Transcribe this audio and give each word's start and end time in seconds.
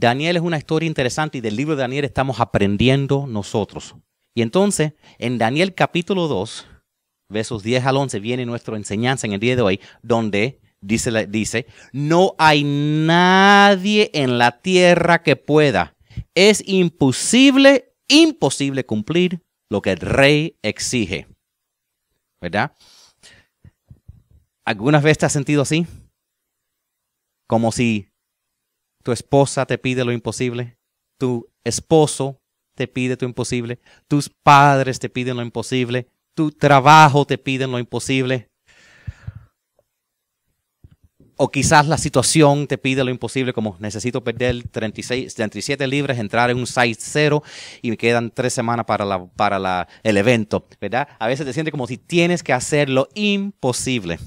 Daniel 0.00 0.36
es 0.36 0.42
una 0.42 0.56
historia 0.56 0.86
interesante 0.86 1.36
y 1.36 1.40
del 1.42 1.56
libro 1.56 1.76
de 1.76 1.82
Daniel 1.82 2.06
estamos 2.06 2.40
aprendiendo 2.40 3.26
nosotros. 3.26 3.96
Y 4.34 4.40
entonces, 4.40 4.94
en 5.18 5.36
Daniel 5.36 5.74
capítulo 5.74 6.26
2, 6.26 6.66
versos 7.28 7.62
10 7.62 7.84
al 7.84 7.98
11, 7.98 8.18
viene 8.18 8.46
nuestra 8.46 8.78
enseñanza 8.78 9.26
en 9.26 9.34
el 9.34 9.40
día 9.40 9.56
de 9.56 9.62
hoy, 9.62 9.80
donde 10.00 10.58
dice, 10.80 11.26
dice, 11.26 11.66
no 11.92 12.34
hay 12.38 12.64
nadie 12.64 14.10
en 14.14 14.38
la 14.38 14.62
tierra 14.62 15.22
que 15.22 15.36
pueda. 15.36 15.94
Es 16.34 16.66
imposible, 16.66 17.92
imposible 18.08 18.86
cumplir 18.86 19.42
lo 19.68 19.82
que 19.82 19.92
el 19.92 19.98
rey 19.98 20.56
exige. 20.62 21.26
¿Verdad? 22.40 22.72
¿Algunas 24.64 25.02
veces 25.02 25.18
te 25.18 25.26
has 25.26 25.32
sentido 25.32 25.60
así? 25.60 25.86
Como 27.46 27.70
si 27.70 28.09
tu 29.02 29.12
esposa 29.12 29.66
te 29.66 29.78
pide 29.78 30.04
lo 30.04 30.12
imposible, 30.12 30.76
tu 31.18 31.48
esposo 31.64 32.40
te 32.74 32.88
pide 32.88 33.16
lo 33.20 33.26
imposible, 33.26 33.78
tus 34.08 34.28
padres 34.28 34.98
te 34.98 35.08
piden 35.08 35.36
lo 35.36 35.42
imposible, 35.42 36.08
tu 36.34 36.50
trabajo 36.50 37.26
te 37.26 37.38
pide 37.38 37.66
lo 37.66 37.78
imposible. 37.78 38.48
O 41.36 41.50
quizás 41.50 41.88
la 41.88 41.96
situación 41.96 42.66
te 42.66 42.76
pide 42.76 43.02
lo 43.02 43.10
imposible, 43.10 43.54
como 43.54 43.74
necesito 43.78 44.22
perder 44.22 44.68
36, 44.68 45.34
37 45.34 45.86
libras, 45.86 46.18
entrar 46.18 46.50
en 46.50 46.58
un 46.58 46.66
size 46.66 46.98
cero 46.98 47.42
y 47.80 47.90
me 47.90 47.96
quedan 47.96 48.30
tres 48.30 48.52
semanas 48.52 48.84
para, 48.84 49.06
la, 49.06 49.24
para 49.24 49.58
la, 49.58 49.88
el 50.02 50.18
evento, 50.18 50.66
¿verdad? 50.78 51.08
A 51.18 51.28
veces 51.28 51.46
te 51.46 51.54
sientes 51.54 51.72
como 51.72 51.86
si 51.86 51.96
tienes 51.96 52.42
que 52.42 52.52
hacer 52.52 52.90
lo 52.90 53.08
imposible. 53.14 54.18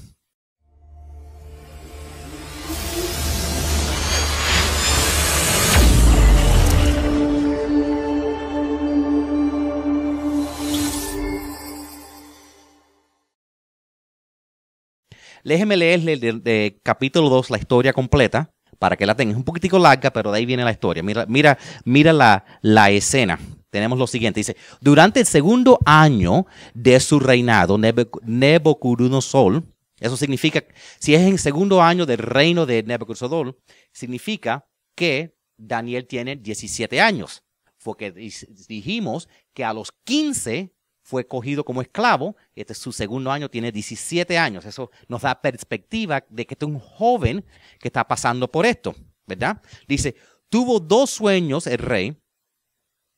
Déjeme 15.44 15.76
leerle 15.76 16.16
de, 16.16 16.80
capítulo 16.82 17.28
2 17.28 17.50
la 17.50 17.58
historia 17.58 17.92
completa 17.92 18.50
para 18.78 18.96
que 18.96 19.04
la 19.04 19.14
tengan. 19.14 19.32
Es 19.32 19.36
un 19.36 19.44
poquitico 19.44 19.78
larga, 19.78 20.10
pero 20.10 20.32
de 20.32 20.38
ahí 20.38 20.46
viene 20.46 20.64
la 20.64 20.72
historia. 20.72 21.02
Mira, 21.02 21.26
mira, 21.28 21.58
mira 21.84 22.14
la, 22.14 22.44
la 22.62 22.90
escena. 22.90 23.38
Tenemos 23.68 23.98
lo 23.98 24.06
siguiente. 24.06 24.40
Dice, 24.40 24.56
durante 24.80 25.20
el 25.20 25.26
segundo 25.26 25.78
año 25.84 26.46
de 26.72 26.98
su 26.98 27.20
reinado, 27.20 27.76
Nebuchadnezzar, 27.76 29.62
eso 30.00 30.16
significa, 30.16 30.64
si 30.98 31.14
es 31.14 31.20
en 31.20 31.36
segundo 31.38 31.82
año 31.82 32.06
del 32.06 32.18
reino 32.18 32.64
de 32.64 32.82
Nebuchadnezzar, 32.82 33.54
significa 33.92 34.66
que 34.94 35.36
Daniel 35.58 36.06
tiene 36.06 36.36
17 36.36 37.00
años. 37.02 37.42
Porque 37.82 38.12
dijimos 38.12 39.28
que 39.52 39.62
a 39.62 39.74
los 39.74 39.92
15 40.04 40.72
fue 41.04 41.26
cogido 41.26 41.64
como 41.64 41.82
esclavo, 41.82 42.34
este 42.56 42.72
es 42.72 42.78
su 42.78 42.90
segundo 42.90 43.30
año, 43.30 43.50
tiene 43.50 43.70
17 43.70 44.38
años. 44.38 44.64
Eso 44.64 44.90
nos 45.06 45.20
da 45.20 45.40
perspectiva 45.40 46.24
de 46.30 46.46
que 46.46 46.54
es 46.58 46.66
un 46.66 46.78
joven 46.78 47.44
que 47.78 47.88
está 47.88 48.08
pasando 48.08 48.50
por 48.50 48.64
esto, 48.64 48.94
¿verdad? 49.26 49.60
Dice, 49.86 50.16
tuvo 50.48 50.80
dos 50.80 51.10
sueños 51.10 51.66
el 51.66 51.78
rey 51.78 52.16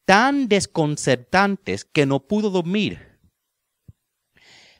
tan 0.05 0.49
desconcertantes 0.49 1.85
que 1.85 2.07
no 2.07 2.27
pudo 2.27 2.51
dormir. 2.51 3.21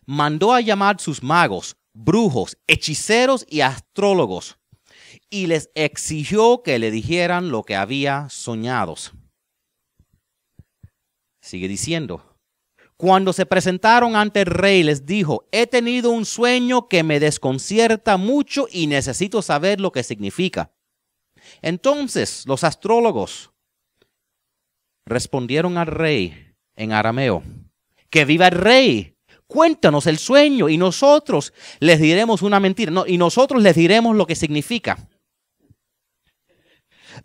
Mandó 0.05 0.53
a 0.53 0.61
llamar 0.61 1.01
sus 1.01 1.23
magos, 1.23 1.77
brujos, 1.93 2.59
hechiceros 2.67 3.47
y 3.49 3.61
astrólogos 3.61 4.59
y 5.31 5.47
les 5.47 5.71
exigió 5.77 6.63
que 6.65 6.81
le 6.81 6.91
dijeran 6.91 7.51
lo 7.51 7.63
que 7.63 7.77
había 7.77 8.29
soñado. 8.31 8.97
Sigue 11.41 11.69
diciendo, 11.69 12.36
cuando 12.97 13.33
se 13.35 13.45
presentaron 13.45 14.17
ante 14.17 14.41
el 14.41 14.47
rey, 14.47 14.83
les 14.83 15.05
dijo, 15.05 15.47
he 15.53 15.67
tenido 15.67 16.11
un 16.11 16.25
sueño 16.25 16.89
que 16.89 17.03
me 17.03 17.21
desconcierta 17.21 18.17
mucho 18.17 18.69
y 18.71 18.87
necesito 18.87 19.43
saber 19.43 19.81
lo 19.81 19.93
que 19.93 20.03
significa. 20.03 20.73
Entonces 21.61 22.45
los 22.47 22.65
astrólogos 22.65 23.51
respondieron 25.05 25.77
al 25.77 25.87
rey 25.89 26.55
en 26.75 26.93
arameo, 26.93 27.43
que 28.09 28.25
viva 28.25 28.49
el 28.49 28.53
rey, 28.59 29.17
cuéntanos 29.47 30.07
el 30.07 30.19
sueño 30.19 30.69
y 30.69 30.79
nosotros 30.79 31.53
les 31.81 32.01
diremos 32.01 32.43
una 32.43 32.61
mentira, 32.61 32.91
no, 32.91 33.07
y 33.07 33.19
nosotros 33.19 33.63
les 33.63 33.77
diremos 33.77 34.17
lo 34.17 34.27
que 34.27 34.35
significa. 34.35 35.09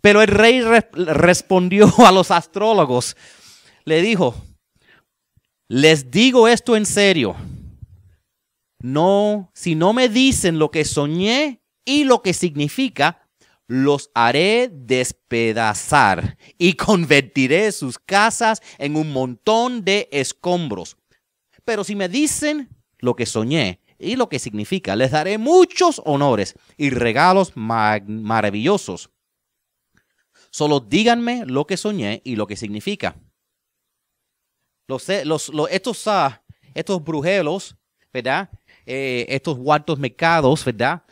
Pero 0.00 0.22
el 0.22 0.28
rey 0.28 0.60
respondió 0.92 1.92
a 2.06 2.12
los 2.12 2.30
astrólogos, 2.30 3.16
le 3.84 4.02
dijo, 4.02 4.34
les 5.72 6.10
digo 6.10 6.48
esto 6.48 6.76
en 6.76 6.84
serio. 6.84 7.34
No, 8.80 9.50
si 9.54 9.74
no 9.74 9.94
me 9.94 10.10
dicen 10.10 10.58
lo 10.58 10.70
que 10.70 10.84
soñé 10.84 11.62
y 11.86 12.04
lo 12.04 12.20
que 12.20 12.34
significa, 12.34 13.26
los 13.68 14.10
haré 14.14 14.68
despedazar 14.70 16.36
y 16.58 16.74
convertiré 16.76 17.72
sus 17.72 17.98
casas 17.98 18.60
en 18.76 18.96
un 18.96 19.12
montón 19.14 19.82
de 19.82 20.10
escombros. 20.12 20.98
Pero 21.64 21.84
si 21.84 21.96
me 21.96 22.10
dicen 22.10 22.68
lo 22.98 23.16
que 23.16 23.24
soñé 23.24 23.80
y 23.98 24.16
lo 24.16 24.28
que 24.28 24.40
significa, 24.40 24.94
les 24.94 25.12
daré 25.12 25.38
muchos 25.38 26.02
honores 26.04 26.54
y 26.76 26.90
regalos 26.90 27.52
maravillosos. 27.54 29.08
Solo 30.50 30.80
díganme 30.80 31.46
lo 31.46 31.66
que 31.66 31.78
soñé 31.78 32.20
y 32.26 32.36
lo 32.36 32.46
que 32.46 32.56
significa. 32.56 33.16
Los, 34.86 35.08
estos, 35.08 35.48
uh, 36.06 36.30
estos 36.74 37.02
brujeros, 37.02 37.76
¿verdad? 38.12 38.50
Eh, 38.84 39.26
estos 39.28 39.56
huertos 39.58 39.98
mercados, 39.98 40.64
¿verdad? 40.64 41.02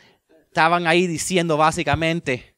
Estaban 0.49 0.87
ahí 0.87 1.07
diciendo 1.07 1.57
básicamente, 1.57 2.57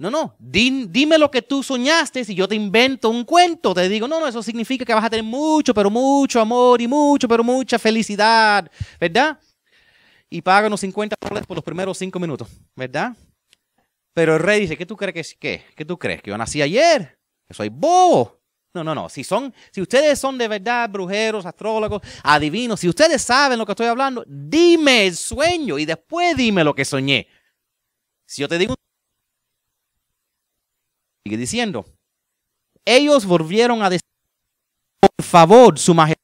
no, 0.00 0.10
no, 0.10 0.34
dime 0.38 1.18
lo 1.18 1.30
que 1.30 1.42
tú 1.42 1.62
soñaste 1.62 2.24
si 2.24 2.34
yo 2.34 2.48
te 2.48 2.54
invento 2.54 3.10
un 3.10 3.22
cuento. 3.22 3.74
Te 3.74 3.86
digo, 3.86 4.08
no, 4.08 4.18
no, 4.18 4.26
eso 4.26 4.42
significa 4.42 4.82
que 4.82 4.94
vas 4.94 5.04
a 5.04 5.10
tener 5.10 5.22
mucho, 5.22 5.74
pero 5.74 5.90
mucho 5.90 6.40
amor 6.40 6.80
y 6.80 6.88
mucho, 6.88 7.28
pero 7.28 7.44
mucha 7.44 7.78
felicidad, 7.78 8.70
¿verdad? 8.98 9.38
Y 10.30 10.40
páganos 10.40 10.80
50 10.80 11.16
dólares 11.20 11.46
por 11.46 11.54
los 11.54 11.64
primeros 11.64 11.98
cinco 11.98 12.18
minutos, 12.18 12.48
¿verdad? 12.74 13.14
Pero 14.14 14.36
el 14.36 14.42
rey 14.42 14.60
dice, 14.60 14.78
¿qué 14.78 14.86
tú 14.86 14.96
crees 14.96 15.12
que 15.12 15.20
es? 15.20 15.34
¿Qué? 15.38 15.64
¿Qué 15.76 15.84
tú 15.84 15.98
crees? 15.98 16.22
¿Que 16.22 16.30
yo 16.30 16.38
nací 16.38 16.62
ayer? 16.62 17.18
Que 17.46 17.52
soy 17.52 17.68
bobo. 17.68 18.39
No, 18.72 18.84
no, 18.84 18.94
no. 18.94 19.08
Si 19.08 19.24
son, 19.24 19.52
si 19.72 19.80
ustedes 19.80 20.18
son 20.18 20.38
de 20.38 20.46
verdad 20.46 20.88
brujeros, 20.88 21.44
astrólogos, 21.44 22.02
adivinos, 22.22 22.78
si 22.80 22.88
ustedes 22.88 23.20
saben 23.20 23.58
lo 23.58 23.66
que 23.66 23.72
estoy 23.72 23.86
hablando, 23.86 24.24
dime 24.26 25.06
el 25.06 25.16
sueño 25.16 25.78
y 25.78 25.84
después 25.84 26.36
dime 26.36 26.62
lo 26.62 26.74
que 26.74 26.84
soñé. 26.84 27.26
Si 28.26 28.42
yo 28.42 28.48
te 28.48 28.58
digo, 28.58 28.76
sigue 31.24 31.36
diciendo, 31.36 31.84
ellos 32.84 33.26
volvieron 33.26 33.82
a 33.82 33.90
decir, 33.90 34.06
por 35.00 35.24
favor, 35.24 35.78
su 35.78 35.92
majestad, 35.92 36.20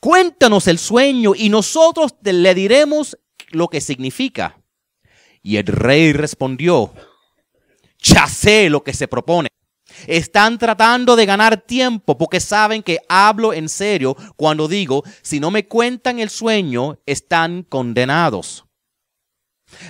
cuéntanos 0.00 0.66
el 0.66 0.78
sueño 0.78 1.34
y 1.34 1.50
nosotros 1.50 2.14
le 2.22 2.54
diremos 2.54 3.18
lo 3.50 3.68
que 3.68 3.82
significa. 3.82 4.58
Y 5.42 5.58
el 5.58 5.66
rey 5.66 6.14
respondió, 6.14 6.94
ya 7.98 8.26
lo 8.70 8.82
que 8.82 8.94
se 8.94 9.08
propone. 9.08 9.53
Están 10.06 10.58
tratando 10.58 11.16
de 11.16 11.26
ganar 11.26 11.56
tiempo 11.56 12.18
porque 12.18 12.40
saben 12.40 12.82
que 12.82 12.98
hablo 13.08 13.52
en 13.52 13.68
serio 13.68 14.16
cuando 14.36 14.68
digo, 14.68 15.02
si 15.22 15.40
no 15.40 15.50
me 15.50 15.66
cuentan 15.66 16.18
el 16.18 16.30
sueño, 16.30 16.98
están 17.06 17.62
condenados. 17.62 18.64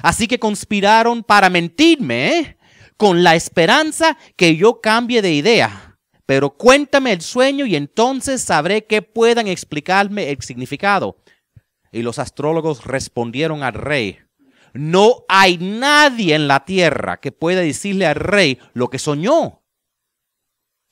Así 0.03 0.27
que 0.27 0.39
conspiraron 0.39 1.23
para 1.23 1.51
mentirme 1.51 2.39
¿eh? 2.39 2.59
con 2.97 3.23
la 3.23 3.35
esperanza 3.35 4.17
que 4.37 4.57
yo 4.57 4.81
cambie 4.81 5.23
de 5.23 5.33
idea. 5.33 5.99
Pero 6.27 6.57
cuéntame 6.57 7.13
el 7.13 7.21
sueño 7.21 7.67
y 7.67 7.77
entonces 7.77 8.41
sabré 8.41 8.87
que 8.87 9.03
puedan 9.03 9.47
explicarme 9.47 10.31
el 10.31 10.41
significado. 10.41 11.19
Y 11.93 12.03
los 12.03 12.19
astrólogos 12.19 12.85
respondieron 12.85 13.63
al 13.63 13.75
rey, 13.75 14.19
no 14.75 15.25
hay 15.29 15.59
nadie 15.59 16.35
en 16.35 16.49
la 16.49 16.65
tierra 16.65 17.21
que 17.21 17.31
pueda 17.31 17.61
decirle 17.61 18.07
al 18.07 18.17
rey 18.17 18.59
lo 18.73 18.91
que 18.91 18.99
soñó. 18.99 19.64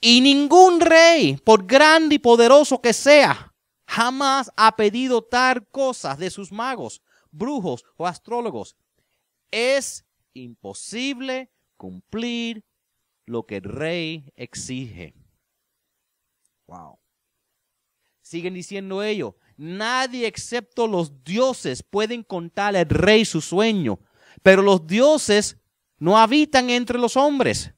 Y 0.04 0.20
ningún 0.20 0.80
rey, 0.80 1.36
por 1.36 1.64
grande 1.64 2.16
y 2.16 2.18
poderoso 2.18 2.82
que 2.82 2.92
sea, 2.92 3.54
jamás 3.86 4.50
ha 4.56 4.74
pedido 4.74 5.22
tal 5.22 5.64
cosas 5.68 6.18
de 6.18 6.28
sus 6.28 6.50
magos, 6.50 7.00
brujos 7.30 7.84
o 7.96 8.08
astrólogos. 8.08 8.76
Es 9.52 10.04
imposible 10.34 11.52
cumplir 11.76 12.64
lo 13.26 13.46
que 13.46 13.58
el 13.58 13.62
rey 13.62 14.24
exige. 14.34 15.14
Wow. 16.66 16.98
Siguen 18.22 18.54
diciendo 18.54 19.04
ellos, 19.04 19.34
nadie 19.56 20.26
excepto 20.26 20.88
los 20.88 21.22
dioses 21.22 21.84
pueden 21.84 22.24
contar 22.24 22.74
al 22.74 22.88
rey 22.88 23.24
su 23.24 23.40
sueño, 23.40 24.00
pero 24.42 24.62
los 24.62 24.84
dioses 24.84 25.58
no 25.98 26.18
habitan 26.18 26.70
entre 26.70 26.98
los 26.98 27.16
hombres. 27.16 27.72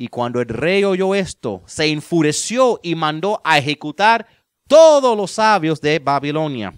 Y 0.00 0.08
cuando 0.08 0.40
el 0.40 0.48
rey 0.48 0.82
oyó 0.82 1.14
esto, 1.14 1.62
se 1.66 1.84
enfureció 1.88 2.80
y 2.82 2.94
mandó 2.94 3.42
a 3.44 3.58
ejecutar 3.58 4.26
todos 4.66 5.14
los 5.14 5.32
sabios 5.32 5.78
de 5.82 5.98
Babilonia. 5.98 6.72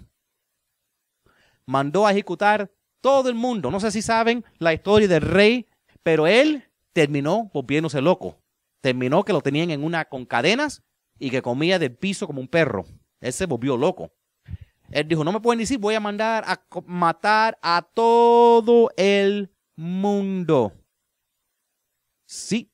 Mandó 1.65 2.05
a 2.05 2.11
ejecutar 2.11 2.69
todo 2.99 3.29
el 3.29 3.35
mundo. 3.35 3.71
No 3.71 3.79
sé 3.79 3.91
si 3.91 4.01
saben 4.01 4.43
la 4.59 4.73
historia 4.73 5.07
del 5.07 5.21
rey, 5.21 5.67
pero 6.03 6.27
él 6.27 6.69
terminó 6.91 7.49
volviéndose 7.53 8.01
loco. 8.01 8.41
Terminó 8.81 9.23
que 9.23 9.31
lo 9.31 9.39
tenían 9.39 9.71
en 9.71 9.85
una 9.85 10.03
con 10.03 10.25
cadenas 10.25 10.83
y 11.17 11.29
que 11.29 11.41
comía 11.41 11.79
del 11.79 11.95
piso 11.95 12.27
como 12.27 12.41
un 12.41 12.49
perro. 12.49 12.83
Él 13.21 13.31
se 13.31 13.45
volvió 13.45 13.77
loco. 13.77 14.11
Él 14.91 15.07
dijo, 15.07 15.23
no 15.23 15.31
me 15.31 15.39
pueden 15.39 15.59
decir, 15.59 15.79
voy 15.79 15.95
a 15.95 16.01
mandar 16.01 16.43
a 16.45 16.61
matar 16.87 17.57
a 17.61 17.87
todo 17.93 18.89
el 18.97 19.49
mundo. 19.77 20.73
Sí. 22.25 22.72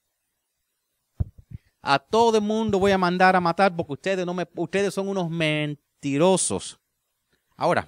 A 1.82 2.00
todo 2.00 2.38
el 2.38 2.44
mundo 2.44 2.80
voy 2.80 2.92
a 2.92 2.98
mandar 2.98 3.36
a 3.36 3.42
matar 3.42 3.76
porque 3.76 3.94
ustedes, 3.94 4.26
no 4.26 4.34
me, 4.34 4.48
ustedes 4.56 4.94
son 4.94 5.08
unos 5.08 5.30
mentirosos. 5.30 6.80
Ahora, 7.56 7.88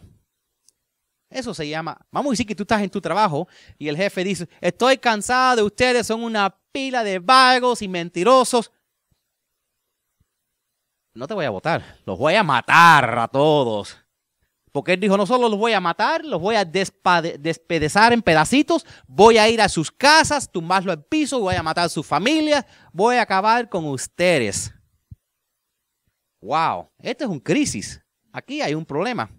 eso 1.30 1.54
se 1.54 1.68
llama, 1.68 1.98
vamos 2.12 2.32
a 2.32 2.34
decir 2.34 2.46
que 2.46 2.56
tú 2.56 2.64
estás 2.64 2.82
en 2.82 2.90
tu 2.90 3.00
trabajo 3.00 3.48
y 3.78 3.88
el 3.88 3.96
jefe 3.96 4.24
dice, 4.24 4.50
estoy 4.60 4.98
cansado 4.98 5.58
de 5.58 5.64
ustedes, 5.64 6.08
son 6.08 6.24
una 6.24 6.54
pila 6.74 7.04
de 7.04 7.20
vagos 7.20 7.82
y 7.82 7.88
mentirosos. 7.88 8.72
No 11.14 11.28
te 11.28 11.34
voy 11.34 11.46
a 11.46 11.50
votar, 11.50 12.00
los 12.06 12.18
voy 12.18 12.36
a 12.36 12.44
matar 12.44 13.18
a 13.18 13.28
todos. 13.28 14.01
Porque 14.72 14.94
él 14.94 15.00
dijo, 15.00 15.18
no 15.18 15.26
solo 15.26 15.50
los 15.50 15.60
voy 15.60 15.74
a 15.74 15.82
matar, 15.82 16.24
los 16.24 16.40
voy 16.40 16.56
a 16.56 16.64
despedezar 16.64 18.14
en 18.14 18.22
pedacitos, 18.22 18.86
voy 19.06 19.38
a 19.38 19.50
ir 19.50 19.62
a 19.62 19.68
sus 19.68 19.92
casas, 19.92 20.50
tumbarlo 20.50 20.94
al 20.94 21.04
piso, 21.04 21.42
voy 21.42 21.56
a 21.56 21.64
matar 21.64 21.86
a 21.86 21.90
su 21.90 22.04
familia, 22.04 22.66
voy 22.94 23.18
a 23.18 23.24
acabar 23.24 23.68
con 23.68 23.86
ustedes. 23.86 24.74
Wow, 26.40 26.90
esto 27.00 27.26
es 27.26 27.30
un 27.30 27.40
crisis. 27.40 28.02
Aquí 28.32 28.62
hay 28.62 28.74
un 28.74 28.86
problema. 28.86 29.30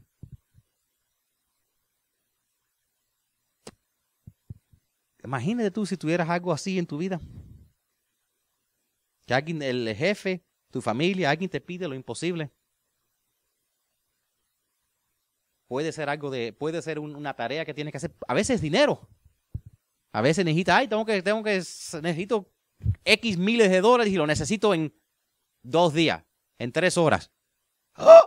Imagínate 5.24 5.70
tú 5.70 5.86
si 5.86 5.96
tuvieras 5.96 6.28
algo 6.28 6.52
así 6.52 6.78
en 6.78 6.86
tu 6.86 6.98
vida. 6.98 7.18
Que 9.26 9.32
alguien, 9.32 9.62
el 9.62 9.94
jefe, 9.96 10.44
tu 10.70 10.82
familia, 10.82 11.30
alguien 11.30 11.48
te 11.48 11.60
pide 11.60 11.88
lo 11.88 11.94
imposible. 11.94 12.50
Puede 15.72 15.90
ser 15.92 16.10
algo 16.10 16.28
de, 16.28 16.52
puede 16.52 16.82
ser 16.82 16.98
una 16.98 17.32
tarea 17.32 17.64
que 17.64 17.72
tienes 17.72 17.92
que 17.92 17.96
hacer. 17.96 18.14
A 18.28 18.34
veces 18.34 18.60
dinero. 18.60 19.08
A 20.12 20.20
veces 20.20 20.44
necesita, 20.44 20.76
ay, 20.76 20.86
tengo 20.86 21.06
que, 21.06 21.22
tengo 21.22 21.42
que, 21.42 21.54
necesito 22.02 22.52
X 23.06 23.38
miles 23.38 23.70
de 23.70 23.80
dólares 23.80 24.12
y 24.12 24.16
lo 24.16 24.26
necesito 24.26 24.74
en 24.74 24.94
dos 25.62 25.94
días, 25.94 26.24
en 26.58 26.72
tres 26.72 26.98
horas. 26.98 27.30
¡Oh! 27.96 28.20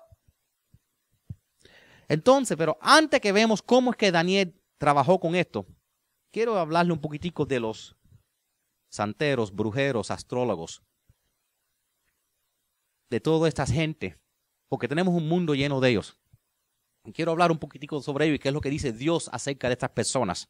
Entonces, 2.07 2.57
pero 2.57 2.80
antes 2.81 3.21
que 3.21 3.31
vemos 3.31 3.62
cómo 3.62 3.91
es 3.91 3.98
que 3.98 4.12
Daniel 4.12 4.59
trabajó 4.80 5.19
con 5.19 5.36
esto, 5.36 5.68
quiero 6.31 6.57
hablarle 6.57 6.94
un 6.94 7.00
poquitico 7.00 7.45
de 7.45 7.59
los 7.59 7.95
santeros, 8.89 9.53
brujeros, 9.53 10.09
astrólogos, 10.09 10.81
de 13.12 13.19
toda 13.19 13.48
esta 13.48 13.68
gente, 13.68 14.18
porque 14.68 14.88
tenemos 14.88 15.13
un 15.13 15.27
mundo 15.27 15.53
lleno 15.53 15.80
de 15.80 15.91
ellos. 15.91 16.18
Quiero 17.13 17.31
hablar 17.31 17.52
un 17.52 17.57
poquitico 17.57 18.02
sobre 18.02 18.25
ello 18.25 18.36
y 18.36 18.40
qué 18.40 18.50
es 18.50 18.54
lo 18.54 18.62
que 18.62 18.69
dice 18.69 18.92
Dios 18.92 19.30
acerca 19.31 19.68
de 19.68 19.74
estas 19.74 19.92
personas. 19.92 20.50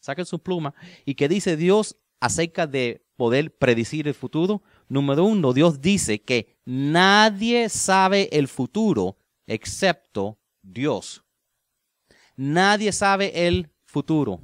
Saquen 0.00 0.26
su 0.26 0.38
pluma 0.38 0.74
y 1.04 1.14
qué 1.14 1.28
dice 1.28 1.56
Dios 1.56 1.96
acerca 2.20 2.66
de 2.66 3.04
poder 3.16 3.56
predecir 3.56 4.08
el 4.08 4.14
futuro. 4.14 4.62
Número 4.88 5.24
uno, 5.24 5.52
Dios 5.52 5.80
dice 5.80 6.22
que 6.22 6.58
nadie 6.64 7.68
sabe 7.68 8.28
el 8.32 8.48
futuro 8.48 9.16
excepto 9.46 10.38
Dios. 10.62 11.22
Nadie 12.36 12.92
sabe 12.92 13.46
el 13.46 13.70
futuro. 13.84 14.40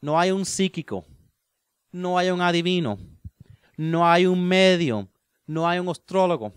No 0.00 0.18
hay 0.18 0.30
un 0.30 0.44
psíquico, 0.44 1.04
no 1.90 2.18
hay 2.18 2.30
un 2.30 2.40
adivino, 2.40 2.98
no 3.76 4.06
hay 4.08 4.26
un 4.26 4.46
medio, 4.46 5.08
no 5.46 5.68
hay 5.68 5.78
un 5.78 5.88
astrólogo, 5.88 6.52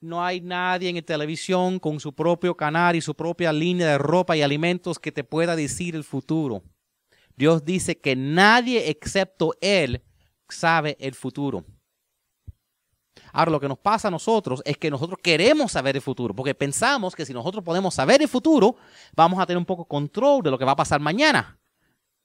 no 0.00 0.24
hay 0.24 0.40
nadie 0.40 0.88
en 0.88 1.04
televisión 1.04 1.78
con 1.78 1.98
su 2.00 2.14
propio 2.14 2.56
canal 2.56 2.96
y 2.96 3.00
su 3.00 3.14
propia 3.14 3.52
línea 3.52 3.88
de 3.88 3.98
ropa 3.98 4.36
y 4.36 4.42
alimentos 4.42 4.98
que 4.98 5.12
te 5.12 5.24
pueda 5.24 5.56
decir 5.56 5.96
el 5.96 6.04
futuro. 6.04 6.62
Dios 7.36 7.64
dice 7.64 7.98
que 7.98 8.16
nadie 8.16 8.90
excepto 8.90 9.54
Él 9.60 10.02
sabe 10.48 10.96
el 11.00 11.14
futuro. 11.14 11.64
Ahora, 13.32 13.50
lo 13.50 13.60
que 13.60 13.68
nos 13.68 13.78
pasa 13.78 14.08
a 14.08 14.10
nosotros 14.10 14.62
es 14.64 14.78
que 14.78 14.90
nosotros 14.90 15.18
queremos 15.22 15.72
saber 15.72 15.96
el 15.96 16.02
futuro, 16.02 16.34
porque 16.34 16.54
pensamos 16.54 17.14
que 17.14 17.26
si 17.26 17.32
nosotros 17.32 17.62
podemos 17.62 17.94
saber 17.94 18.22
el 18.22 18.28
futuro, 18.28 18.76
vamos 19.14 19.38
a 19.38 19.46
tener 19.46 19.58
un 19.58 19.66
poco 19.66 19.84
control 19.84 20.42
de 20.42 20.50
lo 20.50 20.58
que 20.58 20.64
va 20.64 20.72
a 20.72 20.76
pasar 20.76 21.00
mañana. 21.00 21.58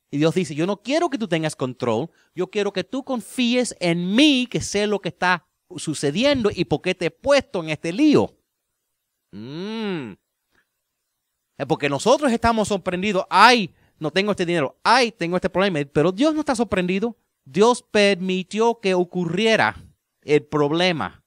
Y 0.09 0.17
Dios 0.17 0.33
dice, 0.35 0.55
yo 0.55 0.65
no 0.65 0.81
quiero 0.81 1.09
que 1.09 1.17
tú 1.17 1.27
tengas 1.27 1.55
control, 1.55 2.09
yo 2.35 2.49
quiero 2.49 2.71
que 2.71 2.83
tú 2.83 3.03
confíes 3.03 3.75
en 3.79 4.15
mí, 4.15 4.47
que 4.49 4.61
sé 4.61 4.87
lo 4.87 4.99
que 4.99 5.09
está 5.09 5.47
sucediendo 5.77 6.49
y 6.53 6.65
por 6.65 6.81
qué 6.81 6.95
te 6.95 7.07
he 7.07 7.11
puesto 7.11 7.63
en 7.63 7.69
este 7.69 7.91
lío. 7.91 8.35
Mm. 9.31 10.13
Es 11.57 11.65
porque 11.67 11.89
nosotros 11.89 12.31
estamos 12.31 12.67
sorprendidos, 12.67 13.25
ay, 13.29 13.73
no 13.99 14.11
tengo 14.11 14.31
este 14.31 14.45
dinero, 14.45 14.77
ay, 14.83 15.11
tengo 15.11 15.35
este 15.35 15.49
problema, 15.49 15.79
pero 15.91 16.11
Dios 16.11 16.33
no 16.33 16.41
está 16.41 16.55
sorprendido. 16.55 17.15
Dios 17.45 17.83
permitió 17.83 18.79
que 18.79 18.93
ocurriera 18.93 19.75
el 20.21 20.43
problema 20.45 21.23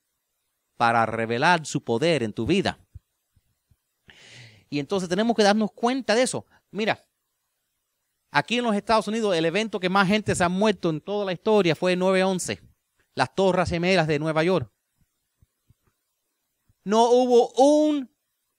para 0.76 1.04
revelar 1.06 1.66
su 1.66 1.84
poder 1.84 2.22
en 2.22 2.32
tu 2.32 2.46
vida. 2.46 2.78
Y 4.68 4.78
entonces 4.78 5.08
tenemos 5.08 5.36
que 5.36 5.42
darnos 5.42 5.72
cuenta 5.72 6.14
de 6.14 6.22
eso. 6.22 6.46
Mira, 6.70 7.00
Aquí 8.36 8.58
en 8.58 8.64
los 8.64 8.76
Estados 8.76 9.08
Unidos, 9.08 9.34
el 9.34 9.46
evento 9.46 9.80
que 9.80 9.88
más 9.88 10.08
gente 10.08 10.34
se 10.34 10.44
ha 10.44 10.50
muerto 10.50 10.90
en 10.90 11.00
toda 11.00 11.24
la 11.24 11.32
historia 11.32 11.74
fue 11.74 11.94
el 11.94 12.00
9-11, 12.00 12.60
las 13.16 13.34
Torres 13.34 13.70
Gemelas 13.70 14.06
de 14.06 14.20
Nueva 14.20 14.44
York. 14.44 14.70
No 16.84 17.10
hubo 17.10 17.50
un 17.54 18.08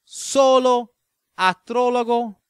solo 0.03 0.93
astrólogo 1.37 2.41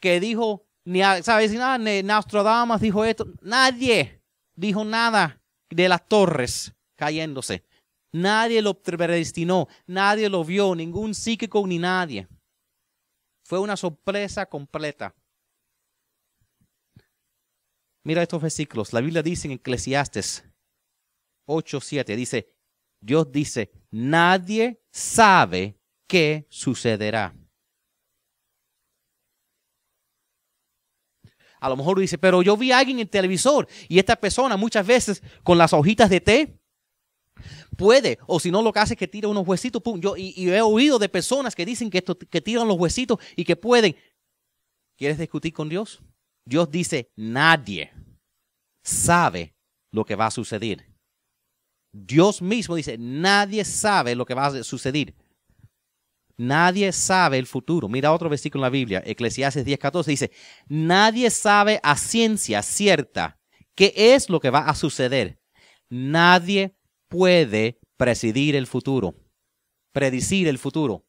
que 0.00 0.18
dijo, 0.18 0.66
ni, 0.84 1.02
¿sabes? 1.22 1.52
Nada, 1.52 1.78
ni 1.78 2.02
Nostradamus 2.02 2.80
dijo 2.80 3.04
esto. 3.04 3.26
Nadie 3.42 4.22
dijo 4.56 4.84
nada 4.84 5.40
de 5.68 5.88
las 5.88 6.08
torres 6.08 6.72
cayéndose. 6.96 7.64
Nadie 8.12 8.60
lo 8.60 8.82
predestinó, 8.82 9.68
nadie 9.86 10.28
lo 10.28 10.42
vio, 10.42 10.74
ningún 10.74 11.14
psíquico 11.14 11.64
ni 11.66 11.78
nadie. 11.78 12.26
Fue 13.44 13.60
una 13.60 13.76
sorpresa 13.76 14.46
completa. 14.46 15.14
Mira 18.02 18.22
estos 18.22 18.40
versículos. 18.42 18.92
La 18.92 19.00
Biblia 19.00 19.22
dice 19.22 19.46
en 19.46 19.52
Eclesiastes 19.52 20.49
8, 21.50 21.80
7, 21.80 22.16
dice, 22.16 22.54
Dios 23.00 23.30
dice, 23.30 23.72
nadie 23.90 24.80
sabe 24.90 25.78
qué 26.06 26.46
sucederá. 26.48 27.34
A 31.60 31.68
lo 31.68 31.76
mejor 31.76 31.98
dice, 31.98 32.16
pero 32.16 32.42
yo 32.42 32.56
vi 32.56 32.72
a 32.72 32.78
alguien 32.78 32.98
en 32.98 33.02
el 33.02 33.10
televisor 33.10 33.68
y 33.88 33.98
esta 33.98 34.16
persona 34.16 34.56
muchas 34.56 34.86
veces 34.86 35.22
con 35.42 35.58
las 35.58 35.72
hojitas 35.72 36.08
de 36.08 36.20
té 36.20 36.60
puede, 37.76 38.18
o 38.26 38.40
si 38.40 38.50
no 38.50 38.62
lo 38.62 38.72
que 38.72 38.78
hace 38.78 38.94
es 38.94 38.98
que 38.98 39.08
tira 39.08 39.28
unos 39.28 39.46
huesitos. 39.46 39.82
Yo, 39.98 40.16
y, 40.16 40.48
he 40.48 40.62
oído 40.62 40.98
de 40.98 41.08
personas 41.08 41.54
que 41.54 41.66
dicen 41.66 41.90
que, 41.90 41.98
esto, 41.98 42.18
que 42.18 42.40
tiran 42.40 42.68
los 42.68 42.78
huesitos 42.78 43.18
y 43.36 43.44
que 43.44 43.56
pueden. 43.56 43.94
¿Quieres 44.96 45.18
discutir 45.18 45.52
con 45.52 45.68
Dios? 45.68 46.02
Dios 46.46 46.70
dice, 46.70 47.10
nadie 47.16 47.92
sabe 48.82 49.54
lo 49.92 50.04
que 50.04 50.16
va 50.16 50.26
a 50.26 50.30
suceder. 50.30 50.89
Dios 51.92 52.40
mismo 52.40 52.76
dice, 52.76 52.96
nadie 52.98 53.64
sabe 53.64 54.14
lo 54.14 54.24
que 54.24 54.34
va 54.34 54.46
a 54.46 54.62
suceder. 54.62 55.14
Nadie 56.36 56.92
sabe 56.92 57.38
el 57.38 57.46
futuro. 57.46 57.88
Mira 57.88 58.12
otro 58.12 58.30
versículo 58.30 58.62
en 58.62 58.66
la 58.66 58.70
Biblia, 58.70 59.02
Eclesiastes 59.04 59.66
10:14 59.66 60.06
dice, 60.06 60.30
nadie 60.68 61.30
sabe 61.30 61.80
a 61.82 61.96
ciencia 61.96 62.62
cierta 62.62 63.38
qué 63.74 63.92
es 63.94 64.30
lo 64.30 64.40
que 64.40 64.50
va 64.50 64.60
a 64.60 64.74
suceder. 64.74 65.38
Nadie 65.90 66.76
puede 67.08 67.78
presidir 67.98 68.56
el 68.56 68.66
futuro, 68.66 69.14
predecir 69.92 70.48
el 70.48 70.58
futuro. 70.58 71.04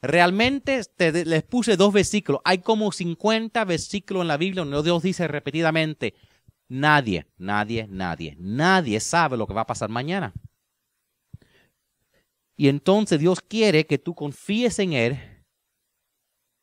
Realmente 0.00 0.82
les 0.98 1.42
puse 1.42 1.76
dos 1.76 1.92
versículos. 1.92 2.40
Hay 2.44 2.58
como 2.58 2.92
50 2.92 3.64
versículos 3.64 4.22
en 4.22 4.28
la 4.28 4.36
Biblia 4.36 4.64
donde 4.64 4.82
Dios 4.82 5.02
dice 5.02 5.26
repetidamente, 5.26 6.14
nadie, 6.68 7.26
nadie, 7.36 7.86
nadie, 7.88 8.36
nadie 8.38 9.00
sabe 9.00 9.36
lo 9.36 9.46
que 9.46 9.54
va 9.54 9.62
a 9.62 9.66
pasar 9.66 9.88
mañana. 9.88 10.32
Y 12.56 12.68
entonces 12.68 13.20
Dios 13.20 13.40
quiere 13.40 13.86
que 13.86 13.98
tú 13.98 14.14
confíes 14.14 14.78
en 14.78 14.94
Él 14.94 15.18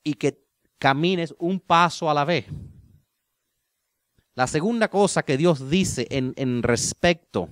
y 0.04 0.16
que 0.16 0.44
camines 0.80 1.34
un 1.38 1.60
paso 1.60 2.10
a 2.10 2.14
la 2.14 2.26
vez. 2.26 2.46
La 4.36 4.48
segunda 4.48 4.88
cosa 4.88 5.24
que 5.24 5.38
Dios 5.38 5.70
dice 5.70 6.08
en, 6.10 6.64
respecto, 6.64 7.48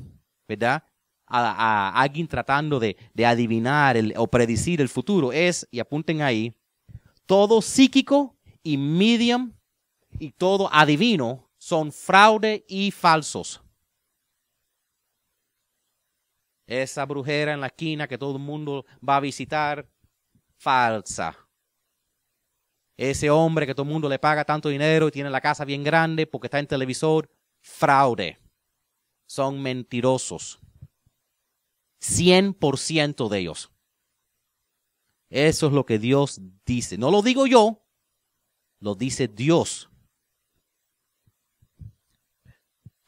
¿verdad? 0.47 0.83
A, 1.27 2.01
alguien 2.01 2.27
tratando 2.27 2.79
de, 2.79 2.97
adivinar 3.23 3.95
o 4.17 4.27
predecir 4.27 4.81
el 4.81 4.89
futuro 4.89 5.31
es, 5.31 5.67
y 5.69 5.79
apunten 5.79 6.23
ahí, 6.23 6.53
todo 7.27 7.61
psíquico 7.61 8.35
y 8.63 8.77
medium 8.77 9.53
y 10.19 10.31
todo 10.31 10.73
adivino 10.73 11.50
son 11.61 11.91
fraude 11.91 12.65
y 12.67 12.89
falsos. 12.89 13.61
Esa 16.65 17.05
brujera 17.05 17.53
en 17.53 17.61
la 17.61 17.67
esquina 17.67 18.07
que 18.07 18.17
todo 18.17 18.37
el 18.37 18.41
mundo 18.41 18.83
va 19.07 19.17
a 19.17 19.19
visitar, 19.19 19.87
falsa. 20.57 21.37
Ese 22.97 23.29
hombre 23.29 23.67
que 23.67 23.75
todo 23.75 23.83
el 23.83 23.91
mundo 23.91 24.09
le 24.09 24.17
paga 24.17 24.43
tanto 24.43 24.69
dinero 24.69 25.07
y 25.07 25.11
tiene 25.11 25.29
la 25.29 25.39
casa 25.39 25.63
bien 25.63 25.83
grande 25.83 26.25
porque 26.25 26.47
está 26.47 26.57
en 26.57 26.65
televisor, 26.65 27.29
fraude. 27.59 28.39
Son 29.27 29.61
mentirosos. 29.61 30.59
100% 32.01 33.29
de 33.29 33.37
ellos. 33.37 33.71
Eso 35.29 35.67
es 35.67 35.73
lo 35.73 35.85
que 35.85 35.99
Dios 35.99 36.41
dice. 36.65 36.97
No 36.97 37.11
lo 37.11 37.21
digo 37.21 37.45
yo, 37.45 37.85
lo 38.79 38.95
dice 38.95 39.27
Dios. 39.27 39.90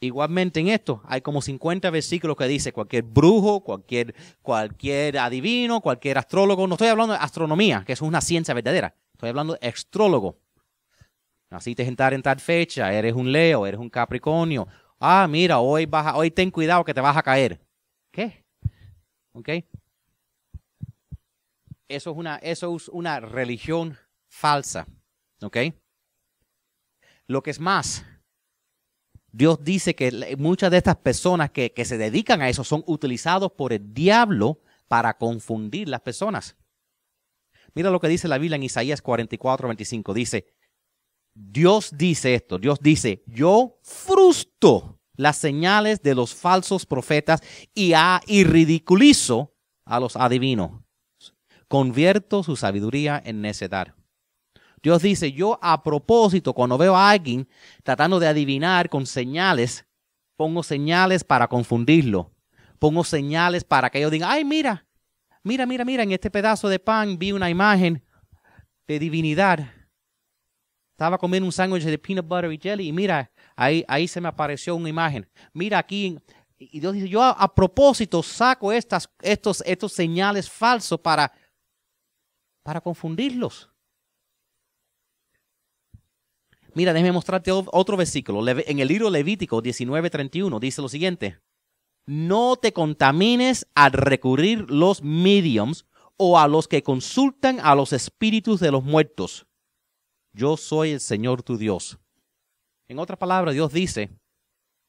Igualmente 0.04 0.60
en 0.60 0.68
esto 0.68 1.00
hay 1.06 1.22
como 1.22 1.40
50 1.40 1.88
versículos 1.88 2.36
que 2.36 2.46
dice 2.46 2.74
cualquier 2.74 3.04
brujo, 3.04 3.60
cualquier, 3.60 4.14
cualquier 4.42 5.16
adivino, 5.18 5.80
cualquier 5.80 6.18
astrólogo. 6.18 6.66
No 6.66 6.74
estoy 6.74 6.88
hablando 6.88 7.14
de 7.14 7.20
astronomía, 7.20 7.84
que 7.86 7.94
es 7.94 8.02
una 8.02 8.20
ciencia 8.20 8.52
verdadera. 8.52 8.94
Estoy 9.14 9.30
hablando 9.30 9.54
de 9.54 9.66
astrólogo. 9.66 10.38
Naciste 11.50 11.84
en 11.84 11.96
tal, 11.96 12.12
en 12.12 12.22
tal 12.22 12.38
fecha, 12.38 12.92
eres 12.92 13.14
un 13.14 13.32
Leo, 13.32 13.66
eres 13.66 13.80
un 13.80 13.88
Capricornio. 13.88 14.68
Ah, 15.00 15.26
mira, 15.26 15.60
hoy, 15.60 15.86
baja, 15.86 16.16
hoy 16.16 16.30
ten 16.30 16.50
cuidado 16.50 16.84
que 16.84 16.92
te 16.92 17.00
vas 17.00 17.16
a 17.16 17.22
caer. 17.22 17.58
¿Qué? 18.10 18.44
¿Ok? 19.32 19.48
Eso 21.88 22.10
es 22.10 22.16
una, 22.16 22.36
eso 22.36 22.76
es 22.76 22.88
una 22.88 23.20
religión 23.20 23.96
falsa. 24.28 24.86
¿Ok? 25.40 25.56
Lo 27.26 27.42
que 27.42 27.50
es 27.50 27.58
más, 27.58 28.04
Dios 29.36 29.58
dice 29.64 29.96
que 29.96 30.36
muchas 30.38 30.70
de 30.70 30.76
estas 30.76 30.94
personas 30.94 31.50
que, 31.50 31.72
que 31.72 31.84
se 31.84 31.98
dedican 31.98 32.40
a 32.40 32.48
eso 32.48 32.62
son 32.62 32.84
utilizados 32.86 33.50
por 33.50 33.72
el 33.72 33.92
diablo 33.92 34.60
para 34.86 35.18
confundir 35.18 35.88
las 35.88 36.02
personas. 36.02 36.56
Mira 37.74 37.90
lo 37.90 37.98
que 37.98 38.06
dice 38.06 38.28
la 38.28 38.38
Biblia 38.38 38.54
en 38.54 38.62
Isaías 38.62 39.02
44, 39.02 39.66
25. 39.66 40.14
Dice, 40.14 40.54
Dios 41.34 41.90
dice 41.96 42.36
esto, 42.36 42.58
Dios 42.58 42.78
dice, 42.80 43.24
yo 43.26 43.80
frusto 43.82 45.00
las 45.16 45.36
señales 45.36 46.00
de 46.00 46.14
los 46.14 46.32
falsos 46.32 46.86
profetas 46.86 47.40
y, 47.74 47.94
a, 47.94 48.20
y 48.28 48.44
ridiculizo 48.44 49.52
a 49.84 49.98
los 49.98 50.14
adivinos. 50.14 50.80
Convierto 51.66 52.44
su 52.44 52.54
sabiduría 52.54 53.20
en 53.24 53.40
necedad. 53.40 53.96
Dios 54.84 55.00
dice, 55.00 55.32
yo 55.32 55.58
a 55.62 55.82
propósito, 55.82 56.52
cuando 56.52 56.76
veo 56.76 56.94
a 56.94 57.08
alguien 57.08 57.48
tratando 57.82 58.20
de 58.20 58.26
adivinar 58.26 58.90
con 58.90 59.06
señales, 59.06 59.86
pongo 60.36 60.62
señales 60.62 61.24
para 61.24 61.48
confundirlo. 61.48 62.30
Pongo 62.78 63.02
señales 63.02 63.64
para 63.64 63.88
que 63.88 63.96
ellos 63.96 64.10
digan, 64.10 64.30
ay, 64.30 64.44
mira, 64.44 64.86
mira, 65.42 65.64
mira, 65.64 65.86
mira, 65.86 66.02
en 66.02 66.12
este 66.12 66.30
pedazo 66.30 66.68
de 66.68 66.78
pan 66.78 67.18
vi 67.18 67.32
una 67.32 67.48
imagen 67.48 68.04
de 68.86 68.98
divinidad. 68.98 69.60
Estaba 70.90 71.16
comiendo 71.16 71.46
un 71.46 71.52
sándwich 71.52 71.84
de 71.84 71.98
peanut 71.98 72.28
butter 72.28 72.52
y 72.52 72.58
jelly 72.58 72.88
y 72.88 72.92
mira, 72.92 73.30
ahí, 73.56 73.86
ahí 73.88 74.06
se 74.06 74.20
me 74.20 74.28
apareció 74.28 74.76
una 74.76 74.90
imagen. 74.90 75.26
Mira 75.54 75.78
aquí, 75.78 76.18
y 76.58 76.78
Dios 76.78 76.92
dice, 76.92 77.08
yo 77.08 77.22
a, 77.22 77.54
propósito 77.54 78.22
saco 78.22 78.70
estas, 78.70 79.08
estos, 79.22 79.62
estos 79.64 79.94
señales 79.94 80.50
falsos 80.50 81.00
para, 81.00 81.32
para 82.62 82.82
confundirlos. 82.82 83.70
Mira, 86.74 86.92
déjame 86.92 87.12
mostrarte 87.12 87.50
otro 87.52 87.96
versículo. 87.96 88.46
En 88.48 88.78
el 88.78 88.88
libro 88.88 89.10
Levítico 89.10 89.62
19:31 89.62 90.58
dice 90.60 90.82
lo 90.82 90.88
siguiente 90.88 91.38
no 92.06 92.56
te 92.56 92.72
contamines 92.72 93.66
al 93.74 93.92
recurrir 93.92 94.70
los 94.70 95.02
mediums 95.02 95.86
o 96.16 96.38
a 96.38 96.48
los 96.48 96.68
que 96.68 96.82
consultan 96.82 97.60
a 97.60 97.74
los 97.74 97.92
espíritus 97.92 98.60
de 98.60 98.70
los 98.70 98.84
muertos. 98.84 99.46
Yo 100.32 100.56
soy 100.56 100.90
el 100.90 101.00
Señor 101.00 101.42
tu 101.42 101.56
Dios. 101.56 101.98
En 102.88 102.98
otras 102.98 103.18
palabras, 103.18 103.54
Dios 103.54 103.72
dice, 103.72 104.10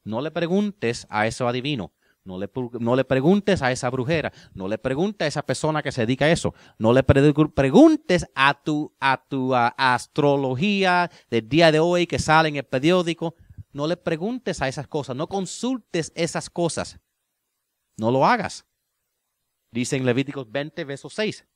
no 0.04 0.20
le 0.20 0.30
preguntes 0.30 1.06
a 1.08 1.26
ese 1.26 1.44
adivino, 1.44 1.92
no 2.26 2.38
le, 2.38 2.50
no 2.80 2.96
le, 2.96 3.04
preguntes 3.04 3.62
a 3.62 3.72
esa 3.72 3.88
brujera, 3.88 4.32
no 4.54 4.68
le 4.68 4.78
preguntes 4.78 5.24
a 5.24 5.28
esa 5.28 5.46
persona 5.46 5.82
que 5.82 5.92
se 5.92 6.02
dedica 6.02 6.26
a 6.26 6.30
eso, 6.30 6.54
no 6.78 6.92
le 6.92 7.02
preguntes 7.02 8.26
a 8.34 8.62
tu, 8.62 8.94
a 9.00 9.24
tu 9.28 9.54
astrología 9.54 11.10
del 11.30 11.48
día 11.48 11.72
de 11.72 11.80
hoy 11.80 12.06
que 12.06 12.18
sale 12.18 12.48
en 12.48 12.56
el 12.56 12.64
periódico, 12.64 13.36
no 13.72 13.86
le 13.86 13.96
preguntes 13.96 14.60
a 14.60 14.68
esas 14.68 14.88
cosas, 14.88 15.14
no 15.16 15.28
consultes 15.28 16.12
esas 16.14 16.50
cosas. 16.50 16.98
No 17.98 18.10
lo 18.10 18.26
hagas. 18.26 18.66
Dice 19.70 19.96
en 19.96 20.04
Levíticos 20.04 20.50
20, 20.50 20.84
verso 20.84 21.08
6. 21.08 21.46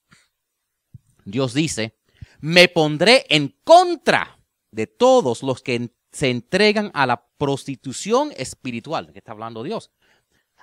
Dios 1.24 1.54
dice, 1.54 1.98
me 2.40 2.68
pondré 2.68 3.26
en 3.28 3.56
contra 3.64 4.38
de 4.70 4.86
todos 4.86 5.42
los 5.42 5.62
que 5.62 5.94
se 6.12 6.30
entregan 6.30 6.90
a 6.94 7.06
la 7.06 7.28
prostitución 7.38 8.32
espiritual, 8.36 9.12
que 9.12 9.18
está 9.18 9.32
hablando 9.32 9.62
Dios, 9.62 9.90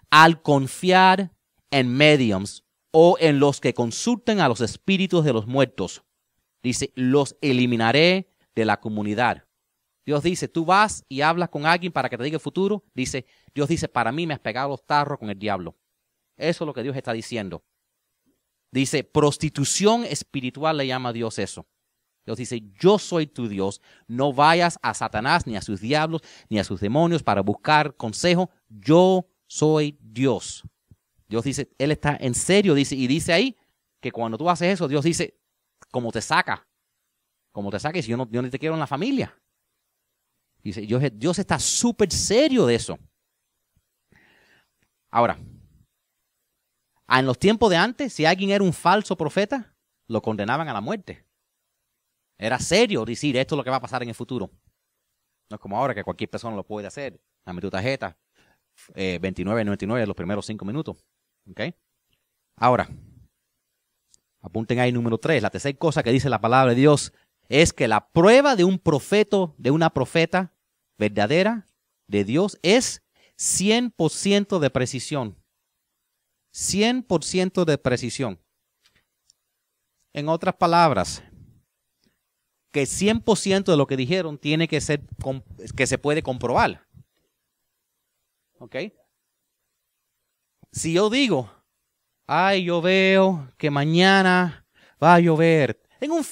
al 0.09 0.41
confiar 0.41 1.31
en 1.71 1.89
mediums 1.89 2.63
o 2.91 3.17
en 3.19 3.39
los 3.39 3.59
que 3.59 3.73
consulten 3.73 4.39
a 4.39 4.47
los 4.47 4.61
espíritus 4.61 5.23
de 5.23 5.33
los 5.33 5.47
muertos. 5.47 6.03
Dice, 6.63 6.91
los 6.95 7.37
eliminaré 7.41 8.29
de 8.55 8.65
la 8.65 8.79
comunidad. 8.79 9.45
Dios 10.05 10.23
dice, 10.23 10.47
tú 10.47 10.65
vas 10.65 11.03
y 11.09 11.21
hablas 11.21 11.49
con 11.49 11.65
alguien 11.65 11.91
para 11.91 12.09
que 12.09 12.17
te 12.17 12.23
diga 12.23 12.37
el 12.37 12.41
futuro. 12.41 12.83
Dice, 12.93 13.25
Dios 13.53 13.67
dice, 13.67 13.89
para 13.89 14.11
mí 14.11 14.25
me 14.25 14.33
has 14.33 14.39
pegado 14.39 14.69
los 14.69 14.85
tarros 14.85 15.19
con 15.19 15.29
el 15.29 15.37
diablo. 15.37 15.77
Eso 16.37 16.63
es 16.63 16.65
lo 16.65 16.73
que 16.73 16.83
Dios 16.83 16.95
está 16.95 17.11
diciendo. 17.13 17.63
Dice, 18.71 19.03
prostitución 19.03 20.03
espiritual 20.05 20.77
le 20.77 20.87
llama 20.87 21.09
a 21.09 21.13
Dios 21.13 21.39
eso. 21.39 21.67
Dios 22.25 22.37
dice, 22.37 22.61
yo 22.79 22.99
soy 22.99 23.27
tu 23.27 23.47
Dios, 23.47 23.81
no 24.07 24.33
vayas 24.33 24.77
a 24.81 24.93
Satanás, 24.93 25.47
ni 25.47 25.55
a 25.55 25.61
sus 25.61 25.79
diablos, 25.79 26.21
ni 26.49 26.59
a 26.59 26.65
sus 26.65 26.81
demonios 26.81 27.23
para 27.23 27.41
buscar 27.41 27.95
consejo, 27.95 28.49
yo 28.67 29.29
soy 29.48 29.98
Dios. 30.01 30.63
Dios 31.27 31.44
dice, 31.44 31.70
Él 31.77 31.92
está 31.92 32.18
en 32.20 32.36
serio, 32.36 32.74
dice, 32.74 32.96
y 32.96 33.08
dice 33.08 33.34
ahí 33.34 33.58
que 34.00 34.12
cuando 34.12 34.38
tú 34.38 34.50
haces 34.50 34.74
eso, 34.74 34.88
Dios 34.88 35.04
dice, 35.04 35.38
como 35.92 36.12
te 36.12 36.22
saca, 36.22 36.68
como 37.51 37.72
te 37.72 37.80
saques, 37.80 38.06
yo 38.06 38.18
no, 38.18 38.30
yo 38.30 38.42
no 38.42 38.50
te 38.50 38.60
quiero 38.60 38.75
en 38.75 38.80
la 38.80 38.88
familia. 38.88 39.34
Dice, 40.62 40.82
Dios, 40.82 41.01
Dios 41.13 41.39
está 41.39 41.60
súper 41.60 42.12
serio 42.12 42.66
de 42.66 42.75
eso. 42.75 43.00
Ahora, 45.10 45.38
en 47.10 47.25
los 47.25 47.39
tiempos 47.39 47.70
de 47.70 47.77
antes, 47.77 48.13
si 48.13 48.25
alguien 48.25 48.51
era 48.51 48.63
un 48.63 48.74
falso 48.74 49.18
profeta, 49.18 49.74
lo 50.08 50.22
condenaban 50.22 50.68
a 50.68 50.74
la 50.74 50.82
muerte. 50.82 51.25
Era 52.38 52.60
serio 52.60 53.06
decir 53.06 53.36
esto 53.38 53.56
es 53.56 53.58
lo 53.58 53.63
que 53.63 53.70
va 53.70 53.77
a 53.77 53.82
pasar 53.82 54.04
en 54.04 54.10
el 54.10 54.16
futuro. 54.16 54.51
No 55.50 55.56
es 55.56 55.60
como 55.60 55.77
ahora 55.77 55.96
que 55.96 56.04
cualquier 56.04 56.30
persona 56.30 56.56
lo 56.56 56.66
puede 56.66 56.88
hacer. 56.88 57.20
Dame 57.46 57.62
tu 57.62 57.70
tarjeta. 57.70 58.18
Eh, 58.96 59.19
29.99 59.22 60.05
los 60.05 60.15
primeros 60.15 60.46
cinco 60.46 60.65
minutos. 60.65 60.98
¿Ok? 61.50 61.62
Ahora, 62.55 62.89
apunten 64.41 64.79
ahí 64.79 64.91
número 64.91 65.17
3. 65.17 65.41
La 65.41 65.50
tercera 65.50 65.77
cosa 65.77 66.03
que 66.03 66.12
dice 66.12 66.29
la 66.29 66.41
palabra 66.41 66.74
de 66.74 66.79
Dios 66.79 67.13
es 67.50 67.74
que 67.74 67.88
la 67.88 68.10
prueba 68.10 68.55
de 68.55 68.63
un 68.63 68.79
profeta, 68.79 69.53
de 69.57 69.72
una 69.72 69.89
profeta 69.89 70.53
verdadera 70.98 71.67
de 72.07 72.24
Dios 72.24 72.57
es 72.62 73.03
100% 73.38 74.60
de 74.60 74.69
precisión. 74.69 75.38
100% 76.53 77.65
de 77.65 77.77
precisión. 77.77 78.39
En 80.13 80.29
otras 80.29 80.55
palabras, 80.55 81.22
que 82.72 82.84
100% 82.84 83.65
de 83.65 83.77
lo 83.77 83.86
que 83.86 83.98
dijeron 83.98 84.38
tiene 84.38 84.67
que 84.67 84.81
ser 84.81 85.03
que 85.75 85.88
se 85.88 85.98
puede 85.98 86.24
comprobar. 86.24 86.87
¿Ok? 88.59 88.75
Si 90.71 90.93
yo 90.93 91.09
digo, 91.09 91.51
ay, 92.27 92.65
yo 92.65 92.81
veo 92.81 93.51
que 93.57 93.69
mañana 93.71 94.67
va 95.01 95.15
a 95.15 95.19
llover. 95.19 95.81
Tengo 95.99 96.15
un, 96.15 96.25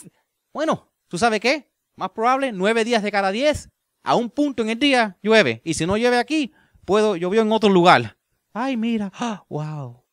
bueno, 0.53 0.91
¿tú 1.07 1.17
sabes 1.17 1.39
qué? 1.39 1.71
Más 1.95 2.11
probable, 2.11 2.51
nueve 2.51 2.83
días 2.83 3.03
de 3.03 3.11
cada 3.11 3.31
diez, 3.31 3.69
a 4.03 4.15
un 4.15 4.29
punto 4.29 4.63
en 4.63 4.69
el 4.69 4.79
día 4.79 5.17
llueve. 5.21 5.61
Y 5.63 5.73
si 5.73 5.85
no 5.85 5.97
llueve 5.97 6.17
aquí, 6.17 6.53
puedo, 6.85 7.15
llovió 7.15 7.41
en 7.41 7.51
otro 7.51 7.69
lugar. 7.69 8.17
Ay, 8.53 8.77
mira, 8.77 9.11
wow. 9.49 10.03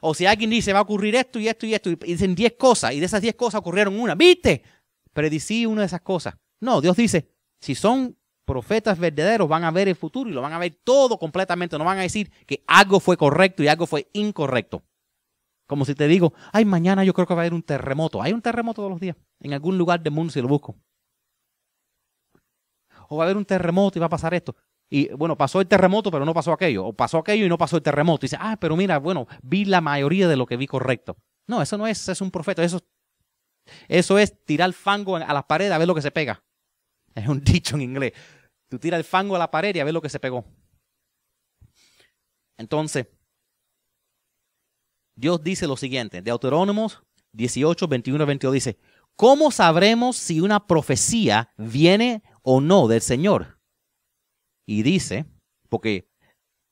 O 0.00 0.14
si 0.14 0.26
alguien 0.26 0.50
dice, 0.50 0.72
va 0.72 0.80
a 0.80 0.82
ocurrir 0.82 1.14
esto 1.16 1.38
y 1.38 1.48
esto 1.48 1.66
y 1.66 1.74
esto, 1.74 1.90
y 1.90 1.96
dicen 1.96 2.34
10 2.34 2.54
cosas, 2.58 2.92
y 2.92 3.00
de 3.00 3.06
esas 3.06 3.22
10 3.22 3.34
cosas 3.34 3.60
ocurrieron 3.60 3.98
una, 3.98 4.14
¿viste? 4.14 4.62
Predicí 5.12 5.66
una 5.66 5.82
de 5.82 5.86
esas 5.86 6.02
cosas. 6.02 6.34
No, 6.60 6.80
Dios 6.80 6.96
dice, 6.96 7.32
si 7.60 7.74
son 7.74 8.16
profetas 8.48 8.98
verdaderos 8.98 9.46
van 9.46 9.62
a 9.64 9.70
ver 9.70 9.88
el 9.88 9.94
futuro 9.94 10.30
y 10.30 10.32
lo 10.32 10.40
van 10.40 10.54
a 10.54 10.58
ver 10.58 10.80
todo 10.82 11.18
completamente. 11.18 11.76
No 11.76 11.84
van 11.84 11.98
a 11.98 12.02
decir 12.02 12.32
que 12.46 12.64
algo 12.66 12.98
fue 12.98 13.18
correcto 13.18 13.62
y 13.62 13.68
algo 13.68 13.86
fue 13.86 14.08
incorrecto. 14.14 14.82
Como 15.66 15.84
si 15.84 15.94
te 15.94 16.08
digo, 16.08 16.32
ay, 16.50 16.64
mañana 16.64 17.04
yo 17.04 17.12
creo 17.12 17.26
que 17.26 17.34
va 17.34 17.42
a 17.42 17.44
haber 17.44 17.52
un 17.52 17.62
terremoto. 17.62 18.22
Hay 18.22 18.32
un 18.32 18.40
terremoto 18.40 18.76
todos 18.76 18.90
los 18.90 19.00
días. 19.00 19.16
En 19.40 19.52
algún 19.52 19.76
lugar 19.76 20.00
del 20.00 20.14
mundo 20.14 20.32
si 20.32 20.40
lo 20.40 20.48
busco. 20.48 20.74
O 23.10 23.18
va 23.18 23.24
a 23.24 23.26
haber 23.26 23.36
un 23.36 23.44
terremoto 23.44 23.98
y 23.98 24.00
va 24.00 24.06
a 24.06 24.08
pasar 24.08 24.32
esto. 24.32 24.56
Y 24.88 25.08
bueno, 25.10 25.36
pasó 25.36 25.60
el 25.60 25.66
terremoto, 25.66 26.10
pero 26.10 26.24
no 26.24 26.32
pasó 26.32 26.54
aquello. 26.54 26.86
O 26.86 26.94
pasó 26.94 27.18
aquello 27.18 27.44
y 27.44 27.50
no 27.50 27.58
pasó 27.58 27.76
el 27.76 27.82
terremoto. 27.82 28.24
Y 28.24 28.28
dice, 28.28 28.38
ah, 28.40 28.56
pero 28.58 28.76
mira, 28.76 28.98
bueno, 28.98 29.26
vi 29.42 29.66
la 29.66 29.82
mayoría 29.82 30.26
de 30.26 30.36
lo 30.36 30.46
que 30.46 30.56
vi 30.56 30.66
correcto. 30.66 31.18
No, 31.46 31.60
eso 31.60 31.76
no 31.76 31.86
es, 31.86 32.08
es 32.08 32.22
un 32.22 32.30
profeta. 32.30 32.64
Eso, 32.64 32.80
eso 33.88 34.18
es 34.18 34.42
tirar 34.46 34.72
fango 34.72 35.16
a 35.16 35.34
las 35.34 35.44
paredes 35.44 35.72
a 35.72 35.78
ver 35.78 35.86
lo 35.86 35.94
que 35.94 36.00
se 36.00 36.10
pega. 36.10 36.42
Es 37.14 37.28
un 37.28 37.40
dicho 37.44 37.76
en 37.76 37.82
inglés. 37.82 38.12
Tú 38.68 38.78
tiras 38.78 38.98
el 38.98 39.04
fango 39.04 39.36
a 39.36 39.38
la 39.38 39.50
pared 39.50 39.74
y 39.74 39.80
a 39.80 39.84
ver 39.84 39.94
lo 39.94 40.02
que 40.02 40.08
se 40.08 40.20
pegó. 40.20 40.44
Entonces, 42.58 43.06
Dios 45.16 45.42
dice 45.42 45.66
lo 45.66 45.76
siguiente, 45.76 46.22
Deuterónomos 46.22 47.02
18, 47.32 47.88
21 47.88 48.26
22 48.26 48.54
dice, 48.54 48.78
¿cómo 49.16 49.50
sabremos 49.50 50.16
si 50.16 50.40
una 50.40 50.66
profecía 50.66 51.52
viene 51.56 52.22
o 52.42 52.60
no 52.60 52.88
del 52.88 53.00
Señor? 53.00 53.60
Y 54.66 54.82
dice, 54.82 55.26
porque 55.68 56.10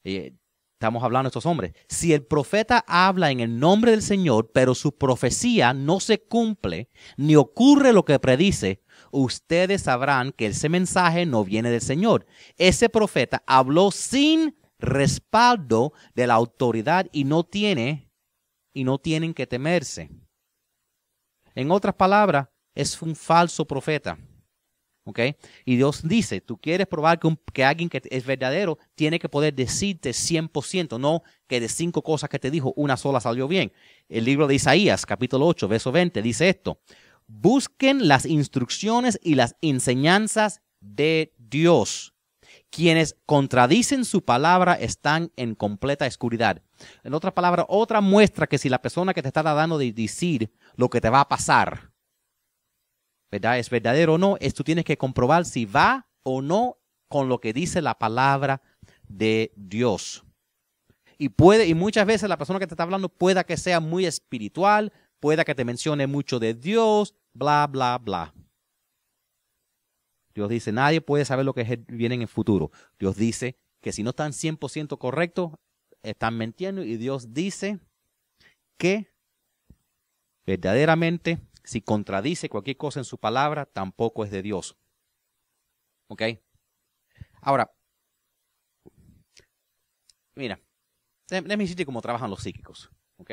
eh, 0.04 0.36
estamos 0.76 1.02
hablando 1.02 1.28
de 1.28 1.30
estos 1.30 1.47
hombres, 1.47 1.73
si 1.88 2.12
el 2.12 2.23
profeta 2.23 2.85
habla 2.87 3.30
en 3.30 3.40
el 3.40 3.59
nombre 3.59 3.92
del 3.92 4.02
Señor, 4.02 4.50
pero 4.52 4.75
su 4.75 4.95
profecía 4.95 5.73
no 5.73 6.00
se 6.00 6.21
cumple, 6.21 6.90
ni 7.16 7.35
ocurre 7.35 7.95
lo 7.95 8.04
que 8.04 8.18
predice, 8.18 8.83
ustedes 9.11 9.83
sabrán 9.83 10.33
que 10.33 10.49
ese 10.49 10.68
mensaje 10.68 11.25
no 11.25 11.45
viene 11.45 11.71
del 11.71 11.80
Señor. 11.80 12.26
Ese 12.59 12.90
profeta 12.90 13.42
habló 13.47 13.90
sin 13.90 14.54
respaldo 14.78 15.95
de 16.14 16.26
la 16.26 16.35
autoridad 16.35 17.06
y 17.11 17.25
no 17.25 17.45
tiene 17.45 18.12
y 18.75 18.85
no 18.85 18.99
tienen 18.99 19.33
que 19.33 19.47
temerse. 19.47 20.11
En 21.54 21.71
otras 21.71 21.95
palabras, 21.95 22.49
es 22.75 23.00
un 23.00 23.16
falso 23.16 23.66
profeta. 23.66 24.18
¿Ok? 25.08 25.20
Y 25.64 25.76
Dios 25.76 26.00
dice, 26.02 26.40
tú 26.40 26.58
quieres 26.58 26.88
probar 26.88 27.20
que, 27.20 27.32
que, 27.52 27.64
alguien 27.64 27.88
que 27.88 28.02
es 28.10 28.26
verdadero 28.26 28.76
tiene 28.96 29.20
que 29.20 29.28
poder 29.28 29.54
decirte 29.54 30.10
100%, 30.10 30.98
no 30.98 31.22
que 31.46 31.60
de 31.60 31.68
cinco 31.68 32.02
cosas 32.02 32.28
que 32.28 32.40
te 32.40 32.50
dijo, 32.50 32.72
una 32.76 32.96
sola 32.96 33.20
salió 33.20 33.46
bien. 33.46 33.72
El 34.08 34.25
libro 34.25 34.48
de 34.48 34.56
Isaías, 34.56 35.06
capítulo 35.06 35.46
8, 35.46 35.68
verso 35.68 35.92
20, 35.92 36.22
dice 36.22 36.48
esto. 36.48 36.80
Busquen 37.28 38.08
las 38.08 38.26
instrucciones 38.26 39.20
y 39.22 39.36
las 39.36 39.54
enseñanzas 39.60 40.60
de 40.80 41.32
Dios. 41.38 42.12
Quienes 42.70 43.16
contradicen 43.26 44.04
su 44.04 44.25
palabra 44.25 44.75
están 44.75 45.30
en 45.36 45.54
completa 45.54 46.04
oscuridad. 46.04 46.62
En 47.04 47.14
otras 47.14 47.32
palabras, 47.32 47.66
otra 47.68 48.00
muestra 48.00 48.48
que 48.48 48.58
si 48.58 48.68
la 48.68 48.82
persona 48.82 49.14
que 49.14 49.22
te 49.22 49.28
está 49.28 49.44
dando 49.44 49.78
de 49.78 49.92
decir 49.92 50.52
lo 50.75 50.90
que 50.90 51.00
te 51.00 51.10
va 51.10 51.20
a 51.20 51.28
pasar, 51.28 51.85
¿verdad? 53.30 53.59
Es 53.59 53.71
verdadero 53.71 54.14
o 54.14 54.18
no, 54.18 54.37
es 54.40 54.54
tú 54.54 54.64
tienes 54.64 54.85
que 54.85 54.97
comprobar 54.97 55.45
si 55.45 55.64
va 55.64 56.09
o 56.23 56.42
no 56.42 56.78
con 57.09 57.28
lo 57.28 57.40
que 57.40 57.52
dice 57.52 57.83
la 57.83 57.99
palabra 57.99 58.62
de 59.09 59.52
Dios. 59.56 60.25
Y 61.18 61.30
puede, 61.30 61.66
y 61.66 61.75
muchas 61.75 62.06
veces 62.06 62.28
la 62.28 62.37
persona 62.37 62.59
que 62.59 62.66
te 62.66 62.75
está 62.75 62.83
hablando 62.83 63.09
pueda 63.09 63.45
que 63.45 63.56
sea 63.56 63.80
muy 63.80 64.06
espiritual, 64.06 64.92
pueda 65.21 65.45
que 65.45 65.54
te 65.54 65.64
mencione 65.64 66.06
mucho 66.06 66.38
de 66.38 66.54
Dios, 66.54 67.14
bla, 67.33 67.66
bla, 67.66 67.99
bla. 67.99 68.35
Dios 70.35 70.50
dice, 70.50 70.73
nadie 70.73 71.00
puede 71.00 71.25
saber 71.25 71.47
lo 71.47 71.54
que 71.54 71.85
viene 71.88 72.16
en 72.16 72.23
el 72.23 72.28
futuro. 72.28 72.71
Dios 72.99 73.16
dice 73.16 73.56
que 73.80 73.92
si 73.92 74.02
no 74.02 74.11
están 74.11 74.33
100% 74.33 74.99
correctos, 74.99 75.52
están 76.02 76.36
mintiendo 76.36 76.84
y 76.84 76.99
Dios 76.99 77.32
dice 77.32 77.78
que 78.78 79.10
verdaderamente 80.47 81.41
si 81.66 81.82
contradice 81.82 82.48
cualquier 82.48 82.76
cosa 82.76 83.00
en 83.00 83.04
su 83.04 83.18
palabra, 83.18 83.66
tampoco 83.66 84.24
es 84.24 84.30
de 84.30 84.40
Dios. 84.40 84.78
¿Ok? 86.08 86.22
Ahora, 87.42 87.74
mira, 90.36 90.60
déjame 91.28 91.64
decirte 91.64 91.84
cómo 91.84 92.00
trabajan 92.00 92.30
los 92.30 92.40
psíquicos. 92.40 92.88
¿Ok? 93.18 93.30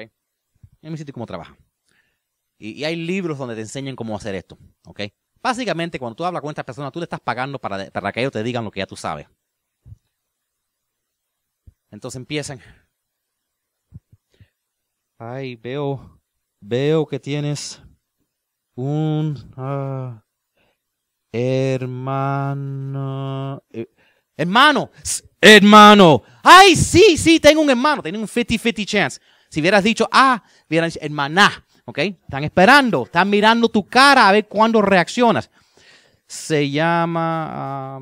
Déjame 0.81 0.93
decirte 0.93 1.13
cómo 1.13 1.27
trabajan. 1.27 1.57
Y, 2.57 2.83
hay 2.83 2.95
libros 2.95 3.37
donde 3.37 3.53
te 3.53 3.61
enseñan 3.61 3.95
cómo 3.95 4.15
hacer 4.15 4.33
esto. 4.33 4.57
¿Ok? 4.87 5.01
Básicamente, 5.39 5.99
cuando 5.99 6.15
tú 6.15 6.25
hablas 6.25 6.41
con 6.41 6.49
esta 6.49 6.65
persona, 6.65 6.89
tú 6.89 6.99
le 6.99 7.03
estás 7.03 7.19
pagando 7.19 7.59
para, 7.59 7.91
para 7.91 8.11
que 8.11 8.21
ellos 8.21 8.31
te 8.33 8.41
digan 8.41 8.63
lo 8.63 8.71
que 8.71 8.79
ya 8.79 8.87
tú 8.87 8.95
sabes. 8.95 9.27
Entonces 11.91 12.17
empiezan. 12.17 12.59
Ay, 15.19 15.55
veo, 15.55 16.19
veo 16.59 17.05
que 17.05 17.19
tienes 17.19 17.83
un 18.75 19.37
ah, 19.57 20.23
hermano. 21.31 22.83
Eh, 23.71 23.87
hermano, 24.37 24.91
hermano. 25.39 26.23
Ay, 26.43 26.75
sí, 26.75 27.17
sí, 27.17 27.39
tengo 27.39 27.61
un 27.61 27.69
hermano. 27.69 28.01
Tengo 28.01 28.19
un 28.19 28.27
50-50 28.27 28.85
chance. 28.85 29.19
Si 29.49 29.59
hubieras 29.61 29.83
dicho, 29.83 30.07
ah, 30.11 30.43
hubieran 30.69 30.89
dicho, 30.89 30.99
hermana. 31.01 31.65
¿Ok? 31.85 31.97
Están 31.99 32.43
esperando, 32.43 33.03
están 33.03 33.29
mirando 33.29 33.67
tu 33.69 33.85
cara 33.85 34.27
a 34.29 34.31
ver 34.31 34.47
cuándo 34.47 34.81
reaccionas 34.81 35.49
se 36.33 36.69
llama 36.69 37.99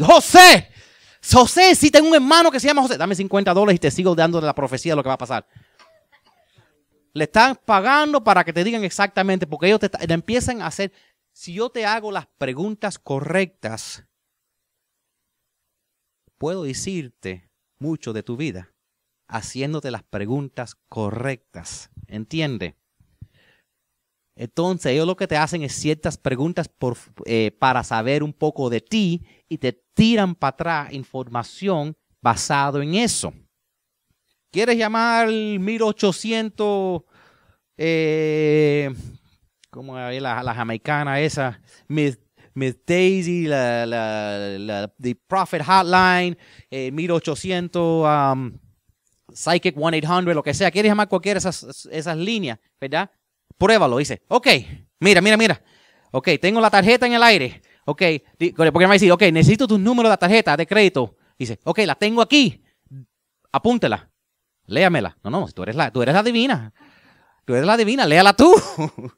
José. 0.00 0.68
José, 1.32 1.74
si 1.74 1.90
tengo 1.90 2.08
un 2.08 2.14
hermano 2.14 2.50
que 2.50 2.60
se 2.60 2.68
llama 2.68 2.82
José, 2.82 2.96
dame 2.96 3.14
50 3.14 3.52
dólares 3.52 3.76
y 3.76 3.78
te 3.80 3.90
sigo 3.90 4.14
dando 4.14 4.40
la 4.40 4.54
profecía 4.54 4.92
de 4.92 4.96
lo 4.96 5.02
que 5.02 5.08
va 5.08 5.14
a 5.14 5.18
pasar. 5.18 5.46
Le 7.14 7.24
están 7.24 7.58
pagando 7.64 8.24
para 8.24 8.44
que 8.44 8.52
te 8.52 8.64
digan 8.64 8.84
exactamente, 8.84 9.46
porque 9.46 9.66
ellos 9.66 9.80
te, 9.80 9.90
empiezan 10.12 10.62
a 10.62 10.66
hacer, 10.66 10.92
si 11.32 11.54
yo 11.54 11.70
te 11.70 11.84
hago 11.84 12.10
las 12.10 12.26
preguntas 12.26 12.98
correctas, 12.98 14.06
puedo 16.38 16.64
decirte 16.64 17.50
mucho 17.78 18.12
de 18.12 18.22
tu 18.22 18.36
vida 18.36 18.72
haciéndote 19.28 19.90
las 19.90 20.02
preguntas 20.02 20.76
correctas. 20.88 21.90
¿Entiende? 22.06 22.76
Entonces 24.36 24.92
ellos 24.92 25.06
lo 25.06 25.16
que 25.16 25.26
te 25.26 25.36
hacen 25.36 25.62
es 25.62 25.74
ciertas 25.74 26.16
preguntas 26.16 26.70
eh, 27.24 27.50
para 27.58 27.84
saber 27.84 28.22
un 28.22 28.32
poco 28.32 28.70
de 28.70 28.80
ti 28.80 29.24
y 29.48 29.58
te 29.58 29.72
tiran 29.94 30.34
para 30.34 30.50
atrás 30.50 30.92
información 30.92 31.96
basado 32.20 32.80
en 32.82 32.94
eso. 32.94 33.32
¿Quieres 34.52 34.76
llamar 34.76 35.28
1800, 35.28 37.02
eh, 37.78 38.94
como 39.70 39.96
la, 39.96 40.42
la 40.42 40.54
jamaicana 40.54 41.20
esa, 41.20 41.58
Miss, 41.88 42.18
Daisy, 42.86 43.46
la, 43.46 44.92
The 45.00 45.16
Prophet 45.26 45.62
Hotline, 45.64 46.36
1800, 46.70 48.04
eh, 48.04 48.32
um, 48.34 48.58
Psychic 49.32 49.74
1-800, 49.74 50.34
lo 50.34 50.42
que 50.42 50.52
sea. 50.52 50.70
¿Quieres 50.70 50.90
llamar 50.90 51.08
cualquiera 51.08 51.40
de 51.40 51.48
esas, 51.48 51.88
esas 51.90 52.18
líneas, 52.18 52.58
verdad? 52.78 53.10
Pruébalo, 53.56 53.96
dice. 53.96 54.20
Ok, 54.28 54.48
mira, 55.00 55.22
mira, 55.22 55.38
mira. 55.38 55.62
Ok, 56.10 56.28
tengo 56.42 56.60
la 56.60 56.68
tarjeta 56.68 57.06
en 57.06 57.14
el 57.14 57.22
aire. 57.22 57.62
Ok, 57.86 58.02
porque 58.54 58.70
me 58.70 58.84
va 58.84 58.90
a 58.90 58.92
decir, 58.92 59.10
ok, 59.10 59.22
necesito 59.32 59.66
tu 59.66 59.78
número 59.78 60.10
de 60.10 60.16
tarjeta 60.18 60.58
de 60.58 60.66
crédito. 60.66 61.16
Dice, 61.38 61.58
ok, 61.64 61.78
la 61.86 61.94
tengo 61.94 62.20
aquí. 62.20 62.62
Apúntela. 63.50 64.11
Léamela. 64.72 65.16
No, 65.22 65.30
no, 65.30 65.46
tú 65.48 65.62
eres 65.62 65.76
la, 65.76 65.90
tú 65.90 66.02
eres 66.02 66.14
la 66.14 66.22
divina. 66.22 66.72
Tú 67.44 67.54
eres 67.54 67.66
la 67.66 67.76
divina, 67.76 68.06
léala 68.06 68.34
tú. 68.34 68.54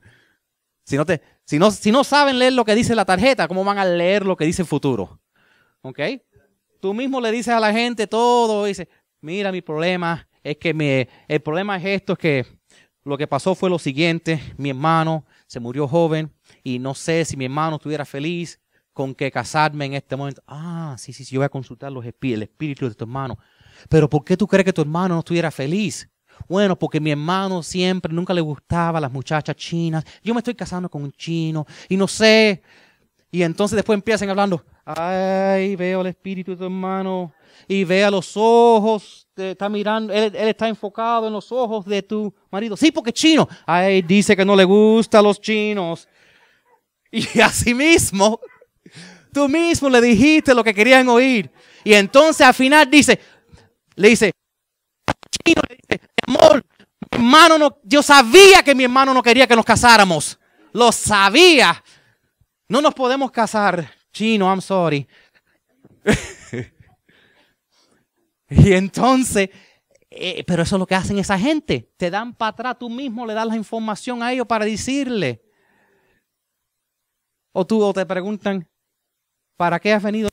si, 0.85 0.97
no 0.97 1.05
te, 1.05 1.23
si, 1.45 1.59
no, 1.59 1.71
si 1.71 1.93
no 1.93 2.05
saben 2.05 2.39
leer 2.39 2.55
lo 2.55 2.65
que 2.65 2.75
dice 2.75 2.95
la 2.95 3.05
tarjeta, 3.05 3.49
¿cómo 3.49 3.65
van 3.65 3.79
a 3.79 3.85
leer 3.85 4.25
lo 4.25 4.37
que 4.37 4.45
dice 4.45 4.63
el 4.63 4.69
futuro? 4.69 5.21
¿Ok? 5.83 6.01
Tú 6.81 6.95
mismo 6.95 7.21
le 7.21 7.31
dices 7.31 7.55
a 7.55 7.61
la 7.61 7.73
gente 7.73 8.07
todo, 8.07 8.65
dice, 8.65 8.89
mira, 9.21 9.53
mi 9.53 9.63
problema 9.63 10.29
es 10.43 10.57
que 10.57 10.75
me, 10.75 11.09
el 11.29 11.41
problema 11.41 11.77
es 11.77 11.85
esto, 11.85 12.15
es 12.15 12.19
que 12.19 12.47
lo 13.05 13.17
que 13.19 13.27
pasó 13.27 13.55
fue 13.55 13.71
lo 13.71 13.79
siguiente, 13.79 14.41
mi 14.57 14.71
hermano 14.71 15.27
se 15.47 15.61
murió 15.61 15.87
joven 15.87 16.33
y 16.63 16.79
no 16.79 16.95
sé 16.95 17.25
si 17.25 17.37
mi 17.37 17.45
hermano 17.45 17.77
estuviera 17.77 18.05
feliz 18.05 18.61
con 18.95 19.15
que 19.15 19.31
casarme 19.31 19.85
en 19.87 19.95
este 19.95 20.17
momento. 20.17 20.43
Ah, 20.47 20.95
sí, 20.99 21.13
sí, 21.13 21.25
sí, 21.25 21.35
yo 21.35 21.41
voy 21.41 21.47
a 21.47 21.51
consultar 21.51 21.93
los 21.93 22.05
el 22.05 22.43
espíritu 22.43 22.89
de 22.89 22.95
tu 22.95 23.05
hermano. 23.05 23.39
Pero 23.89 24.09
¿por 24.09 24.25
qué 24.25 24.37
tú 24.37 24.47
crees 24.47 24.65
que 24.65 24.73
tu 24.73 24.83
hermano 24.83 25.15
no 25.15 25.21
estuviera 25.21 25.51
feliz? 25.51 26.09
Bueno, 26.49 26.79
porque 26.79 27.01
mi 27.01 27.11
hermano 27.11 27.63
siempre, 27.63 28.13
nunca 28.13 28.35
le 28.35 28.41
gustaba 28.41 29.01
las 29.01 29.11
muchachas 29.11 29.57
chinas. 29.57 30.05
Yo 30.23 30.35
me 30.35 30.41
estoy 30.41 30.55
casando 30.55 30.89
con 30.89 31.03
un 31.03 31.13
chino 31.13 31.67
y 31.89 31.97
no 31.97 32.09
sé. 32.09 32.63
Y 33.31 33.43
entonces 33.43 33.77
después 33.77 33.97
empiezan 33.97 34.31
hablando, 34.31 34.65
ay, 34.85 35.77
veo 35.77 36.03
el 36.03 36.09
espíritu 36.09 36.53
de 36.53 36.57
tu 36.59 36.65
hermano 36.65 37.33
y 37.67 37.85
ve 37.85 38.05
a 38.05 38.11
los 38.11 38.37
ojos, 38.37 39.27
está 39.37 39.69
mirando, 39.69 40.13
él, 40.13 40.35
está 40.35 40.69
enfocado 40.69 41.27
en 41.27 41.33
los 41.33 41.51
ojos 41.51 41.85
de 41.85 42.03
tu 42.03 42.33
marido. 42.51 42.77
Sí, 42.77 42.93
porque 42.93 43.11
es 43.11 43.15
chino. 43.15 43.49
Ay, 43.67 44.03
dice 44.03 44.37
que 44.37 44.45
no 44.45 44.55
le 44.55 44.65
gusta 44.65 45.19
a 45.19 45.23
los 45.23 45.41
chinos. 45.41 46.09
Y 47.11 47.41
así 47.41 47.75
mismo, 47.75 48.41
tú 49.33 49.49
mismo 49.49 49.89
le 49.89 50.01
dijiste 50.01 50.55
lo 50.55 50.63
que 50.63 50.75
querían 50.75 51.09
oír. 51.09 51.51
Y 51.83 51.95
entonces 51.95 52.47
al 52.47 52.55
final 52.55 52.91
dice, 52.91 53.19
le 53.97 54.09
dice, 54.09 54.33
chino, 55.31 55.63
le 55.69 55.77
dice, 55.77 56.01
amor, 56.27 56.65
mi 57.11 57.19
hermano 57.19 57.59
no, 57.59 57.79
yo 57.85 58.03
sabía 58.03 58.63
que 58.63 58.75
mi 58.75 58.85
hermano 58.85 59.15
no 59.15 59.23
quería 59.23 59.47
que 59.47 59.57
nos 59.57 59.65
casáramos. 59.65 60.39
Lo 60.73 60.91
sabía. 60.91 61.83
No 62.69 62.81
nos 62.81 62.95
podemos 62.95 63.31
casar. 63.31 63.89
Chino, 64.13 64.47
I'm 64.47 64.61
sorry. 64.61 65.07
y 68.49 68.73
entonces, 68.73 69.51
eh, 70.11 70.45
pero 70.45 70.63
eso 70.63 70.77
es 70.77 70.81
lo 70.81 70.87
que 70.87 70.95
hacen 70.95 71.19
esa 71.19 71.39
gente. 71.39 71.93
Te 71.97 72.11
dan 72.11 72.35
para 72.35 72.51
atrás, 72.51 72.77
tú 72.79 72.91
mismo 72.91 73.27
le 73.27 73.35
das 73.35 73.47
la 73.47 73.57
información 73.57 74.23
a 74.23 74.33
ellos 74.33 74.47
para 74.47 74.65
decirle. 74.65 75.43
O 77.53 77.65
tú 77.65 77.83
o 77.83 77.93
te 77.93 78.05
preguntan, 78.05 78.69
¿para 79.57 79.79
qué 79.79 79.93
has 79.93 80.03
venido? 80.03 80.29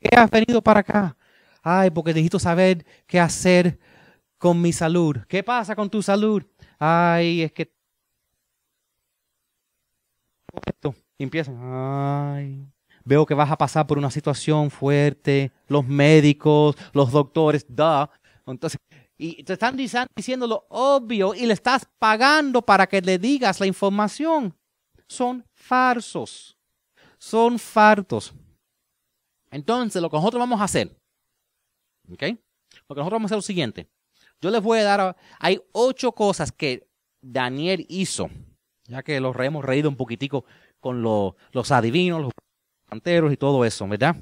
¿Qué 0.00 0.16
has 0.16 0.30
venido 0.30 0.62
para 0.62 0.80
acá? 0.80 1.17
Ay, 1.70 1.90
porque 1.90 2.14
necesito 2.14 2.38
saber 2.38 2.86
qué 3.06 3.20
hacer 3.20 3.78
con 4.38 4.58
mi 4.62 4.72
salud. 4.72 5.18
¿Qué 5.28 5.42
pasa 5.42 5.76
con 5.76 5.90
tu 5.90 6.02
salud? 6.02 6.42
Ay, 6.78 7.42
es 7.42 7.52
que 7.52 7.70
esto 10.64 10.94
empiezan, 11.18 11.58
ay, 11.60 12.66
veo 13.04 13.26
que 13.26 13.34
vas 13.34 13.50
a 13.50 13.58
pasar 13.58 13.86
por 13.86 13.98
una 13.98 14.10
situación 14.10 14.70
fuerte, 14.70 15.52
los 15.66 15.86
médicos, 15.86 16.74
los 16.94 17.12
doctores, 17.12 17.66
da. 17.68 18.08
Entonces, 18.46 18.80
y 19.18 19.44
te 19.44 19.52
están 19.52 19.76
diciendo 19.76 20.46
lo 20.46 20.64
obvio 20.70 21.34
y 21.34 21.44
le 21.44 21.52
estás 21.52 21.86
pagando 21.98 22.62
para 22.62 22.86
que 22.86 23.02
le 23.02 23.18
digas 23.18 23.60
la 23.60 23.66
información. 23.66 24.56
Son 25.06 25.44
falsos. 25.52 26.56
Son 27.18 27.58
fartos. 27.58 28.32
Entonces, 29.50 30.00
lo 30.00 30.08
que 30.08 30.16
nosotros 30.16 30.40
vamos 30.40 30.62
a 30.62 30.64
hacer, 30.64 30.97
¿ok? 32.12 32.22
Lo 32.22 32.94
que 32.94 33.00
nosotros 33.00 33.10
vamos 33.10 33.24
a 33.24 33.34
hacer 33.34 33.38
es 33.38 33.44
lo 33.44 33.46
siguiente. 33.46 33.88
Yo 34.40 34.50
les 34.50 34.62
voy 34.62 34.78
a 34.78 34.84
dar, 34.84 35.16
hay 35.40 35.60
ocho 35.72 36.12
cosas 36.12 36.52
que 36.52 36.88
Daniel 37.20 37.86
hizo, 37.88 38.30
ya 38.84 39.02
que 39.02 39.20
los 39.20 39.36
hemos 39.40 39.64
reído 39.64 39.88
un 39.88 39.96
poquitico 39.96 40.44
con 40.80 41.02
los, 41.02 41.34
los 41.52 41.70
adivinos, 41.72 42.22
los 42.22 42.32
y 43.32 43.36
todo 43.36 43.64
eso, 43.64 43.86
¿verdad? 43.86 44.16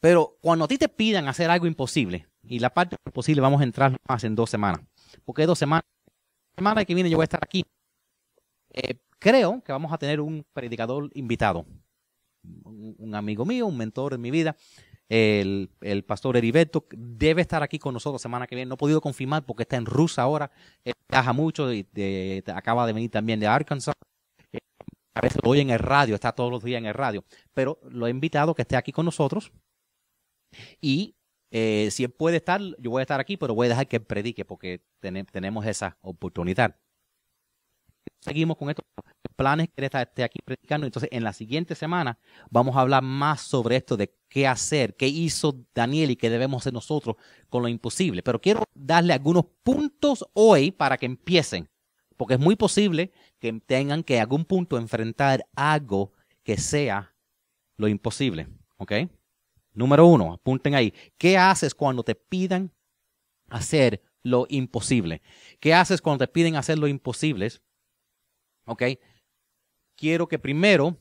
Pero 0.00 0.36
cuando 0.40 0.64
a 0.64 0.68
ti 0.68 0.78
te 0.78 0.88
pidan 0.88 1.28
hacer 1.28 1.48
algo 1.48 1.66
imposible, 1.66 2.26
y 2.42 2.58
la 2.58 2.70
parte 2.70 2.96
imposible 3.06 3.40
vamos 3.40 3.60
a 3.60 3.64
entrar 3.64 3.96
más 4.08 4.24
en 4.24 4.34
dos 4.34 4.50
semanas, 4.50 4.80
porque 5.24 5.46
dos 5.46 5.58
semanas, 5.58 5.84
la 6.54 6.56
semana 6.56 6.84
que 6.84 6.94
viene 6.94 7.08
yo 7.08 7.16
voy 7.16 7.22
a 7.22 7.24
estar 7.24 7.40
aquí. 7.42 7.64
Eh, 8.70 8.98
creo 9.18 9.62
que 9.62 9.70
vamos 9.70 9.92
a 9.92 9.98
tener 9.98 10.20
un 10.20 10.44
predicador 10.52 11.08
invitado, 11.14 11.64
un, 12.64 13.14
amigo 13.14 13.44
mío, 13.44 13.66
un 13.66 13.76
mentor 13.76 14.14
en 14.14 14.20
mi 14.20 14.30
vida, 14.30 14.56
el, 15.08 16.04
pastor 16.06 16.36
Heriberto, 16.36 16.86
debe 16.90 17.42
estar 17.42 17.62
aquí 17.62 17.78
con 17.78 17.94
nosotros 17.94 18.22
semana 18.22 18.46
que 18.46 18.54
viene. 18.54 18.68
No 18.68 18.74
he 18.74 18.78
podido 18.78 19.00
confirmar 19.00 19.44
porque 19.44 19.62
está 19.64 19.76
en 19.76 19.86
Rusia 19.86 20.22
ahora, 20.22 20.50
viaja 21.08 21.32
mucho 21.32 21.72
y 21.72 21.86
acaba 22.54 22.86
de 22.86 22.92
venir 22.92 23.10
también 23.10 23.40
de 23.40 23.46
Arkansas. 23.46 23.94
A 25.14 25.20
veces 25.20 25.38
lo 25.44 25.50
oye 25.50 25.60
en 25.60 25.70
el 25.70 25.78
radio, 25.78 26.14
está 26.14 26.32
todos 26.32 26.50
los 26.50 26.64
días 26.64 26.78
en 26.78 26.86
el 26.86 26.94
radio, 26.94 27.24
pero 27.52 27.78
lo 27.90 28.06
he 28.06 28.10
invitado 28.10 28.54
que 28.54 28.62
esté 28.62 28.76
aquí 28.76 28.92
con 28.92 29.04
nosotros. 29.04 29.52
Y 30.80 31.16
eh, 31.50 31.88
si 31.90 32.04
él 32.04 32.10
puede 32.10 32.38
estar, 32.38 32.60
yo 32.78 32.90
voy 32.90 33.00
a 33.00 33.02
estar 33.02 33.20
aquí, 33.20 33.36
pero 33.36 33.54
voy 33.54 33.66
a 33.66 33.70
dejar 33.70 33.88
que 33.88 33.96
él 33.96 34.04
predique 34.04 34.44
porque 34.46 34.82
tenemos 35.00 35.66
esa 35.66 35.98
oportunidad. 36.00 36.76
Seguimos 38.20 38.56
con 38.56 38.70
estos 38.70 38.84
planes 39.42 39.68
que 39.74 39.84
esté 39.84 40.22
aquí 40.22 40.38
predicando. 40.44 40.86
Entonces, 40.86 41.08
en 41.12 41.24
la 41.24 41.32
siguiente 41.32 41.74
semana 41.74 42.16
vamos 42.48 42.76
a 42.76 42.80
hablar 42.80 43.02
más 43.02 43.40
sobre 43.40 43.74
esto 43.74 43.96
de 43.96 44.14
qué 44.28 44.46
hacer, 44.46 44.94
qué 44.94 45.08
hizo 45.08 45.66
Daniel 45.74 46.12
y 46.12 46.16
qué 46.16 46.30
debemos 46.30 46.62
hacer 46.62 46.72
nosotros 46.72 47.16
con 47.48 47.62
lo 47.62 47.68
imposible. 47.68 48.22
Pero 48.22 48.40
quiero 48.40 48.62
darle 48.72 49.12
algunos 49.12 49.46
puntos 49.64 50.24
hoy 50.32 50.70
para 50.70 50.96
que 50.96 51.06
empiecen, 51.06 51.68
porque 52.16 52.34
es 52.34 52.40
muy 52.40 52.54
posible 52.54 53.10
que 53.40 53.52
tengan 53.66 54.04
que 54.04 54.20
a 54.20 54.22
algún 54.22 54.44
punto 54.44 54.78
enfrentar 54.78 55.44
algo 55.56 56.12
que 56.44 56.56
sea 56.56 57.12
lo 57.76 57.88
imposible. 57.88 58.46
¿Ok? 58.76 58.92
Número 59.74 60.06
uno, 60.06 60.34
apunten 60.34 60.76
ahí. 60.76 60.94
¿Qué 61.18 61.36
haces 61.36 61.74
cuando 61.74 62.04
te 62.04 62.14
pidan 62.14 62.70
hacer 63.48 64.00
lo 64.22 64.46
imposible? 64.48 65.20
¿Qué 65.58 65.74
haces 65.74 66.00
cuando 66.00 66.24
te 66.24 66.32
piden 66.32 66.54
hacer 66.54 66.78
lo 66.78 66.86
imposible? 66.86 67.50
¿Ok? 68.66 68.82
Quiero 70.02 70.26
que 70.26 70.40
primero 70.40 70.96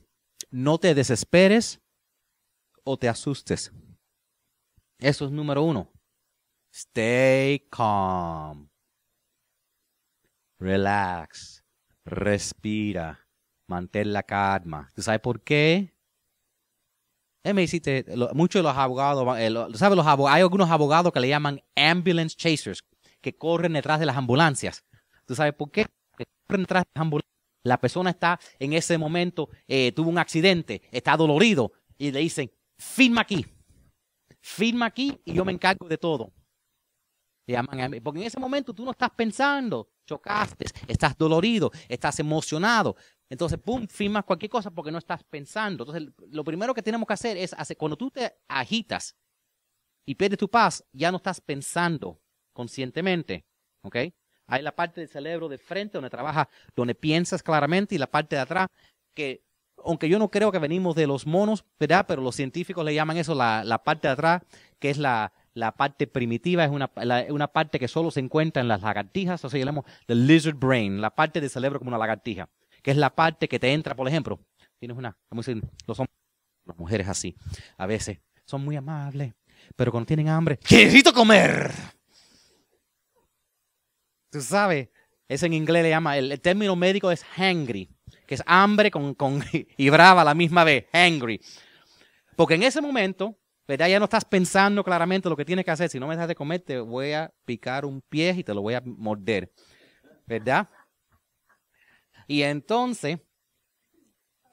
no 0.52 0.78
te 0.78 0.94
desesperes 0.94 1.82
o 2.84 2.98
te 2.98 3.10
asustes. 3.10 3.72
Eso 5.00 5.26
es 5.26 5.32
número 5.32 5.64
uno. 5.64 5.92
Stay 6.72 7.68
calm. 7.72 8.70
Relax 10.60 11.64
respira, 12.06 13.28
mantén 13.68 14.14
la 14.14 14.22
calma. 14.22 14.92
¿Tú 14.94 15.02
sabes 15.02 15.20
por 15.20 15.42
qué? 15.42 15.96
Me 17.44 17.64
hiciste, 17.64 18.06
muchos 18.34 18.60
de 18.60 18.64
los 18.70 18.78
abogados, 18.78 19.26
eh, 19.40 19.52
¿sabes 19.74 19.98
los 19.98 20.06
abogados? 20.06 20.36
Hay 20.36 20.44
algunos 20.44 20.70
abogados 20.70 21.12
que 21.12 21.20
le 21.22 21.28
llaman 21.28 21.60
ambulance 21.76 22.36
chasers, 22.36 22.84
que 23.20 23.36
corren 23.36 23.74
detrás 23.74 24.00
de 24.00 24.06
las 24.06 24.16
ambulancias. 24.16 24.86
¿Tú 25.26 25.34
sabes 25.34 25.56
por 25.56 25.72
qué? 25.72 25.88
Que 26.16 26.26
corren 26.48 26.62
detrás 26.62 26.84
de 26.84 26.92
las 26.94 27.02
ambulancias. 27.02 27.31
La 27.64 27.80
persona 27.80 28.10
está 28.10 28.40
en 28.60 28.74
ese 28.74 28.98
momento, 28.98 29.50
eh, 29.68 29.92
tuvo 29.92 30.10
un 30.10 30.18
accidente, 30.18 30.82
está 30.92 31.16
dolorido, 31.16 31.72
y 31.98 32.12
le 32.12 32.20
dicen, 32.20 32.52
firma 32.78 33.22
aquí, 33.22 33.46
firma 34.40 34.88
aquí 34.88 35.20
y 35.24 35.34
yo 35.34 35.46
me 35.46 35.52
encargo 35.52 35.88
de 35.88 35.98
todo. 35.98 36.34
Porque 38.04 38.20
en 38.20 38.26
ese 38.26 38.40
momento 38.40 38.74
tú 38.74 38.86
no 38.86 38.92
estás 38.92 39.12
pensando, 39.12 39.90
chocaste, 40.06 40.66
estás 40.88 41.18
dolorido, 41.18 41.72
estás 41.88 42.20
emocionado. 42.20 42.96
Entonces, 43.30 43.60
pum, 43.60 43.88
firmas 43.88 44.26
cualquier 44.26 44.50
cosa 44.50 44.72
porque 44.72 44.92
no 44.92 44.98
estás 44.98 45.24
pensando. 45.24 45.84
Entonces, 45.84 46.14
lo 46.30 46.44
primero 46.44 46.74
que 46.74 46.82
tenemos 46.82 47.08
que 47.08 47.14
hacer 47.14 47.38
es, 47.38 47.54
hacer, 47.54 47.78
cuando 47.78 47.98
tú 47.98 48.12
te 48.12 48.34
agitas 48.48 49.16
y 50.06 50.16
pierdes 50.16 50.40
tu 50.40 50.50
paz, 50.50 50.84
ya 50.92 51.12
no 51.12 51.18
estás 51.18 51.40
pensando 51.42 52.22
conscientemente. 52.54 53.46
¿Ok? 53.84 53.98
Hay 54.52 54.62
la 54.62 54.76
parte 54.76 55.02
del 55.02 55.10
cerebro 55.10 55.48
de 55.48 55.58
frente 55.58 55.94
donde 55.94 56.10
trabaja, 56.10 56.50
donde 56.76 56.94
piensas 56.94 57.42
claramente 57.42 57.96
y 57.96 57.98
la 57.98 58.08
parte 58.08 58.36
de 58.36 58.42
atrás 58.42 58.68
que, 59.14 59.44
aunque 59.84 60.10
yo 60.10 60.20
no 60.20 60.30
creo 60.30 60.52
que 60.52 60.60
venimos 60.60 60.96
de 60.96 61.08
los 61.08 61.26
monos, 61.26 61.64
¿verdad? 61.80 62.06
Pero 62.08 62.22
los 62.22 62.36
científicos 62.36 62.84
le 62.84 62.94
llaman 62.94 63.18
eso 63.18 63.34
la, 63.34 63.64
la 63.64 63.84
parte 63.84 64.10
de 64.10 64.14
atrás, 64.14 64.42
que 64.78 64.90
es 64.90 64.98
la, 64.98 65.32
la 65.54 65.72
parte 65.74 66.06
primitiva 66.08 66.64
es 66.66 66.72
una, 66.72 66.92
una 67.30 67.48
parte 67.48 67.80
que 67.80 67.88
solo 67.88 68.12
se 68.12 68.20
encuentra 68.20 68.62
en 68.62 68.68
las 68.68 68.82
lagartijas, 68.82 69.44
o 69.44 69.50
sea, 69.50 69.60
llamamos 69.60 69.86
the 70.06 70.16
lizard 70.16 70.56
brain, 70.56 71.02
la 71.02 71.14
parte 71.14 71.42
del 71.42 71.50
cerebro 71.50 71.80
como 71.80 71.90
una 71.90 71.98
lagartija, 71.98 72.50
que 72.82 72.92
es 72.92 72.98
la 72.98 73.14
parte 73.16 73.48
que 73.48 73.60
te 73.60 73.72
entra, 73.72 73.96
por 73.96 74.08
ejemplo, 74.08 74.40
tienes 74.80 74.98
una, 74.98 75.18
como 75.30 75.42
dicen 75.42 75.62
los 75.88 76.00
hombres, 76.00 76.16
las 76.66 76.78
mujeres 76.78 77.08
así, 77.08 77.36
a 77.78 77.86
veces 77.86 78.20
son 78.46 78.64
muy 78.64 78.76
amables, 78.76 79.34
pero 79.76 79.92
cuando 79.92 80.08
tienen 80.08 80.30
hambre, 80.30 80.60
necesito 80.70 81.14
comer. 81.14 81.72
Tú 84.32 84.42
sabes, 84.42 84.90
eso 85.28 85.46
en 85.46 85.54
inglés 85.54 85.84
le 85.84 85.90
llama, 85.90 86.18
el, 86.18 86.42
término 86.42 86.76
médico 86.76 87.12
es 87.12 87.24
hangry, 87.24 87.90
que 88.26 88.36
es 88.36 88.44
hambre 88.48 88.90
con, 88.90 89.14
con, 89.14 89.44
y 89.78 89.90
brava 89.90 90.22
a 90.22 90.26
la 90.26 90.34
misma 90.34 90.64
vez, 90.64 90.86
hangry. 90.92 91.40
Porque 92.36 92.56
en 92.56 92.64
ese 92.64 92.82
momento 92.82 93.38
¿verdad? 93.72 93.88
Ya 93.88 94.00
no 94.00 94.06
estás 94.06 94.26
pensando 94.26 94.84
claramente 94.84 95.30
lo 95.30 95.38
que 95.38 95.46
tienes 95.46 95.64
que 95.64 95.72
hacer. 95.72 95.90
Si 95.90 95.98
no 95.98 96.06
me 96.06 96.16
dejas 96.16 96.28
de 96.28 96.36
comer, 96.36 96.60
te 96.60 96.80
voy 96.80 97.14
a 97.14 97.34
picar 97.46 97.86
un 97.86 98.02
pie 98.02 98.36
y 98.38 98.44
te 98.44 98.54
lo 98.54 98.62
voy 98.62 98.74
a 98.74 98.82
morder. 98.84 99.50
¿Verdad? 100.26 100.70
Y 102.28 102.42
entonces, 102.44 103.20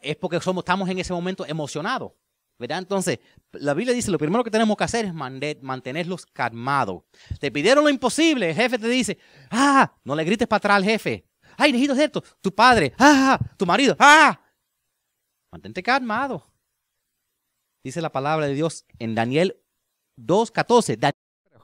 es 0.00 0.16
porque 0.16 0.40
somos, 0.40 0.62
estamos 0.62 0.88
en 0.88 1.00
ese 1.00 1.12
momento 1.12 1.44
emocionados. 1.46 2.12
¿Verdad? 2.58 2.78
Entonces, 2.78 3.20
la 3.52 3.72
Biblia 3.72 3.94
dice, 3.94 4.10
lo 4.10 4.18
primero 4.18 4.42
que 4.42 4.50
tenemos 4.50 4.76
que 4.76 4.84
hacer 4.84 5.04
es 5.04 5.14
mantenerlos 5.14 6.26
calmados. 6.26 7.04
Te 7.38 7.52
pidieron 7.52 7.84
lo 7.84 7.90
imposible, 7.90 8.50
el 8.50 8.56
jefe 8.56 8.78
te 8.78 8.88
dice, 8.88 9.18
ah, 9.50 9.92
no 10.04 10.16
le 10.16 10.24
grites 10.24 10.48
para 10.48 10.58
atrás 10.58 10.76
al 10.78 10.84
jefe. 10.84 11.24
Ay, 11.56 11.72
necesito 11.72 11.94
esto. 11.94 12.22
Tu 12.40 12.52
padre, 12.52 12.92
ah, 12.98 13.38
tu 13.56 13.64
marido, 13.64 13.96
ah. 13.98 14.40
Mantente 15.52 15.82
calmado. 15.82 16.44
Dice 17.82 18.00
la 18.00 18.10
palabra 18.10 18.46
de 18.46 18.54
Dios 18.54 18.84
en 18.98 19.14
Daniel 19.14 19.56
2.14. 20.16 21.14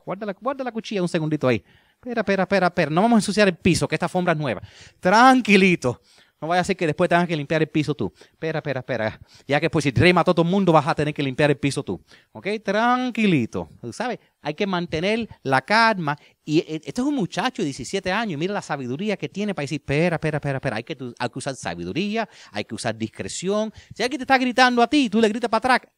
Guarda 0.04 0.26
la, 0.26 0.32
guarda 0.32 0.64
la 0.64 0.72
cuchilla 0.72 1.02
un 1.02 1.08
segundito 1.08 1.48
ahí. 1.48 1.64
Espera, 1.94 2.20
espera, 2.20 2.42
espera, 2.44 2.66
espera. 2.68 2.90
No 2.90 3.02
vamos 3.02 3.16
a 3.16 3.18
ensuciar 3.20 3.48
el 3.48 3.56
piso, 3.56 3.88
que 3.88 3.96
esta 3.96 4.06
alfombra 4.06 4.32
es 4.32 4.38
nueva. 4.38 4.62
Tranquilito. 5.00 6.00
No 6.44 6.48
vaya 6.48 6.60
a 6.60 6.64
ser 6.64 6.76
que 6.76 6.86
después 6.86 7.08
tengas 7.08 7.26
que 7.26 7.38
limpiar 7.38 7.62
el 7.62 7.68
piso 7.68 7.94
tú. 7.94 8.12
Espera, 8.20 8.58
espera, 8.58 8.80
espera. 8.80 9.18
Ya 9.48 9.58
que 9.60 9.70
pues 9.70 9.82
si 9.84 9.88
el 9.88 10.12
mató 10.12 10.32
a 10.32 10.34
todo 10.34 10.44
el 10.44 10.50
mundo, 10.50 10.72
vas 10.72 10.86
a 10.86 10.94
tener 10.94 11.14
que 11.14 11.22
limpiar 11.22 11.50
el 11.50 11.56
piso 11.56 11.82
tú. 11.82 12.04
¿Ok? 12.32 12.48
Tranquilito. 12.62 13.70
¿Sabes? 13.92 14.18
Hay 14.42 14.52
que 14.52 14.66
mantener 14.66 15.26
la 15.42 15.62
calma. 15.62 16.18
Y 16.44 16.58
este 16.68 17.00
es 17.00 17.06
un 17.06 17.14
muchacho 17.14 17.62
de 17.62 17.66
17 17.66 18.12
años 18.12 18.38
mira 18.38 18.52
la 18.52 18.60
sabiduría 18.60 19.16
que 19.16 19.30
tiene 19.30 19.54
para 19.54 19.64
decir, 19.64 19.80
espera, 19.80 20.16
espera, 20.16 20.36
espera, 20.36 20.58
espera. 20.58 20.76
Hay 20.76 20.84
que, 20.84 20.98
hay 21.18 21.28
que 21.30 21.38
usar 21.38 21.56
sabiduría, 21.56 22.28
hay 22.52 22.66
que 22.66 22.74
usar 22.74 22.94
discreción. 22.94 23.72
Si 23.94 24.02
alguien 24.02 24.18
te 24.18 24.24
está 24.24 24.36
gritando 24.36 24.82
a 24.82 24.86
ti, 24.86 25.08
tú 25.08 25.22
le 25.22 25.30
gritas 25.30 25.48
para 25.48 25.76
atrás. 25.76 25.92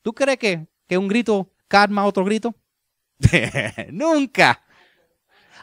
¿Tú 0.00 0.14
crees 0.14 0.38
que, 0.38 0.68
que 0.86 0.96
un 0.96 1.08
grito 1.08 1.50
calma 1.66 2.06
otro 2.06 2.24
grito? 2.24 2.54
Nunca. 3.90 4.62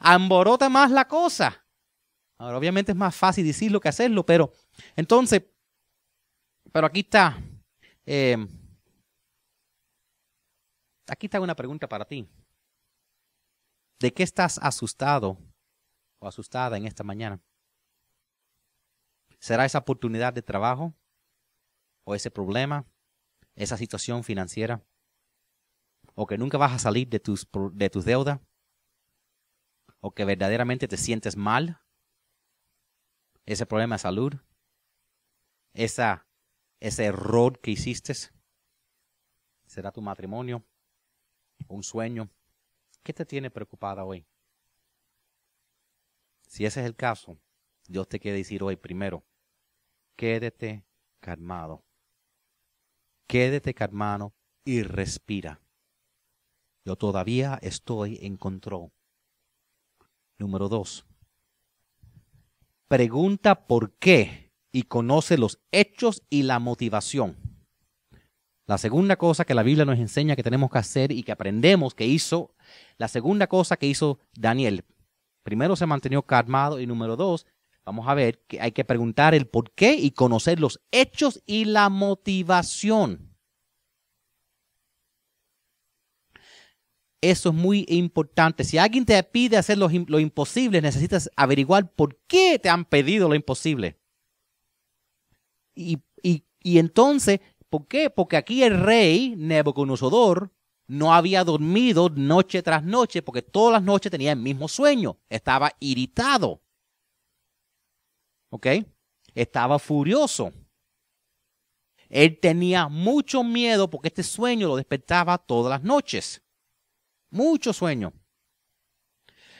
Amborota 0.01 0.67
más 0.67 0.91
la 0.91 1.07
cosa. 1.07 1.64
Ahora, 2.37 2.57
obviamente 2.57 2.91
es 2.91 2.97
más 2.97 3.15
fácil 3.15 3.45
decirlo 3.45 3.79
que 3.79 3.89
hacerlo, 3.89 4.25
pero 4.25 4.51
entonces, 4.95 5.43
pero 6.71 6.87
aquí 6.87 7.01
está. 7.01 7.41
Eh, 8.05 8.37
aquí 11.07 11.27
está 11.27 11.39
una 11.39 11.55
pregunta 11.55 11.87
para 11.87 12.05
ti. 12.05 12.27
¿De 13.99 14.13
qué 14.13 14.23
estás 14.23 14.57
asustado 14.61 15.37
o 16.19 16.27
asustada 16.27 16.77
en 16.77 16.85
esta 16.85 17.03
mañana? 17.03 17.41
¿Será 19.39 19.65
esa 19.65 19.79
oportunidad 19.79 20.33
de 20.33 20.41
trabajo? 20.41 20.93
¿O 22.03 22.15
ese 22.15 22.31
problema? 22.31 22.85
¿Esa 23.55 23.77
situación 23.77 24.23
financiera? 24.23 24.83
¿O 26.13 26.27
que 26.27 26.37
nunca 26.37 26.57
vas 26.57 26.73
a 26.73 26.79
salir 26.79 27.07
de 27.07 27.19
tus, 27.19 27.47
de 27.71 27.89
tus 27.89 28.03
deudas? 28.03 28.41
¿O 30.01 30.11
que 30.11 30.25
verdaderamente 30.25 30.87
te 30.87 30.97
sientes 30.97 31.37
mal? 31.37 31.84
Ese 33.45 33.65
problema 33.65 33.95
de 33.95 33.99
salud, 33.99 34.33
esa, 35.73 36.27
ese 36.79 37.05
error 37.05 37.59
que 37.59 37.71
hiciste, 37.71 38.13
será 39.65 39.91
tu 39.91 40.01
matrimonio, 40.01 40.63
un 41.67 41.83
sueño. 41.83 42.29
¿Qué 43.03 43.13
te 43.13 43.25
tiene 43.25 43.51
preocupada 43.51 44.03
hoy? 44.03 44.25
Si 46.47 46.65
ese 46.65 46.79
es 46.79 46.85
el 46.85 46.95
caso, 46.95 47.37
Dios 47.87 48.07
te 48.07 48.19
quiere 48.19 48.37
decir 48.37 48.63
hoy 48.63 48.75
primero, 48.77 49.23
quédate 50.15 50.85
calmado. 51.19 51.83
Quédate 53.27 53.73
calmado 53.73 54.33
y 54.63 54.83
respira. 54.83 55.61
Yo 56.83 56.95
todavía 56.95 57.59
estoy 57.61 58.19
en 58.21 58.37
control. 58.37 58.91
Número 60.37 60.69
dos, 60.69 61.05
pregunta 62.87 63.67
por 63.67 63.93
qué 63.97 64.53
y 64.71 64.83
conoce 64.83 65.37
los 65.37 65.59
hechos 65.71 66.23
y 66.29 66.43
la 66.43 66.59
motivación. 66.59 67.37
La 68.67 68.77
segunda 68.77 69.15
cosa 69.15 69.45
que 69.45 69.53
la 69.53 69.63
Biblia 69.63 69.85
nos 69.85 69.99
enseña 69.99 70.35
que 70.35 70.43
tenemos 70.43 70.71
que 70.71 70.79
hacer 70.79 71.11
y 71.11 71.23
que 71.23 71.31
aprendemos 71.31 71.93
que 71.93 72.07
hizo, 72.07 72.55
la 72.97 73.07
segunda 73.07 73.47
cosa 73.47 73.77
que 73.77 73.85
hizo 73.85 74.19
Daniel, 74.33 74.83
primero 75.43 75.75
se 75.75 75.85
mantenió 75.85 76.23
calmado 76.23 76.79
y 76.79 76.87
número 76.87 77.15
dos, 77.15 77.45
vamos 77.85 78.07
a 78.07 78.15
ver 78.15 78.41
que 78.47 78.59
hay 78.59 78.71
que 78.71 78.83
preguntar 78.83 79.35
el 79.35 79.45
por 79.45 79.71
qué 79.71 79.93
y 79.93 80.11
conocer 80.11 80.59
los 80.59 80.81
hechos 80.91 81.43
y 81.45 81.65
la 81.65 81.89
motivación. 81.89 83.34
Eso 87.21 87.49
es 87.49 87.55
muy 87.55 87.85
importante. 87.87 88.63
Si 88.63 88.77
alguien 88.77 89.05
te 89.05 89.21
pide 89.23 89.57
hacer 89.57 89.77
lo, 89.77 89.89
imposible, 90.19 90.81
necesitas 90.81 91.29
averiguar 91.35 91.91
por 91.91 92.17
qué 92.27 92.59
te 92.59 92.69
han 92.69 92.85
pedido 92.85 93.27
lo 93.27 93.35
imposible. 93.35 93.97
Y, 95.73 95.99
y 96.23 96.79
entonces, 96.79 97.41
¿por 97.69 97.87
qué? 97.87 98.09
Porque 98.09 98.37
aquí 98.37 98.63
el 98.63 98.79
rey 98.79 99.35
Nebuchadnezzar 99.37 100.51
no 100.87 101.13
había 101.13 101.43
dormido 101.43 102.09
noche 102.09 102.61
tras 102.61 102.83
noche 102.83 103.21
porque 103.21 103.41
todas 103.41 103.73
las 103.73 103.83
noches 103.83 104.11
tenía 104.11 104.31
el 104.31 104.39
mismo 104.39 104.67
sueño. 104.67 105.17
Estaba 105.29 105.71
irritado. 105.79 106.61
¿Ok? 108.49 108.67
Estaba 109.33 109.79
furioso. 109.79 110.53
Él 112.07 112.39
tenía 112.39 112.87
mucho 112.87 113.43
miedo 113.43 113.89
porque 113.89 114.09
este 114.09 114.23
sueño 114.23 114.67
lo 114.67 114.75
despertaba 114.75 115.37
todas 115.37 115.71
las 115.71 115.83
noches 115.83 116.44
mucho 117.35 117.73
sueño. 117.73 118.13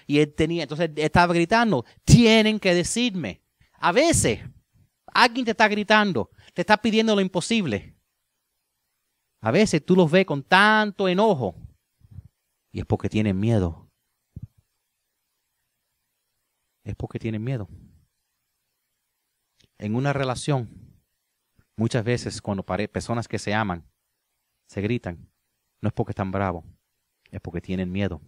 Y 0.08 0.20
él 0.20 0.34
tenía, 0.34 0.64
entonces 0.64 0.92
estaba 0.96 1.34
gritando, 1.34 1.86
tienen 2.04 2.60
que 2.60 2.74
decirme. 2.74 3.42
A 3.74 3.92
veces, 3.92 4.40
alguien 5.08 5.46
te 5.46 5.52
está 5.52 5.68
gritando, 5.68 6.30
te 6.54 6.62
está 6.62 6.78
pidiendo 6.78 7.16
lo 7.16 7.22
imposible. 7.22 7.96
A 9.42 9.52
veces 9.52 9.86
tú 9.86 9.96
los 9.96 10.10
ves 10.10 10.26
con 10.26 10.44
tanto 10.44 11.08
enojo 11.08 11.56
y 12.72 12.80
es 12.80 12.86
porque 12.86 13.10
tienen 13.10 13.40
miedo. 13.40 13.90
Es 16.84 16.96
porque 16.96 17.20
tienen 17.20 17.44
miedo. 17.44 17.68
En 19.78 19.96
una 19.96 20.14
relación, 20.14 20.70
muchas 21.76 22.04
veces 22.04 22.42
cuando 22.42 22.64
personas 22.64 23.28
que 23.28 23.40
se 23.40 23.54
aman 23.54 23.90
se 24.68 24.82
gritan, 24.82 25.30
no 25.82 25.90
es 25.90 25.94
porque 25.94 26.12
están 26.12 26.32
bravos, 26.32 26.66
es 27.36 27.42
porque 27.42 27.62
tienen 27.62 27.92
miedo. 27.92 28.22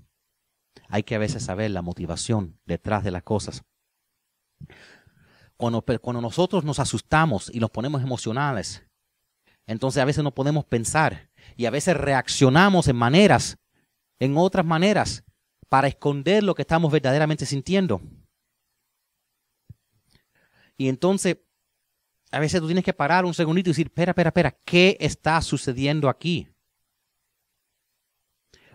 Hay 0.90 1.04
que 1.04 1.16
a 1.16 1.20
veces 1.20 1.44
saber 1.44 1.72
la 1.72 1.82
motivación 1.82 2.60
detrás 2.66 3.04
de 3.04 3.12
las 3.12 3.24
cosas. 3.24 3.64
Cuando, 5.58 5.84
cuando 6.02 6.22
nosotros 6.22 6.64
nos 6.64 6.80
asustamos 6.80 7.50
y 7.54 7.60
nos 7.60 7.72
ponemos 7.72 8.02
emocionales, 8.02 8.84
entonces 9.66 10.02
a 10.02 10.06
veces 10.06 10.24
no 10.24 10.34
podemos 10.34 10.66
pensar 10.66 11.30
y 11.56 11.66
a 11.66 11.72
veces 11.72 11.98
reaccionamos 11.98 12.88
en 12.88 12.96
maneras, 12.96 13.58
en 14.20 14.38
otras 14.38 14.66
maneras, 14.66 15.24
para 15.70 15.88
esconder 15.88 16.44
lo 16.44 16.56
que 16.56 16.62
estamos 16.62 16.92
verdaderamente 16.92 17.46
sintiendo. 17.46 18.02
Y 20.78 20.90
entonces, 20.90 21.38
a 22.32 22.40
veces 22.40 22.62
tú 22.62 22.68
tienes 22.68 22.84
que 22.84 22.94
parar 22.94 23.26
un 23.26 23.34
segundito 23.34 23.70
y 23.70 23.74
decir, 23.74 23.88
espera, 23.88 24.12
espera, 24.12 24.30
espera, 24.30 24.52
¿qué 24.64 24.96
está 25.00 25.42
sucediendo 25.42 26.08
aquí? 26.08 26.48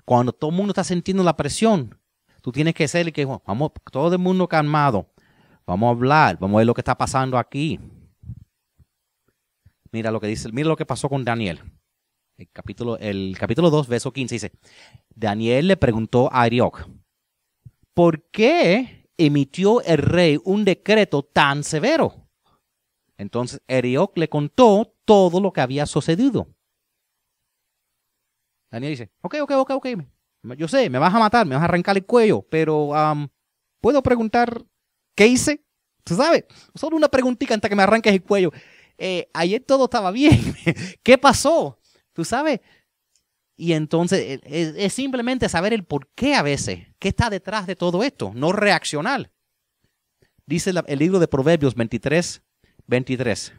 Cuando 0.04 0.32
todo 0.32 0.50
el 0.50 0.56
mundo 0.56 0.72
está 0.72 0.84
sintiendo 0.84 1.22
la 1.22 1.36
presión, 1.36 1.98
tú 2.40 2.52
tienes 2.52 2.74
que 2.74 2.88
ser 2.88 3.06
el 3.06 3.12
que, 3.12 3.24
vamos, 3.24 3.72
todo 3.90 4.12
el 4.12 4.18
mundo 4.18 4.48
calmado. 4.48 5.06
Vamos 5.66 5.86
a 5.86 5.90
hablar, 5.90 6.38
vamos 6.38 6.56
a 6.56 6.58
ver 6.58 6.66
lo 6.66 6.74
que 6.74 6.80
está 6.80 6.96
pasando 6.96 7.38
aquí. 7.38 7.78
Mira 9.92 10.10
lo 10.10 10.20
que 10.20 10.26
dice, 10.26 10.50
mira 10.50 10.68
lo 10.68 10.76
que 10.76 10.86
pasó 10.86 11.08
con 11.08 11.24
Daniel. 11.24 11.60
El 12.36 12.48
capítulo, 12.50 12.98
el 12.98 13.36
capítulo 13.38 13.70
2, 13.70 13.88
verso 13.88 14.12
15 14.12 14.34
dice, 14.34 14.52
Daniel 15.14 15.68
le 15.68 15.76
preguntó 15.76 16.32
a 16.32 16.42
Arioc, 16.42 16.88
¿por 17.94 18.22
qué 18.30 19.08
emitió 19.18 19.82
el 19.82 19.98
rey 19.98 20.40
un 20.44 20.64
decreto 20.64 21.22
tan 21.22 21.62
severo? 21.62 22.26
Entonces 23.18 23.60
Arioc 23.68 24.16
le 24.16 24.28
contó 24.28 24.94
todo 25.04 25.40
lo 25.40 25.52
que 25.52 25.60
había 25.60 25.86
sucedido. 25.86 26.48
Daniel 28.72 28.92
dice, 28.92 29.10
ok, 29.20 29.36
ok, 29.42 29.50
ok, 29.50 29.70
ok. 29.72 29.86
Yo 30.56 30.66
sé, 30.66 30.88
me 30.88 30.98
vas 30.98 31.14
a 31.14 31.18
matar, 31.18 31.46
me 31.46 31.54
vas 31.54 31.62
a 31.62 31.66
arrancar 31.66 31.96
el 31.96 32.06
cuello, 32.06 32.42
pero 32.50 32.90
¿puedo 33.80 34.02
preguntar 34.02 34.64
qué 35.14 35.26
hice? 35.26 35.62
¿Tú 36.04 36.16
sabes? 36.16 36.46
Solo 36.74 36.96
una 36.96 37.08
preguntita 37.08 37.54
antes 37.54 37.68
que 37.68 37.76
me 37.76 37.82
arranques 37.82 38.12
el 38.12 38.22
cuello. 38.22 38.50
Eh, 38.96 39.28
ayer 39.34 39.62
todo 39.62 39.84
estaba 39.84 40.10
bien. 40.10 40.40
¿Qué 41.04 41.18
pasó? 41.18 41.78
¿Tú 42.12 42.24
sabes? 42.24 42.60
Y 43.56 43.74
entonces 43.74 44.40
es, 44.42 44.74
es, 44.74 44.92
simplemente 44.92 45.48
saber 45.48 45.74
el 45.74 45.84
por 45.84 46.08
qué 46.14 46.34
a 46.34 46.42
veces, 46.42 46.88
qué 46.98 47.08
está 47.08 47.30
detrás 47.30 47.66
de 47.66 47.76
todo 47.76 48.02
esto, 48.02 48.32
no 48.34 48.52
reaccionar. 48.52 49.30
Dice 50.46 50.72
el 50.86 50.98
libro 50.98 51.20
de 51.20 51.28
Proverbios 51.28 51.74
23, 51.74 52.42
23. 52.86 53.52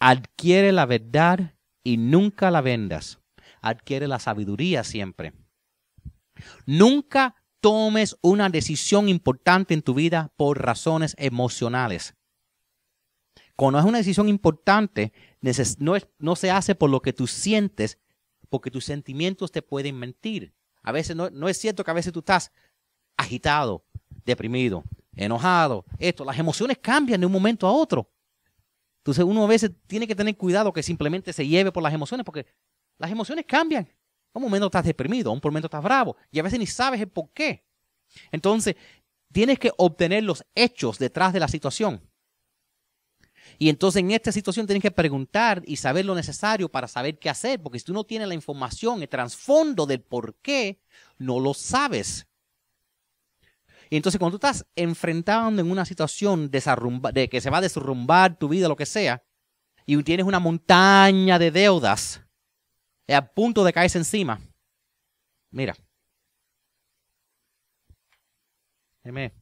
Adquiere 0.00 0.72
la 0.72 0.86
verdad 0.86 1.54
y 1.84 1.98
nunca 1.98 2.50
la 2.50 2.62
vendas 2.62 3.19
adquiere 3.60 4.08
la 4.08 4.18
sabiduría 4.18 4.84
siempre. 4.84 5.32
Nunca 6.66 7.34
tomes 7.60 8.16
una 8.22 8.48
decisión 8.48 9.08
importante 9.08 9.74
en 9.74 9.82
tu 9.82 9.94
vida 9.94 10.32
por 10.36 10.62
razones 10.62 11.14
emocionales. 11.18 12.14
Cuando 13.56 13.78
es 13.78 13.84
una 13.84 13.98
decisión 13.98 14.28
importante, 14.28 15.12
no, 16.18 16.36
se 16.36 16.50
hace 16.50 16.74
por 16.74 16.88
lo 16.88 17.02
que 17.02 17.12
tú 17.12 17.26
sientes, 17.26 17.98
porque 18.48 18.70
tus 18.70 18.86
sentimientos 18.86 19.52
te 19.52 19.60
pueden 19.60 19.98
mentir. 19.98 20.54
A 20.82 20.92
veces 20.92 21.14
no, 21.14 21.28
no 21.28 21.48
es 21.48 21.58
cierto 21.58 21.84
que 21.84 21.90
a 21.90 21.94
veces 21.94 22.12
tú 22.12 22.20
estás 22.20 22.52
agitado, 23.18 23.84
deprimido, 24.24 24.82
enojado, 25.14 25.84
esto, 25.98 26.24
las 26.24 26.38
emociones 26.38 26.78
cambian 26.78 27.20
de 27.20 27.26
un 27.26 27.32
momento 27.32 27.66
a 27.66 27.72
otro. 27.72 28.10
Entonces 29.00 29.24
uno 29.24 29.44
a 29.44 29.48
veces 29.48 29.72
tiene 29.86 30.06
que 30.06 30.14
tener 30.14 30.36
cuidado 30.36 30.72
que 30.72 30.82
simplemente 30.82 31.32
se 31.32 31.46
lleve 31.46 31.72
por 31.72 31.82
las 31.82 31.92
emociones, 31.92 32.24
porque 32.24 32.46
las 33.00 33.10
emociones 33.10 33.46
cambian. 33.46 33.88
Un 34.32 34.42
momento 34.42 34.66
estás 34.66 34.84
deprimido, 34.84 35.32
un 35.32 35.40
momento 35.42 35.66
estás 35.66 35.82
bravo 35.82 36.16
y 36.30 36.38
a 36.38 36.42
veces 36.42 36.58
ni 36.58 36.66
sabes 36.66 37.00
el 37.00 37.08
por 37.08 37.32
qué. 37.32 37.64
Entonces, 38.30 38.76
tienes 39.32 39.58
que 39.58 39.72
obtener 39.76 40.22
los 40.22 40.44
hechos 40.54 40.98
detrás 40.98 41.32
de 41.32 41.40
la 41.40 41.48
situación. 41.48 42.02
Y 43.58 43.68
entonces 43.68 44.00
en 44.00 44.10
esta 44.10 44.30
situación 44.30 44.66
tienes 44.66 44.82
que 44.82 44.90
preguntar 44.90 45.62
y 45.66 45.76
saber 45.76 46.04
lo 46.04 46.14
necesario 46.14 46.68
para 46.68 46.86
saber 46.86 47.18
qué 47.18 47.30
hacer, 47.30 47.60
porque 47.60 47.78
si 47.78 47.86
tú 47.86 47.92
no 47.92 48.04
tienes 48.04 48.28
la 48.28 48.34
información, 48.34 49.02
el 49.02 49.08
trasfondo 49.08 49.86
del 49.86 50.02
por 50.02 50.36
qué, 50.36 50.80
no 51.18 51.40
lo 51.40 51.54
sabes. 51.54 52.26
Y 53.88 53.96
entonces 53.96 54.18
cuando 54.18 54.38
tú 54.38 54.46
estás 54.46 54.66
enfrentando 54.76 55.60
en 55.60 55.70
una 55.70 55.84
situación 55.84 56.50
de 56.50 57.28
que 57.30 57.40
se 57.40 57.50
va 57.50 57.58
a 57.58 57.62
derrumbar 57.62 58.38
tu 58.38 58.48
vida, 58.48 58.68
lo 58.68 58.76
que 58.76 58.86
sea, 58.86 59.24
y 59.86 60.00
tienes 60.02 60.26
una 60.26 60.38
montaña 60.38 61.38
de 61.38 61.50
deudas 61.50 62.22
a 63.14 63.26
punto 63.26 63.64
de 63.64 63.72
caerse 63.72 63.98
encima, 63.98 64.40
mira, 65.50 65.74
Déjame. 69.02 69.32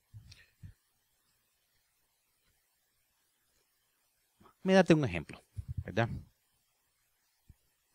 date 4.65 4.95
un 4.95 5.05
ejemplo, 5.05 5.43
¿verdad? 5.85 6.09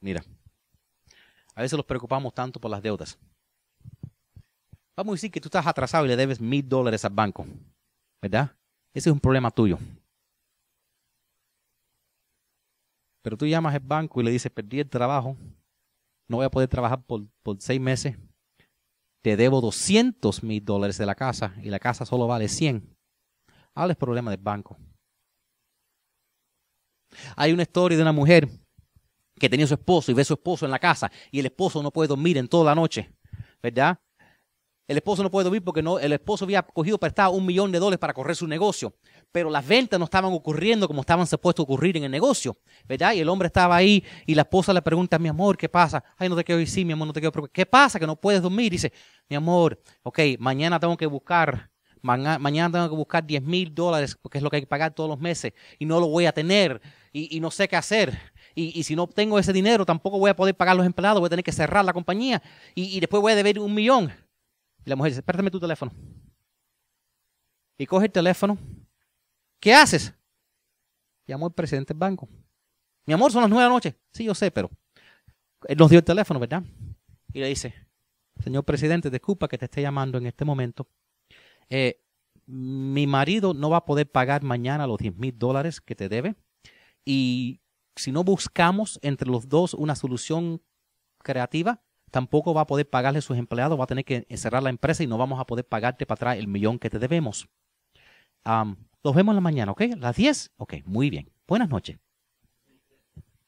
Mira, 0.02 0.24
a 1.56 1.62
veces 1.62 1.78
nos 1.78 1.86
preocupamos 1.86 2.34
tanto 2.34 2.60
por 2.60 2.72
las 2.72 2.82
deudas. 2.82 3.18
Vamos 4.96 5.14
a 5.14 5.16
decir 5.16 5.32
que 5.32 5.40
tú 5.40 5.48
estás 5.48 5.66
atrasado 5.66 6.06
y 6.06 6.10
le 6.10 6.16
debes 6.16 6.42
mil 6.42 6.68
dólares 6.68 7.06
al 7.06 7.14
banco, 7.14 7.46
¿verdad? 8.22 8.56
Ese 8.94 9.10
es 9.10 9.14
un 9.14 9.20
problema 9.20 9.50
tuyo. 9.50 9.80
Pero 13.22 13.38
tú 13.38 13.46
llamas 13.46 13.74
al 13.74 13.80
banco 13.80 14.20
y 14.20 14.24
le 14.24 14.32
dices, 14.32 14.52
perdí 14.52 14.82
el 14.82 14.90
trabajo, 14.90 15.38
no 16.34 16.38
voy 16.38 16.48
a 16.48 16.50
poder 16.50 16.68
trabajar 16.68 17.06
por, 17.06 17.28
seis 17.60 17.80
meses, 17.80 18.18
te 19.22 19.38
debo 19.38 19.62
200 19.62 20.42
mil 20.42 20.66
dólares 20.66 20.98
de 20.98 21.06
la 21.06 21.14
casa 21.14 21.54
y 21.62 21.70
la 21.70 21.78
casa 21.78 22.08
solo 22.08 22.26
vale 22.26 22.50
100. 22.50 22.98
Habla 23.76 23.92
el 23.92 23.98
problema 23.98 24.32
del 24.32 24.40
banco. 24.40 24.76
Hay 27.36 27.54
una 27.54 27.62
historia 27.62 27.96
de 27.96 28.02
una 28.02 28.12
mujer 28.12 28.50
que 29.40 29.48
tenía 29.48 29.68
su 29.68 29.76
esposo 29.76 30.10
y 30.10 30.16
ve 30.16 30.24
a 30.24 30.26
su 30.26 30.34
esposo 30.34 30.66
en 30.66 30.72
la 30.72 30.80
casa 30.80 31.12
y 31.30 31.40
el 31.40 31.46
esposo 31.46 31.84
no 31.84 31.92
puede 31.92 32.08
dormir 32.08 32.40
en 32.40 32.48
toda 32.48 32.66
la 32.66 32.76
noche, 32.76 33.14
¿verdad? 33.62 34.00
El 34.86 34.98
esposo 34.98 35.24
no 35.24 35.32
puede 35.32 35.46
dormir 35.46 35.64
porque 35.64 35.82
no, 35.82 35.98
el 35.98 36.12
esposo 36.12 36.44
había 36.44 36.62
cogido 36.62 36.98
prestado 36.98 37.32
un 37.32 37.46
millón 37.46 37.72
de 37.72 37.80
dólares 37.80 38.00
para 38.00 38.14
correr 38.14 38.36
su 38.36 38.46
negocio, 38.46 38.94
pero 39.32 39.50
las 39.50 39.66
ventas 39.66 39.98
no 39.98 40.04
estaban 40.04 40.34
ocurriendo 40.34 40.88
como 40.88 41.02
estaban 41.02 41.26
supuestos 41.26 41.64
a 41.64 41.66
ocurrir 41.66 41.96
en 41.96 42.04
el 42.04 42.12
negocio, 42.12 42.58
¿verdad? 42.86 43.14
Y 43.14 43.22
el 43.22 43.30
hombre 43.30 43.48
estaba 43.48 43.78
ahí 43.78 44.04
y 44.26 44.36
la 44.36 44.42
esposa 44.42 44.74
le 44.74 44.82
pregunta, 44.82 45.18
mi 45.18 45.30
amor, 45.30 45.58
¿qué 45.58 45.70
pasa? 45.70 46.04
Ay, 46.18 46.28
no 46.28 46.36
te 46.36 46.44
quiero 46.44 46.60
decir, 46.60 46.86
mi 46.86 46.92
amor, 46.92 47.08
no 47.08 47.14
te 47.14 47.22
quiero 47.22 47.32
preocupar. 47.32 47.54
¿Qué 47.54 47.66
pasa? 47.66 47.98
Que 47.98 48.06
no 48.06 48.18
puedes 48.18 48.42
dormir. 48.42 48.74
dice, 48.74 48.92
mi 49.30 49.38
amor, 49.38 49.82
ok, 50.04 50.20
mañana 50.38 50.78
tengo 50.82 50.98
que 50.98 51.06
buscar, 51.06 51.72
mañana 52.02 52.70
tengo 52.70 52.90
que 52.90 52.96
buscar 52.96 53.26
10 53.26 53.42
mil 53.42 53.74
dólares 53.74 54.18
porque 54.22 54.40
es 54.40 54.44
lo 54.44 54.50
que 54.50 54.58
hay 54.58 54.64
que 54.64 54.68
pagar 54.68 54.94
todos 54.94 55.10
los 55.10 55.18
meses 55.18 55.54
y 55.80 55.86
no 55.86 56.02
lo 56.02 56.08
voy 56.08 56.26
a 56.26 56.34
tener 56.34 56.82
y, 57.14 57.40
no 57.40 57.52
sé 57.52 57.70
qué 57.70 57.78
hacer. 57.78 58.20
Y, 58.54 58.84
si 58.84 58.98
no 58.98 59.08
tengo 59.08 59.40
ese 59.40 59.54
dinero, 59.54 59.86
tampoco 59.86 60.20
voy 60.20 60.30
a 60.30 60.36
poder 60.36 60.56
pagar 60.56 60.76
los 60.76 60.86
empleados, 60.86 61.22
voy 61.22 61.28
a 61.28 61.30
tener 61.30 61.46
que 61.46 61.54
cerrar 61.54 61.86
la 61.86 61.94
compañía 61.94 62.44
y 62.76 63.00
después 63.00 63.22
voy 63.22 63.32
a 63.32 63.36
deber 63.36 63.60
un 63.60 63.74
millón. 63.74 64.12
Y 64.86 64.90
la 64.90 64.96
mujer 64.96 65.12
dice, 65.12 65.24
préstame 65.24 65.52
tu 65.52 65.60
teléfono. 65.60 65.92
Y 67.78 67.86
coge 67.86 68.06
el 68.06 68.12
teléfono. 68.12 68.58
¿Qué 69.60 69.74
haces? 69.74 70.14
Llamó 71.26 71.48
al 71.48 71.54
presidente 71.54 71.94
del 71.94 72.00
banco. 72.00 72.28
Mi 73.06 73.14
amor, 73.14 73.32
son 73.32 73.42
las 73.42 73.50
nueve 73.50 73.64
de 73.64 73.70
la 73.70 73.76
noche. 73.76 73.96
Sí, 74.12 74.26
yo 74.26 74.36
sé, 74.36 74.52
pero 74.52 74.70
él 75.68 75.78
nos 75.78 75.90
dio 75.90 76.00
el 76.00 76.06
teléfono, 76.06 76.40
¿verdad? 76.40 76.64
Y 77.34 77.40
le 77.40 77.48
dice, 77.48 77.74
señor 78.44 78.64
presidente, 78.64 79.10
disculpa 79.10 79.48
que 79.48 79.58
te 79.58 79.66
esté 79.66 79.82
llamando 79.82 80.18
en 80.18 80.26
este 80.26 80.46
momento. 80.46 80.88
Eh, 81.70 82.02
mi 82.46 83.08
marido 83.08 83.54
no 83.54 83.70
va 83.70 83.78
a 83.78 83.86
poder 83.86 84.12
pagar 84.12 84.44
mañana 84.44 84.88
los 84.88 84.98
10 84.98 85.16
mil 85.16 85.38
dólares 85.38 85.82
que 85.82 85.96
te 85.96 86.10
debe. 86.10 86.36
Y 87.06 87.62
si 87.96 88.12
no 88.12 88.24
buscamos 88.24 89.00
entre 89.02 89.30
los 89.30 89.48
dos 89.48 89.74
una 89.74 89.96
solución 89.96 90.62
creativa, 91.20 91.82
tampoco 92.14 92.54
va 92.54 92.62
a 92.62 92.68
poder 92.68 92.88
pagarle 92.88 93.18
a 93.18 93.22
sus 93.24 93.40
empleados, 93.40 93.78
va 93.78 93.86
a 93.86 93.88
tener 93.88 94.06
que 94.06 94.28
cerrar 94.38 94.62
la 94.62 94.70
empresa 94.70 95.02
y 95.02 95.08
no 95.08 95.18
vamos 95.18 95.40
a 95.40 95.46
poder 95.46 95.66
pagarte 95.66 96.06
para 96.06 96.16
atrás 96.18 96.38
el 96.38 96.48
millón 96.48 96.78
que 96.78 96.92
te 96.92 97.00
debemos. 97.00 97.50
Um, 98.46 98.76
los 99.04 99.16
vemos 99.16 99.34
en 99.34 99.38
la 99.38 99.42
mañana, 99.42 99.72
¿ok? 99.72 99.82
Las 99.98 100.16
10, 100.16 100.52
ok, 100.58 100.76
muy 100.86 101.10
bien. 101.10 101.32
Buenas 101.48 101.70
noches. 101.70 101.98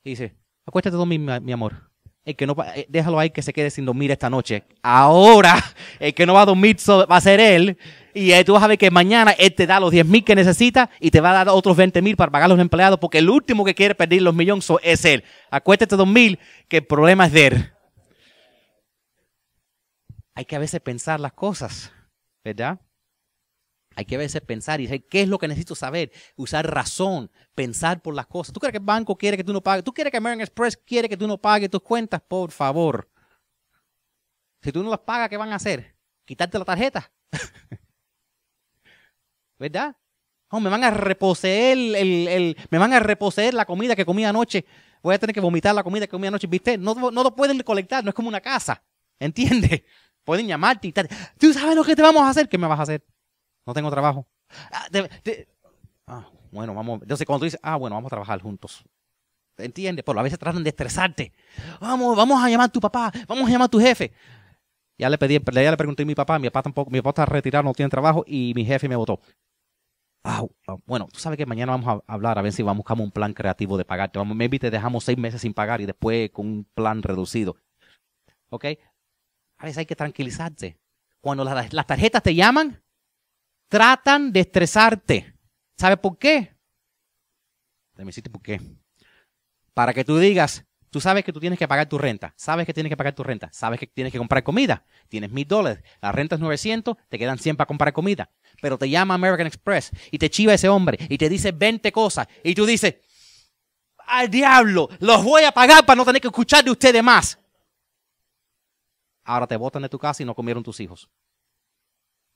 Y 0.04 0.10
dice, 0.10 0.36
acuéstate 0.66 0.98
dormir, 0.98 1.20
mi, 1.20 1.40
mi 1.42 1.52
amor. 1.52 1.92
El 2.24 2.36
que 2.36 2.48
no, 2.48 2.56
eh, 2.76 2.88
déjalo 2.90 3.20
ahí 3.20 3.30
que 3.30 3.44
se 3.44 3.54
quede 3.54 3.70
sin 3.70 3.86
dormir 3.86 4.10
esta 4.10 4.32
noche. 4.32 4.64
Ahora, 4.82 5.64
el 6.00 6.16
que 6.16 6.26
no 6.26 6.34
va 6.34 6.42
a 6.42 6.46
dormir 6.46 6.78
va 6.90 7.18
a 7.18 7.22
ser 7.22 7.40
él. 7.40 7.78
Y 8.16 8.32
tú 8.46 8.54
vas 8.54 8.64
a 8.64 8.68
ver 8.68 8.80
que 8.80 8.90
mañana 8.90 9.34
él 9.38 9.54
te 9.54 9.68
da 9.68 9.80
los 9.80 9.92
10 9.92 10.08
mil 10.08 10.24
que 10.24 10.34
necesita 10.34 10.90
y 11.00 11.12
te 11.12 11.22
va 11.22 11.30
a 11.30 11.34
dar 11.34 11.50
otros 11.50 11.78
20 11.78 12.02
mil 12.02 12.16
para 12.16 12.32
pagar 12.32 12.46
a 12.46 12.48
los 12.48 12.60
empleados 12.60 12.98
porque 12.98 13.20
el 13.20 13.30
último 13.30 13.64
que 13.64 13.76
quiere 13.76 13.94
perder 13.94 14.24
los 14.24 14.34
millones 14.34 14.68
es 14.82 15.06
él. 15.06 15.24
Acuéstate 15.52 15.96
dormir 15.96 16.40
que 16.68 16.78
el 16.78 16.86
problema 16.88 17.28
es 17.28 17.32
de 17.32 17.48
él 17.48 17.75
hay 20.36 20.46
que 20.46 20.56
a 20.56 20.60
veces 20.60 20.82
pensar 20.82 21.20
las 21.20 21.34
cosas, 21.34 21.92
¿verdad? 22.44 22.80
Hay 23.96 24.04
que 24.04 24.16
a 24.16 24.18
veces 24.18 24.42
pensar 24.42 24.82
y 24.82 24.88
decir, 24.88 25.08
¿qué 25.08 25.22
es 25.22 25.30
lo 25.30 25.40
que 25.40 25.48
necesito 25.48 25.74
saber? 25.74 26.12
Usar 26.36 26.70
razón, 26.70 27.32
pensar 27.56 28.02
por 28.02 28.14
las 28.14 28.28
cosas. 28.28 28.52
¿Tú 28.54 28.60
crees 28.60 28.74
que 28.74 28.80
el 28.80 28.84
banco 28.84 29.18
quiere 29.18 29.38
que 29.38 29.44
tú 29.44 29.54
no 29.54 29.62
pagues? 29.62 29.86
¿Tú 29.86 29.94
quieres 29.94 30.12
que 30.12 30.18
American 30.18 30.42
Express 30.42 30.76
quiere 30.76 31.08
que 31.08 31.16
tú 31.16 31.26
no 31.26 31.38
pagues 31.38 31.70
tus 31.70 31.82
cuentas? 31.82 32.22
Por 32.28 32.52
favor. 32.52 33.10
Si 34.62 34.74
tú 34.74 34.84
no 34.84 34.90
las 34.90 35.00
pagas, 35.00 35.30
¿qué 35.30 35.38
van 35.38 35.54
a 35.54 35.56
hacer? 35.56 35.96
¿Quitarte 36.26 36.60
la 36.60 36.66
tarjeta? 36.66 37.10
¿Verdad? 39.58 39.96
Oh, 40.50 40.60
me 40.60 40.70
van 40.70 40.84
a 40.84 40.92
reposeer 40.92 41.78
el, 41.96 42.58
me 42.70 42.78
van 42.78 42.92
a 42.92 43.00
la 43.00 43.66
comida 43.66 43.96
que 43.96 44.06
comí 44.06 44.26
anoche. 44.26 44.66
Voy 45.02 45.16
a 45.16 45.20
tener 45.20 45.34
que 45.34 45.40
vomitar 45.40 45.74
la 45.74 45.84
comida 45.84 46.06
que 46.06 46.12
comí 46.12 46.28
anoche. 46.28 46.48
¿Viste? 46.48 46.78
No, 46.78 46.94
no 46.96 47.24
lo 47.24 47.36
pueden 47.36 47.62
colectar, 47.62 48.04
no 48.04 48.10
es 48.10 48.16
como 48.16 48.28
una 48.28 48.42
casa. 48.42 48.84
¿Entiendes? 49.20 49.84
Pueden 50.26 50.48
llamarte 50.48 50.88
y. 50.88 50.94
¿Tú 51.38 51.54
sabes 51.54 51.76
lo 51.76 51.84
que 51.84 51.96
te 51.96 52.02
vamos 52.02 52.24
a 52.24 52.30
hacer? 52.30 52.50
¿Qué 52.50 52.58
me 52.58 52.68
vas 52.68 52.80
a 52.80 52.84
hacer? 52.84 53.06
No 53.66 53.74
tengo 53.74 53.90
trabajo. 53.90 54.28
Ah, 54.72 54.88
ah, 56.08 56.30
bueno, 56.52 56.74
vamos. 56.74 57.02
Entonces, 57.02 57.26
cuando 57.26 57.40
tú 57.40 57.46
dices, 57.46 57.60
ah, 57.64 57.78
bueno, 57.78 57.96
vamos 57.96 58.10
a 58.10 58.16
trabajar 58.16 58.42
juntos. 58.42 58.84
¿Entiendes? 59.58 60.04
Pero 60.06 60.20
a 60.20 60.24
veces 60.24 60.38
tratan 60.38 60.64
de 60.64 60.70
estresarte. 60.70 61.32
Vamos, 61.80 62.16
vamos 62.18 62.44
a 62.44 62.50
llamar 62.50 62.66
a 62.66 62.72
tu 62.72 62.82
papá, 62.82 63.12
vamos 63.28 63.48
a 63.48 63.52
llamar 63.52 63.68
a 63.68 63.70
tu 63.70 63.80
jefe. 63.80 64.12
Ya 64.98 65.10
le 65.10 65.18
pedí, 65.18 65.40
ya 65.40 65.72
le 65.72 65.78
pregunté 65.78 66.04
a 66.04 66.06
mi 66.06 66.16
papá, 66.16 66.40
mi 66.40 66.48
papá 66.50 66.64
tampoco, 66.64 66.90
mi 66.90 67.00
papá 67.00 67.10
está 67.10 67.26
retirado, 67.26 67.64
no 67.64 67.74
tiene 67.74 67.90
trabajo 67.90 68.24
y 68.28 68.54
mi 68.56 68.66
jefe 68.66 68.88
me 68.88 68.96
votó. 68.96 69.20
Ah, 70.24 70.44
bueno, 70.86 71.08
tú 71.12 71.20
sabes 71.20 71.38
que 71.38 71.46
mañana 71.46 71.74
vamos 71.74 72.02
a 72.08 72.14
hablar 72.14 72.40
a 72.40 72.42
ver 72.42 72.52
si 72.52 72.64
vamos 72.64 72.78
a 72.78 72.94
buscar 72.94 73.00
un 73.00 73.12
plan 73.12 73.34
creativo 73.34 73.78
de 73.78 73.86
pagarte. 73.86 74.18
Vamos, 74.18 74.36
maybe 74.36 74.58
te 74.58 74.72
dejamos 74.72 75.04
seis 75.04 75.18
meses 75.18 75.42
sin 75.42 75.54
pagar 75.54 75.82
y 75.82 75.86
después 75.86 76.32
con 76.32 76.48
un 76.48 76.68
plan 76.74 77.04
reducido. 77.04 77.56
¿Ok? 78.50 78.66
A 79.58 79.66
veces 79.66 79.80
hay 79.80 79.86
que 79.86 79.96
tranquilizarse. 79.96 80.78
Cuando 81.22 81.44
las, 81.44 81.88
tarjetas 81.88 82.22
te 82.22 82.36
llaman, 82.36 82.82
tratan 83.68 84.32
de 84.32 84.42
estresarte. 84.42 85.34
¿Sabe 85.78 85.98
por 85.98 86.18
qué? 86.18 86.56
Déjame 87.96 88.12
por 88.30 88.42
qué. 88.42 88.62
Para 89.74 89.94
que 89.94 90.04
tú 90.04 90.18
digas, 90.18 90.66
tú 90.90 91.02
sabes 91.02 91.24
que 91.26 91.34
tú 91.34 91.40
tienes 91.40 91.58
que 91.58 91.68
pagar 91.68 91.88
tu 91.88 91.98
renta, 91.98 92.34
sabes 92.38 92.66
que 92.66 92.74
tienes 92.74 92.90
que 92.90 92.98
pagar 92.98 93.16
tu 93.16 93.24
renta, 93.24 93.50
sabes 93.52 93.80
que 93.80 93.88
tienes 93.88 94.14
que 94.14 94.18
comprar 94.18 94.44
comida, 94.44 94.86
tienes 95.10 95.32
mil 95.32 95.48
dólares, 95.48 95.84
la 96.02 96.12
renta 96.12 96.36
es 96.36 96.42
900, 96.42 96.96
te 97.10 97.18
quedan 97.18 97.38
100 97.38 97.58
para 97.58 97.68
comprar 97.68 97.92
comida, 97.92 98.30
pero 98.62 98.78
te 98.78 98.90
llama 98.90 99.16
American 99.16 99.48
Express 99.48 99.92
y 100.12 100.18
te 100.18 100.30
chiva 100.30 100.54
ese 100.54 100.70
hombre 100.70 100.98
y 101.10 101.18
te 101.18 101.28
dice 101.28 101.52
20 101.52 101.92
cosas 101.92 102.28
y 102.44 102.54
tú 102.54 102.66
dices, 102.66 102.96
al 104.08 104.30
diablo, 104.30 104.90
los 105.00 105.24
voy 105.24 105.44
a 105.44 105.52
pagar 105.52 105.86
para 105.86 105.98
no 105.98 106.06
tener 106.06 106.22
que 106.22 106.28
escuchar 106.28 106.64
de 106.64 106.72
ustedes 106.72 107.04
más 107.04 107.40
ahora 109.26 109.48
te 109.48 109.58
botan 109.58 109.82
de 109.82 109.90
tu 109.90 110.00
casa 110.00 110.24
y 110.24 110.26
no 110.26 110.36
comieron 110.36 110.64
tus 110.64 110.80
hijos. 110.80 111.10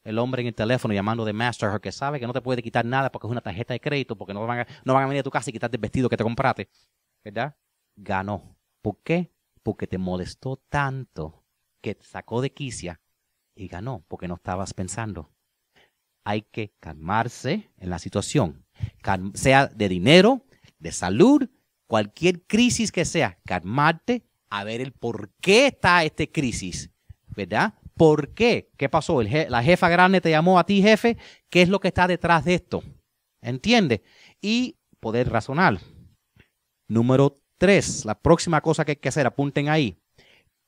El 0.04 0.18
hombre 0.18 0.42
en 0.42 0.48
el 0.48 0.56
teléfono 0.56 0.94
llamando 0.94 1.24
de 1.24 1.34
Mastercard 1.34 1.82
que 1.82 1.92
sabe 1.92 2.20
que 2.20 2.28
no 2.28 2.34
te 2.34 2.42
puede 2.42 2.64
quitar 2.64 2.86
nada 2.86 3.12
porque 3.12 3.28
es 3.28 3.32
una 3.32 3.42
tarjeta 3.42 3.74
de 3.74 3.80
crédito, 3.80 4.18
porque 4.18 4.34
no 4.34 4.46
van 4.46 4.62
a, 4.62 4.68
no 4.84 4.94
van 4.94 5.04
a 5.04 5.08
venir 5.08 5.22
a 5.22 5.24
tu 5.24 5.30
casa 5.30 5.50
y 5.50 5.54
quitarte 5.54 5.78
el 5.78 5.82
vestido 5.82 6.10
que 6.10 6.18
te 6.18 6.24
compraste. 6.24 6.70
¿Verdad? 7.24 7.56
Ganó. 7.96 8.58
¿Por 8.82 8.98
qué? 9.04 9.32
Porque 9.62 9.88
te 9.88 9.98
molestó 9.98 10.58
tanto 10.70 11.46
que 11.82 11.96
te 11.96 12.06
sacó 12.06 12.42
de 12.42 12.54
quicia 12.54 13.02
y 13.56 13.68
ganó 13.68 14.04
porque 14.08 14.28
no 14.28 14.36
estabas 14.36 14.74
pensando. 14.74 15.32
Hay 16.24 16.44
que 16.44 16.74
calmarse 16.80 17.72
en 17.78 17.90
la 17.90 18.00
situación, 18.00 18.66
sea 19.34 19.68
de 19.68 19.90
dinero, 19.90 20.46
de 20.80 20.92
salud, 20.92 21.50
cualquier 21.88 22.46
crisis 22.46 22.92
que 22.92 23.04
sea, 23.04 23.40
calmarte 23.46 24.29
a 24.50 24.64
ver 24.64 24.82
el 24.82 24.92
por 24.92 25.32
qué 25.42 25.68
está 25.68 26.04
esta 26.04 26.26
crisis, 26.28 26.90
¿verdad? 27.36 27.74
¿Por 27.96 28.34
qué? 28.34 28.70
¿Qué 28.78 28.88
pasó? 28.90 29.22
la 29.22 29.64
jefa 29.64 29.90
grande 29.90 30.22
te 30.22 30.30
llamó 30.30 30.58
a 30.58 30.66
ti, 30.66 30.82
jefe. 30.82 31.18
¿Qué 31.50 31.62
es 31.62 31.70
lo 31.70 31.80
que 31.80 31.90
está 31.90 32.08
detrás 32.08 32.46
de 32.46 32.56
esto? 32.56 32.84
¿Entiende? 33.42 34.04
Y 34.42 34.78
poder 35.00 35.30
razonar. 35.30 35.80
Número 36.88 37.42
tres, 37.58 38.06
la 38.06 38.16
próxima 38.18 38.62
cosa 38.62 38.86
que 38.86 38.94
hay 38.94 38.96
que 38.96 39.10
hacer, 39.10 39.28
apunten 39.28 39.70
ahí. 39.70 39.98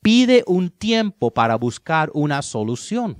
Pide 0.03 0.43
un 0.45 0.69
tiempo 0.69 1.31
para 1.31 1.55
buscar 1.55 2.11
una 2.13 2.41
solución. 2.41 3.17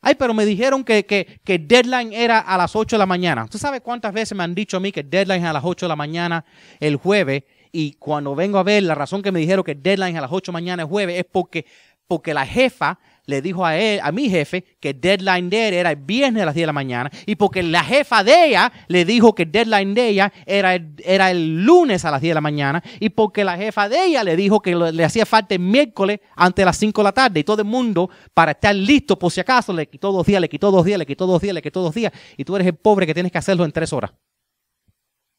Ay, 0.00 0.16
pero 0.16 0.34
me 0.34 0.44
dijeron 0.44 0.84
que, 0.84 1.06
que, 1.06 1.40
que 1.44 1.58
deadline 1.58 2.12
era 2.12 2.38
a 2.38 2.58
las 2.58 2.76
8 2.76 2.96
de 2.96 2.98
la 2.98 3.06
mañana. 3.06 3.46
¿Tú 3.46 3.56
sabes 3.56 3.80
cuántas 3.80 4.12
veces 4.12 4.36
me 4.36 4.44
han 4.44 4.54
dicho 4.54 4.76
a 4.76 4.80
mí 4.80 4.92
que 4.92 5.02
deadline 5.02 5.42
es 5.42 5.48
a 5.48 5.52
las 5.52 5.64
8 5.64 5.86
de 5.86 5.88
la 5.88 5.96
mañana 5.96 6.44
el 6.80 6.96
jueves? 6.96 7.44
Y 7.76 7.94
cuando 7.94 8.36
vengo 8.36 8.58
a 8.58 8.62
ver, 8.62 8.84
la 8.84 8.94
razón 8.94 9.20
que 9.20 9.32
me 9.32 9.40
dijeron 9.40 9.64
que 9.64 9.74
deadline 9.74 10.14
es 10.14 10.18
a 10.18 10.20
las 10.20 10.30
8 10.30 10.52
de 10.52 10.54
mañana 10.54 10.84
el 10.84 10.88
jueves 10.88 11.18
es 11.18 11.24
porque, 11.24 11.66
porque 12.06 12.32
la 12.32 12.46
jefa 12.46 13.00
le 13.26 13.42
dijo 13.42 13.66
a 13.66 13.76
él, 13.76 13.98
a 14.00 14.12
mi 14.12 14.30
jefe, 14.30 14.64
que 14.78 14.94
deadline 14.94 15.50
de 15.50 15.66
él 15.66 15.74
era 15.74 15.90
el 15.90 15.96
viernes 15.96 16.40
a 16.44 16.46
las 16.46 16.54
10 16.54 16.62
de 16.62 16.66
la 16.68 16.72
mañana, 16.72 17.10
y 17.26 17.34
porque 17.34 17.64
la 17.64 17.82
jefa 17.82 18.22
de 18.22 18.46
ella 18.46 18.72
le 18.86 19.04
dijo 19.04 19.34
que 19.34 19.44
deadline 19.44 19.92
de 19.92 20.08
ella 20.08 20.32
era 20.46 20.76
el, 20.76 20.94
era 20.98 21.32
el 21.32 21.64
lunes 21.64 22.04
a 22.04 22.12
las 22.12 22.20
10 22.20 22.30
de 22.30 22.34
la 22.36 22.40
mañana, 22.40 22.80
y 23.00 23.08
porque 23.08 23.42
la 23.42 23.56
jefa 23.56 23.88
de 23.88 24.04
ella 24.04 24.22
le 24.22 24.36
dijo 24.36 24.60
que 24.60 24.76
le 24.76 25.04
hacía 25.04 25.26
falta 25.26 25.56
el 25.56 25.60
miércoles 25.60 26.20
antes 26.36 26.62
de 26.62 26.66
las 26.66 26.76
5 26.76 27.00
de 27.00 27.04
la 27.04 27.12
tarde, 27.12 27.40
y 27.40 27.44
todo 27.44 27.60
el 27.60 27.66
mundo, 27.66 28.08
para 28.34 28.52
estar 28.52 28.72
listo 28.72 29.18
por 29.18 29.32
si 29.32 29.40
acaso, 29.40 29.72
le 29.72 29.88
quitó 29.88 30.12
dos 30.12 30.24
días, 30.24 30.40
le 30.40 30.48
quitó 30.48 30.70
dos 30.70 30.84
días, 30.84 30.96
le 30.96 31.06
quitó 31.06 31.26
dos 31.26 31.42
días, 31.42 31.54
le 31.54 31.62
quitó 31.62 31.82
dos 31.82 31.92
días, 31.92 32.12
y 32.36 32.44
tú 32.44 32.54
eres 32.54 32.68
el 32.68 32.76
pobre 32.76 33.04
que 33.04 33.14
tienes 33.14 33.32
que 33.32 33.38
hacerlo 33.38 33.64
en 33.64 33.72
tres 33.72 33.92
horas. 33.92 34.12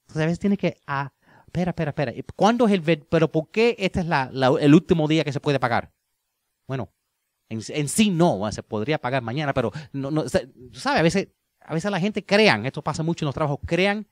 Entonces 0.01 0.21
a 0.21 0.25
veces 0.25 0.39
tienes 0.39 0.59
que... 0.59 0.75
Ah, 0.86 1.13
espera, 1.55 1.71
espera, 1.71 2.11
espera. 2.11 2.33
¿Cuándo 2.35 2.67
es 2.67 2.73
el... 2.73 3.05
Pero 3.09 3.31
¿por 3.31 3.49
qué 3.49 3.75
este 3.79 4.01
es 4.01 4.05
la, 4.05 4.29
el 4.59 4.73
último 4.73 5.07
día 5.07 5.23
que 5.23 5.31
se 5.31 5.39
puede 5.39 5.59
pagar? 5.59 5.93
Bueno, 6.67 6.91
en, 7.49 7.61
sí 7.61 8.09
no, 8.09 8.51
se 8.51 8.63
podría 8.63 8.99
pagar 8.99 9.21
mañana, 9.21 9.53
pero 9.53 9.71
no, 9.93 10.11
no 10.11 10.27
¿sabes? 10.27 10.99
A 10.99 11.01
veces, 11.01 11.27
a 11.61 11.73
veces 11.73 11.91
la 11.91 11.99
gente 11.99 12.25
crean, 12.25 12.65
esto 12.65 12.83
pasa 12.83 13.03
mucho 13.03 13.23
en 13.23 13.27
los 13.27 13.35
trabajos, 13.35 13.59
crean 13.65 14.07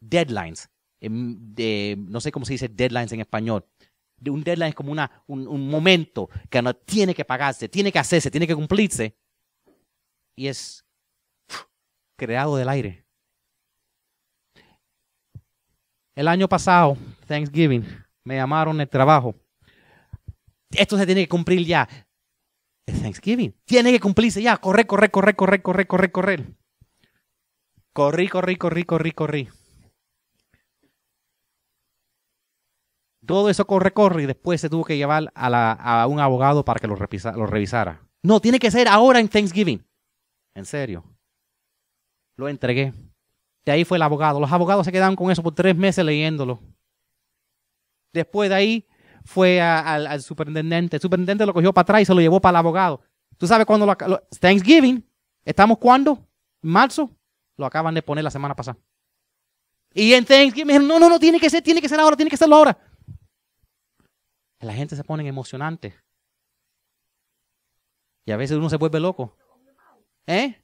deadlines. 0.00 0.70
De, 1.00 1.96
no 1.98 2.20
sé 2.20 2.30
cómo 2.30 2.44
se 2.44 2.52
dice 2.52 2.68
deadlines 2.68 3.12
en 3.12 3.20
español. 3.20 3.66
Un 4.26 4.44
deadline 4.44 4.68
es 4.68 4.74
como 4.74 4.92
una, 4.92 5.24
un, 5.26 5.68
momento 5.68 6.28
que 6.50 6.60
no 6.60 6.74
tiene 6.74 7.14
que 7.14 7.24
pagarse, 7.24 7.68
tiene 7.68 7.90
que 7.90 7.98
hacerse, 7.98 8.30
tiene 8.30 8.46
que 8.46 8.54
cumplirse. 8.54 9.16
Y 10.36 10.46
es 10.46 10.84
creado 12.16 12.56
del 12.56 12.68
aire. 12.68 13.06
El 16.20 16.28
año 16.28 16.50
pasado, 16.50 16.98
Thanksgiving, 17.26 17.82
me 18.24 18.36
llamaron 18.36 18.78
el 18.78 18.90
trabajo. 18.90 19.34
Esto 20.70 20.98
se 20.98 21.06
tiene 21.06 21.22
que 21.22 21.30
cumplir 21.30 21.66
ya. 21.66 21.88
Thanksgiving. 22.84 23.56
Tiene 23.64 23.90
que 23.90 24.00
cumplirse 24.00 24.42
ya. 24.42 24.58
Corre, 24.58 24.86
corre, 24.86 25.10
corre, 25.10 25.32
corre, 25.32 25.62
corre, 25.62 25.86
corre, 25.86 26.12
corre. 26.12 26.46
Corrí, 27.94 28.28
corrí, 28.28 28.56
corrí, 28.56 28.84
corrí, 28.84 29.12
corrí. 29.12 29.48
Todo 33.24 33.48
eso 33.48 33.66
corre, 33.66 33.94
corre 33.94 34.24
y 34.24 34.26
después 34.26 34.60
se 34.60 34.68
tuvo 34.68 34.84
que 34.84 34.98
llevar 34.98 35.32
a, 35.34 36.06
un 36.06 36.20
abogado 36.20 36.66
para 36.66 36.80
que 36.80 36.86
lo, 36.86 36.96
lo 36.96 37.46
revisara. 37.46 38.06
No, 38.22 38.40
tiene 38.40 38.58
que 38.58 38.70
ser 38.70 38.88
ahora 38.88 39.20
en 39.20 39.28
Thanksgiving. 39.30 39.82
En 40.54 40.66
serio. 40.66 41.02
Lo 42.36 42.46
entregué. 42.46 42.92
De 43.70 43.74
ahí 43.74 43.84
fue 43.84 43.98
el 43.98 44.02
abogado. 44.02 44.40
Los 44.40 44.50
abogados 44.50 44.84
se 44.84 44.90
quedaron 44.90 45.14
con 45.14 45.30
eso 45.30 45.44
por 45.44 45.54
tres 45.54 45.76
meses 45.76 46.04
leyéndolo. 46.04 46.60
Después 48.12 48.50
de 48.50 48.56
ahí 48.56 48.88
fue 49.24 49.60
al, 49.60 50.20
superintendente. 50.22 50.96
El 50.96 51.00
superintendente 51.00 51.46
lo 51.46 51.54
cogió 51.54 51.72
para 51.72 51.84
atrás 51.84 52.02
y 52.02 52.04
se 52.04 52.12
lo 52.12 52.20
llevó 52.20 52.40
para 52.40 52.50
el 52.50 52.56
abogado. 52.56 53.00
¿Tú 53.38 53.46
sabes 53.46 53.64
cuándo 53.66 53.86
lo, 53.86 53.96
Thanksgiving? 54.40 55.08
¿Estamos 55.44 55.78
cuándo? 55.78 56.28
¿Marzo? 56.60 57.16
Lo 57.56 57.64
acaban 57.64 57.94
de 57.94 58.02
poner 58.02 58.24
la 58.24 58.32
semana 58.32 58.56
pasada. 58.56 58.76
Y 59.94 60.14
en 60.14 60.24
Thanksgiving 60.24 60.84
no, 60.84 60.98
no, 60.98 61.08
no, 61.08 61.20
tiene 61.20 61.38
que 61.38 61.48
ser, 61.48 61.62
tiene 61.62 61.80
que 61.80 61.88
ser 61.88 62.00
ahora, 62.00 62.16
tiene 62.16 62.30
que 62.30 62.36
serlo 62.36 62.56
ahora. 62.56 62.76
La 64.58 64.74
gente 64.74 64.96
se 64.96 65.04
pone 65.04 65.24
emocionante. 65.28 65.94
Y 68.24 68.32
a 68.32 68.36
veces 68.36 68.56
uno 68.56 68.68
se 68.68 68.78
vuelve 68.78 68.98
loco. 68.98 69.36
¿Eh? 70.26 70.60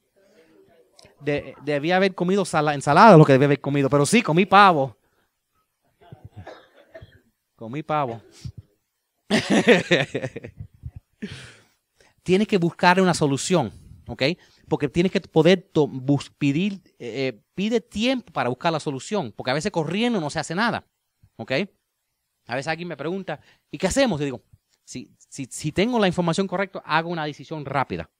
Debía 1.20 1.96
haber 1.96 2.14
comido 2.14 2.44
ensalada, 2.74 3.16
lo 3.16 3.24
que 3.24 3.32
debía 3.32 3.46
haber 3.46 3.60
comido, 3.60 3.88
pero 3.88 4.06
sí, 4.06 4.22
comí 4.22 4.46
pavo. 4.46 4.96
Comí 7.56 7.82
pavo. 7.82 8.20
tienes 12.22 12.48
que 12.48 12.58
buscar 12.58 13.00
una 13.00 13.14
solución, 13.14 13.72
¿ok? 14.06 14.22
Porque 14.68 14.88
tienes 14.88 15.12
que 15.12 15.20
poder 15.20 15.70
pedir, 16.38 16.74
eh, 16.98 17.28
eh, 17.28 17.40
pide 17.54 17.80
tiempo 17.80 18.32
para 18.32 18.48
buscar 18.48 18.72
la 18.72 18.80
solución, 18.80 19.32
porque 19.34 19.52
a 19.52 19.54
veces 19.54 19.70
corriendo 19.70 20.20
no 20.20 20.28
se 20.28 20.40
hace 20.40 20.54
nada, 20.54 20.84
¿ok? 21.36 21.52
A 22.48 22.56
veces 22.56 22.68
alguien 22.68 22.88
me 22.88 22.96
pregunta, 22.96 23.40
¿y 23.70 23.78
qué 23.78 23.86
hacemos? 23.86 24.20
Y 24.20 24.24
digo, 24.24 24.42
si, 24.84 25.10
si 25.28 25.72
tengo 25.72 25.98
la 25.98 26.08
información 26.08 26.46
correcta, 26.46 26.82
hago 26.84 27.10
una 27.10 27.24
decisión 27.24 27.64
rápida. 27.64 28.10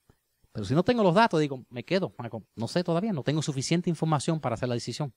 Pero 0.57 0.65
si 0.65 0.73
no 0.73 0.83
tengo 0.83 1.03
los 1.03 1.15
datos, 1.15 1.39
digo, 1.39 1.67
me 1.69 1.85
quedo, 1.85 2.15
no 2.55 2.67
sé 2.67 2.83
todavía, 2.83 3.13
no 3.13 3.23
tengo 3.23 3.43
suficiente 3.43 3.91
información 3.91 4.41
para 4.41 4.55
hacer 4.55 4.71
la 4.71 4.75
decisión. 4.75 5.13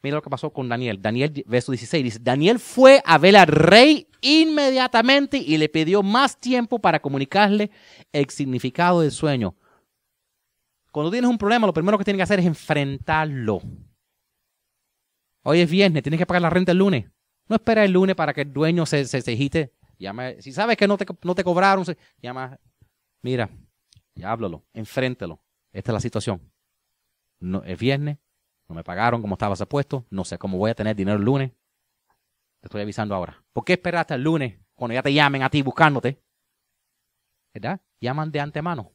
Mira 0.00 0.14
lo 0.14 0.22
que 0.22 0.30
pasó 0.30 0.52
con 0.52 0.68
Daniel. 0.68 1.02
Daniel, 1.02 1.42
verso 1.44 1.72
16, 1.72 2.04
dice, 2.04 2.18
Daniel 2.22 2.60
fue 2.60 3.02
a 3.04 3.18
ver 3.18 3.36
al 3.36 3.48
rey 3.48 4.06
inmediatamente 4.20 5.38
y 5.38 5.56
le 5.56 5.68
pidió 5.68 6.04
más 6.04 6.38
tiempo 6.38 6.78
para 6.78 7.02
comunicarle 7.02 7.72
el 8.12 8.30
significado 8.30 9.00
del 9.00 9.10
sueño. 9.10 9.56
Cuando 10.92 11.10
tienes 11.10 11.28
un 11.28 11.36
problema, 11.36 11.66
lo 11.66 11.74
primero 11.74 11.98
que 11.98 12.04
tienes 12.04 12.20
que 12.20 12.22
hacer 12.22 12.38
es 12.38 12.46
enfrentarlo. 12.46 13.60
Hoy 15.42 15.62
es 15.62 15.68
viernes, 15.68 16.04
tienes 16.04 16.18
que 16.18 16.26
pagar 16.26 16.42
la 16.42 16.50
renta 16.50 16.70
el 16.70 16.78
lunes. 16.78 17.06
No 17.48 17.56
espera 17.56 17.84
el 17.84 17.90
lunes 17.90 18.14
para 18.14 18.32
que 18.32 18.42
el 18.42 18.52
dueño 18.52 18.86
se, 18.86 19.04
se, 19.04 19.72
Llama, 19.98 20.30
si 20.38 20.52
sabes 20.52 20.76
que 20.76 20.86
no 20.86 20.96
te, 20.96 21.06
no 21.24 21.34
te 21.34 21.42
cobraron, 21.42 21.84
llama, 22.22 22.60
mira, 23.22 23.50
ya 24.16 24.32
háblalo, 24.32 24.64
enfréntelo. 24.72 25.40
Esta 25.72 25.92
es 25.92 25.94
la 25.94 26.00
situación. 26.00 26.52
No, 27.38 27.62
es 27.64 27.78
viernes, 27.78 28.18
no 28.68 28.74
me 28.74 28.82
pagaron 28.82 29.20
como 29.20 29.34
estaba 29.34 29.54
supuesto. 29.54 30.06
No 30.10 30.24
sé 30.24 30.38
cómo 30.38 30.58
voy 30.58 30.70
a 30.70 30.74
tener 30.74 30.96
dinero 30.96 31.18
el 31.18 31.24
lunes. 31.24 31.52
Te 32.60 32.66
estoy 32.66 32.80
avisando 32.80 33.14
ahora. 33.14 33.44
¿Por 33.52 33.64
qué 33.64 33.74
esperar 33.74 34.00
hasta 34.00 34.14
el 34.14 34.22
lunes 34.22 34.58
cuando 34.74 34.94
ya 34.94 35.02
te 35.02 35.12
llamen 35.12 35.42
a 35.42 35.50
ti 35.50 35.62
buscándote? 35.62 36.20
¿Verdad? 37.54 37.80
Llaman 38.00 38.32
de 38.32 38.40
antemano. 38.40 38.92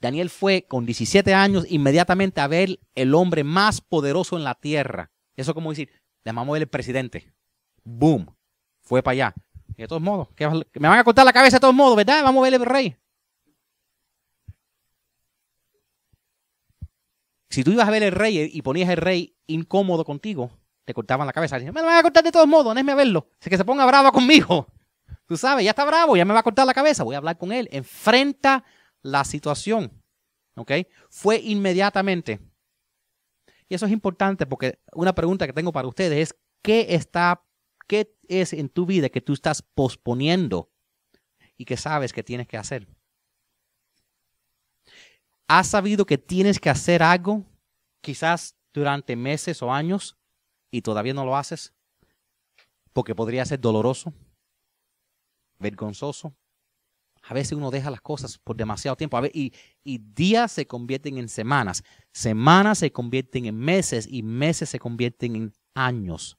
Daniel 0.00 0.28
fue 0.28 0.66
con 0.68 0.84
17 0.84 1.32
años 1.32 1.64
inmediatamente 1.70 2.40
a 2.40 2.46
ver 2.46 2.78
el 2.94 3.14
hombre 3.14 3.42
más 3.42 3.80
poderoso 3.80 4.36
en 4.36 4.44
la 4.44 4.54
tierra. 4.54 5.10
Eso 5.34 5.52
es 5.52 5.54
como 5.54 5.70
decir, 5.70 5.88
le 5.88 6.30
llamamos 6.30 6.58
el 6.58 6.68
presidente. 6.68 7.32
Boom. 7.84 8.26
Fue 8.82 9.02
para 9.02 9.12
allá. 9.12 9.34
Y 9.76 9.82
de 9.82 9.88
todos 9.88 10.02
modos, 10.02 10.28
me 10.74 10.88
van 10.88 10.98
a 10.98 11.04
cortar 11.04 11.24
la 11.24 11.32
cabeza 11.32 11.56
de 11.56 11.60
todos 11.60 11.74
modos, 11.74 11.96
¿verdad? 11.96 12.22
Vamos 12.22 12.42
a 12.42 12.50
ver 12.50 12.54
el 12.54 12.66
rey. 12.66 12.96
Si 17.54 17.62
tú 17.62 17.70
ibas 17.70 17.86
a 17.86 17.90
ver 17.92 18.02
el 18.02 18.10
rey 18.10 18.50
y 18.52 18.62
ponías 18.62 18.90
el 18.90 18.96
rey 18.96 19.36
incómodo 19.46 20.04
contigo, 20.04 20.50
te 20.84 20.92
cortaban 20.92 21.24
la 21.24 21.32
cabeza. 21.32 21.56
Me 21.56 21.70
lo 21.70 21.84
van 21.84 21.98
a 21.98 22.02
cortar 22.02 22.24
de 22.24 22.32
todos 22.32 22.48
modos, 22.48 22.74
déjeme 22.74 22.96
verlo. 22.96 23.28
Que 23.38 23.56
se 23.56 23.64
ponga 23.64 23.86
bravo 23.86 24.10
conmigo. 24.10 24.66
Tú 25.28 25.36
sabes, 25.36 25.64
ya 25.64 25.70
está 25.70 25.84
bravo, 25.84 26.16
ya 26.16 26.24
me 26.24 26.34
va 26.34 26.40
a 26.40 26.42
cortar 26.42 26.66
la 26.66 26.74
cabeza. 26.74 27.04
Voy 27.04 27.14
a 27.14 27.18
hablar 27.18 27.38
con 27.38 27.52
él. 27.52 27.68
Enfrenta 27.70 28.64
la 29.02 29.22
situación. 29.22 29.92
¿Ok? 30.56 30.72
Fue 31.08 31.38
inmediatamente. 31.38 32.40
Y 33.68 33.76
eso 33.76 33.86
es 33.86 33.92
importante 33.92 34.46
porque 34.46 34.80
una 34.92 35.14
pregunta 35.14 35.46
que 35.46 35.52
tengo 35.52 35.70
para 35.70 35.86
ustedes 35.86 36.30
es, 36.30 36.36
¿qué 36.60 36.86
está, 36.90 37.44
qué 37.86 38.16
es 38.26 38.52
en 38.52 38.68
tu 38.68 38.84
vida 38.84 39.10
que 39.10 39.20
tú 39.20 39.32
estás 39.32 39.62
posponiendo 39.62 40.72
y 41.56 41.66
que 41.66 41.76
sabes 41.76 42.12
que 42.12 42.24
tienes 42.24 42.48
que 42.48 42.56
hacer? 42.56 42.88
¿Has 45.48 45.68
sabido 45.68 46.06
que 46.06 46.18
tienes 46.18 46.58
que 46.58 46.70
hacer 46.70 47.02
algo 47.02 47.44
quizás 48.00 48.56
durante 48.72 49.14
meses 49.16 49.62
o 49.62 49.72
años 49.72 50.16
y 50.70 50.82
todavía 50.82 51.14
no 51.14 51.24
lo 51.24 51.36
haces? 51.36 51.74
Porque 52.92 53.14
podría 53.14 53.44
ser 53.44 53.60
doloroso, 53.60 54.14
vergonzoso. 55.58 56.34
A 57.22 57.34
veces 57.34 57.52
uno 57.52 57.70
deja 57.70 57.90
las 57.90 58.00
cosas 58.00 58.38
por 58.38 58.56
demasiado 58.56 58.96
tiempo 58.96 59.18
y, 59.32 59.52
y 59.82 59.98
días 59.98 60.52
se 60.52 60.66
convierten 60.66 61.18
en 61.18 61.28
semanas, 61.28 61.82
semanas 62.12 62.78
se 62.78 62.92
convierten 62.92 63.46
en 63.46 63.58
meses 63.58 64.06
y 64.08 64.22
meses 64.22 64.68
se 64.68 64.78
convierten 64.78 65.36
en 65.36 65.52
años. 65.74 66.38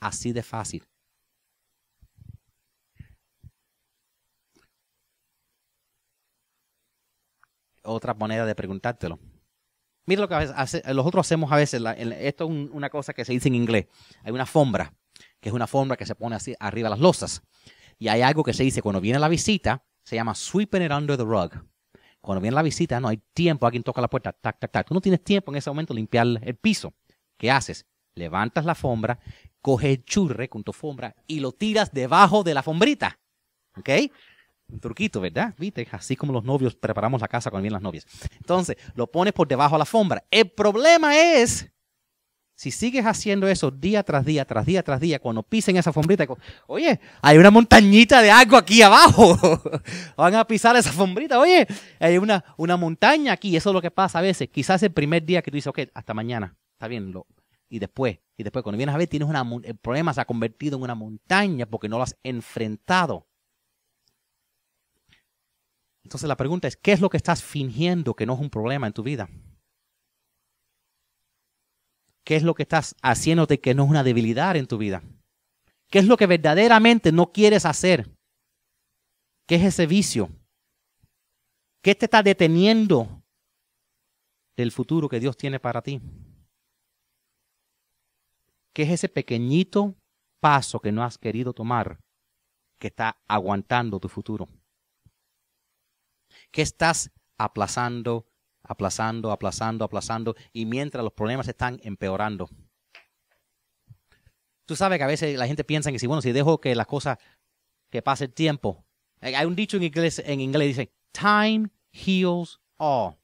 Así 0.00 0.32
de 0.32 0.42
fácil. 0.42 0.87
Otra 7.90 8.14
manera 8.14 8.46
de 8.46 8.54
preguntártelo. 8.54 9.18
Mira 10.06 10.22
lo 10.22 10.28
que 10.28 10.34
hace, 10.34 10.82
nosotros 10.94 11.26
hacemos 11.26 11.52
a 11.52 11.56
veces, 11.56 11.82
esto 12.20 12.44
es 12.44 12.50
una 12.50 12.88
cosa 12.88 13.12
que 13.12 13.24
se 13.24 13.32
dice 13.32 13.48
en 13.48 13.54
inglés, 13.54 13.86
hay 14.22 14.32
una 14.32 14.44
alfombra, 14.44 14.94
que 15.40 15.50
es 15.50 15.54
una 15.54 15.64
alfombra 15.64 15.96
que 15.96 16.06
se 16.06 16.14
pone 16.14 16.34
así 16.34 16.54
arriba 16.58 16.86
de 16.86 16.90
las 16.90 17.00
losas. 17.00 17.42
Y 17.98 18.08
hay 18.08 18.22
algo 18.22 18.42
que 18.42 18.54
se 18.54 18.62
dice 18.62 18.80
cuando 18.80 19.00
viene 19.00 19.18
la 19.18 19.28
visita, 19.28 19.84
se 20.04 20.16
llama 20.16 20.34
sweeping 20.34 20.82
it 20.82 20.92
under 20.92 21.16
the 21.16 21.24
rug. 21.24 21.62
Cuando 22.20 22.40
viene 22.40 22.54
la 22.54 22.62
visita, 22.62 23.00
no 23.00 23.08
hay 23.08 23.20
tiempo, 23.34 23.66
alguien 23.66 23.82
toca 23.82 24.00
la 24.00 24.08
puerta, 24.08 24.32
tac, 24.32 24.58
tac, 24.58 24.70
tac. 24.70 24.88
Tú 24.88 24.94
no 24.94 25.00
tienes 25.00 25.22
tiempo 25.22 25.52
en 25.52 25.56
ese 25.58 25.70
momento 25.70 25.92
limpiar 25.92 26.26
el 26.42 26.56
piso. 26.56 26.94
¿Qué 27.36 27.50
haces? 27.50 27.86
Levantas 28.14 28.64
la 28.64 28.72
alfombra, 28.72 29.18
coges 29.60 29.90
el 29.90 30.04
churre 30.04 30.48
con 30.48 30.64
tu 30.64 30.70
alfombra 30.70 31.14
y 31.26 31.40
lo 31.40 31.52
tiras 31.52 31.92
debajo 31.92 32.42
de 32.42 32.54
la 32.54 32.60
alfombrita. 32.60 33.18
¿Ok? 33.76 33.88
Un 34.70 34.80
truquito, 34.80 35.20
¿verdad? 35.20 35.54
¿Viste? 35.58 35.86
Así 35.92 36.14
como 36.14 36.32
los 36.32 36.44
novios 36.44 36.74
preparamos 36.74 37.20
la 37.20 37.28
casa 37.28 37.50
cuando 37.50 37.62
vienen 37.62 37.74
las 37.74 37.82
novias. 37.82 38.06
Entonces, 38.36 38.76
lo 38.94 39.06
pones 39.10 39.32
por 39.32 39.48
debajo 39.48 39.74
de 39.74 39.78
la 39.78 39.82
alfombra. 39.82 40.24
El 40.30 40.50
problema 40.50 41.16
es, 41.16 41.70
si 42.54 42.70
sigues 42.70 43.06
haciendo 43.06 43.48
eso 43.48 43.70
día 43.70 44.02
tras 44.02 44.26
día, 44.26 44.44
tras 44.44 44.66
día, 44.66 44.82
tras 44.82 45.00
día, 45.00 45.20
cuando 45.20 45.42
pisen 45.42 45.76
esa 45.76 45.90
alfombrita, 45.90 46.26
oye, 46.66 47.00
hay 47.22 47.38
una 47.38 47.50
montañita 47.50 48.20
de 48.20 48.30
algo 48.30 48.56
aquí 48.56 48.82
abajo. 48.82 49.38
Van 50.16 50.34
a 50.34 50.44
pisar 50.44 50.76
esa 50.76 50.90
alfombrita, 50.90 51.38
oye, 51.38 51.66
hay 51.98 52.18
una, 52.18 52.44
una 52.56 52.76
montaña 52.76 53.32
aquí. 53.32 53.56
Eso 53.56 53.70
es 53.70 53.74
lo 53.74 53.80
que 53.80 53.90
pasa 53.90 54.18
a 54.18 54.22
veces. 54.22 54.48
Quizás 54.50 54.82
el 54.82 54.92
primer 54.92 55.24
día 55.24 55.40
que 55.40 55.50
tú 55.50 55.54
dices, 55.54 55.68
ok, 55.68 55.80
hasta 55.94 56.12
mañana, 56.12 56.56
está 56.74 56.88
bien, 56.88 57.10
lo, 57.12 57.26
y 57.70 57.78
después, 57.78 58.18
y 58.36 58.42
después 58.42 58.62
cuando 58.62 58.76
vienes 58.76 58.94
a 58.94 58.98
ver, 58.98 59.08
tienes 59.08 59.28
una, 59.28 59.46
el 59.64 59.76
problema 59.76 60.12
se 60.12 60.20
ha 60.20 60.24
convertido 60.24 60.76
en 60.76 60.82
una 60.82 60.94
montaña 60.94 61.66
porque 61.66 61.88
no 61.88 61.98
lo 61.98 62.02
has 62.02 62.16
enfrentado. 62.22 63.27
Entonces 66.08 66.26
la 66.26 66.38
pregunta 66.38 66.66
es, 66.66 66.78
¿qué 66.78 66.92
es 66.92 67.02
lo 67.02 67.10
que 67.10 67.18
estás 67.18 67.44
fingiendo 67.44 68.14
que 68.14 68.24
no 68.24 68.32
es 68.32 68.40
un 68.40 68.48
problema 68.48 68.86
en 68.86 68.94
tu 68.94 69.02
vida? 69.02 69.28
¿Qué 72.24 72.36
es 72.36 72.42
lo 72.42 72.54
que 72.54 72.62
estás 72.62 72.96
haciéndote 73.02 73.60
que 73.60 73.74
no 73.74 73.84
es 73.84 73.90
una 73.90 74.02
debilidad 74.02 74.56
en 74.56 74.66
tu 74.66 74.78
vida? 74.78 75.02
¿Qué 75.90 75.98
es 75.98 76.06
lo 76.06 76.16
que 76.16 76.26
verdaderamente 76.26 77.12
no 77.12 77.30
quieres 77.30 77.66
hacer? 77.66 78.10
¿Qué 79.46 79.56
es 79.56 79.64
ese 79.64 79.86
vicio? 79.86 80.30
¿Qué 81.82 81.94
te 81.94 82.06
está 82.06 82.22
deteniendo 82.22 83.22
del 84.56 84.72
futuro 84.72 85.10
que 85.10 85.20
Dios 85.20 85.36
tiene 85.36 85.60
para 85.60 85.82
ti? 85.82 86.00
¿Qué 88.72 88.84
es 88.84 88.90
ese 88.92 89.10
pequeñito 89.10 89.94
paso 90.40 90.80
que 90.80 90.90
no 90.90 91.04
has 91.04 91.18
querido 91.18 91.52
tomar 91.52 92.00
que 92.78 92.86
está 92.86 93.18
aguantando 93.28 94.00
tu 94.00 94.08
futuro? 94.08 94.48
¿Qué 96.50 96.62
estás 96.62 97.10
aplazando, 97.36 98.26
aplazando, 98.62 99.30
aplazando, 99.30 99.84
aplazando 99.84 100.36
y 100.52 100.66
mientras 100.66 101.04
los 101.04 101.12
problemas 101.12 101.48
están 101.48 101.80
empeorando? 101.82 102.48
Tú 104.64 104.76
sabes 104.76 104.98
que 104.98 105.04
a 105.04 105.08
veces 105.08 105.38
la 105.38 105.46
gente 105.46 105.64
piensa 105.64 105.90
que 105.90 105.98
si, 105.98 106.06
bueno, 106.06 106.20
si 106.20 106.32
dejo 106.32 106.60
que 106.60 106.74
las 106.74 106.86
cosas, 106.86 107.18
que 107.90 108.02
pase 108.02 108.26
el 108.26 108.32
tiempo. 108.32 108.84
Hay 109.20 109.44
un 109.44 109.56
dicho 109.56 109.76
en 109.76 109.84
inglés, 109.84 110.22
en 110.24 110.40
inglés 110.40 110.68
dice, 110.68 110.92
time 111.12 111.70
heals 111.92 112.60
all. 112.76 113.16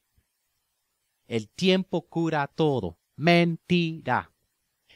El 1.27 1.49
tiempo 1.49 2.07
cura 2.07 2.47
todo. 2.47 2.97
Mentira. 3.15 4.31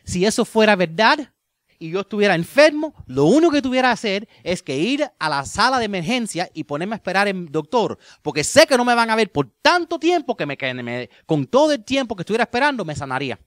Si 0.04 0.26
eso 0.26 0.46
fuera 0.46 0.76
verdad, 0.76 1.34
y 1.80 1.90
yo 1.92 2.02
estuviera 2.02 2.36
enfermo, 2.36 2.94
lo 3.08 3.26
único 3.26 3.54
que 3.54 3.62
tuviera 3.62 3.88
que 3.88 3.94
hacer 3.94 4.30
es 4.44 4.62
que 4.62 4.78
ir 4.78 5.10
a 5.18 5.30
la 5.30 5.46
sala 5.46 5.80
de 5.80 5.86
emergencia 5.86 6.50
y 6.54 6.66
ponerme 6.66 6.96
a 6.96 6.98
esperar 6.98 7.30
en 7.30 7.46
doctor, 7.50 7.98
porque 8.22 8.44
sé 8.44 8.68
que 8.68 8.78
no 8.78 8.84
me 8.84 8.94
van 8.94 9.10
a 9.10 9.16
ver 9.16 9.32
por 9.32 9.50
tanto 9.62 9.98
tiempo 9.98 10.36
que 10.36 10.46
me, 10.46 11.10
con 11.26 11.48
todo 11.48 11.72
el 11.72 11.84
tiempo 11.86 12.16
que 12.16 12.24
estuviera 12.24 12.44
esperando 12.44 12.84
me 12.84 12.96
sanaría. 12.96 13.40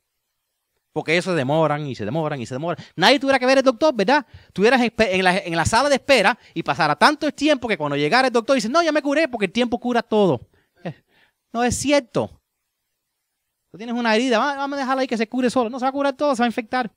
Porque 0.94 1.16
eso 1.16 1.34
demoran 1.34 1.86
y 1.86 1.94
se 1.94 2.04
demoran 2.04 2.40
y 2.40 2.46
se 2.46 2.54
demoran. 2.54 2.82
Nadie 2.96 3.18
tuviera 3.18 3.38
que 3.38 3.46
ver 3.46 3.58
el 3.58 3.64
doctor, 3.64 3.94
¿verdad? 3.94 4.26
Tuvieras 4.52 4.80
en 4.98 5.56
la, 5.56 5.64
sala 5.64 5.88
de 5.88 5.94
espera 5.94 6.38
y 6.52 6.62
pasara 6.62 6.96
tanto 6.96 7.26
el 7.26 7.32
tiempo 7.32 7.66
que 7.66 7.78
cuando 7.78 7.96
llegara 7.96 8.28
el 8.28 8.32
doctor 8.32 8.56
dice, 8.56 8.68
no, 8.68 8.82
ya 8.82 8.92
me 8.92 9.00
curé 9.00 9.26
porque 9.28 9.46
el 9.46 9.52
tiempo 9.52 9.78
cura 9.78 10.02
todo. 10.02 10.48
Eh, 10.84 10.94
no 11.50 11.64
es 11.64 11.76
cierto. 11.76 12.42
Tú 13.70 13.78
tienes 13.78 13.94
una 13.94 14.14
herida, 14.14 14.38
vamos 14.38 14.76
a 14.76 14.80
dejarla 14.80 15.00
ahí 15.00 15.08
que 15.08 15.16
se 15.16 15.26
cure 15.26 15.48
solo. 15.48 15.70
No 15.70 15.78
se 15.78 15.86
va 15.86 15.88
a 15.88 15.92
curar 15.92 16.14
todo, 16.14 16.36
se 16.36 16.42
va 16.42 16.44
a 16.44 16.48
infectar. 16.48 16.92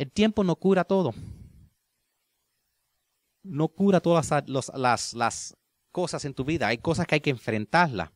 El 0.00 0.10
tiempo 0.10 0.42
no 0.44 0.56
cura 0.56 0.84
todo. 0.84 1.12
No 3.42 3.68
cura 3.68 4.00
todas 4.00 4.30
las, 5.12 5.56
cosas 5.92 6.24
en 6.24 6.32
tu 6.32 6.42
vida. 6.42 6.68
Hay 6.68 6.78
cosas 6.78 7.06
que 7.06 7.16
hay 7.16 7.20
que 7.20 7.28
enfrentarlas. 7.28 8.10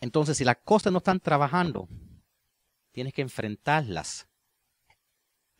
Entonces, 0.00 0.36
si 0.36 0.44
las 0.44 0.56
cosas 0.64 0.92
no 0.92 0.98
están 0.98 1.20
trabajando, 1.20 1.88
tienes 2.90 3.12
que 3.12 3.22
enfrentarlas 3.22 4.26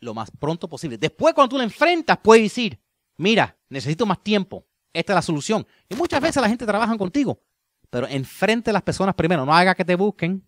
lo 0.01 0.13
más 0.13 0.29
pronto 0.31 0.67
posible. 0.67 0.97
Después, 0.97 1.33
cuando 1.33 1.51
tú 1.51 1.57
la 1.57 1.63
enfrentas, 1.63 2.19
puedes 2.21 2.43
decir, 2.43 2.77
mira, 3.15 3.57
necesito 3.69 4.05
más 4.05 4.21
tiempo. 4.21 4.67
Esta 4.91 5.13
es 5.13 5.15
la 5.15 5.21
solución. 5.21 5.65
Y 5.87 5.95
muchas 5.95 6.19
veces 6.19 6.41
la 6.41 6.49
gente 6.49 6.65
trabaja 6.65 6.97
contigo, 6.97 7.41
pero 7.89 8.05
enfrente 8.09 8.69
a 8.69 8.73
las 8.73 8.83
personas 8.83 9.15
primero. 9.15 9.45
No 9.45 9.55
haga 9.55 9.73
que 9.73 9.85
te 9.85 9.95
busquen. 9.95 10.45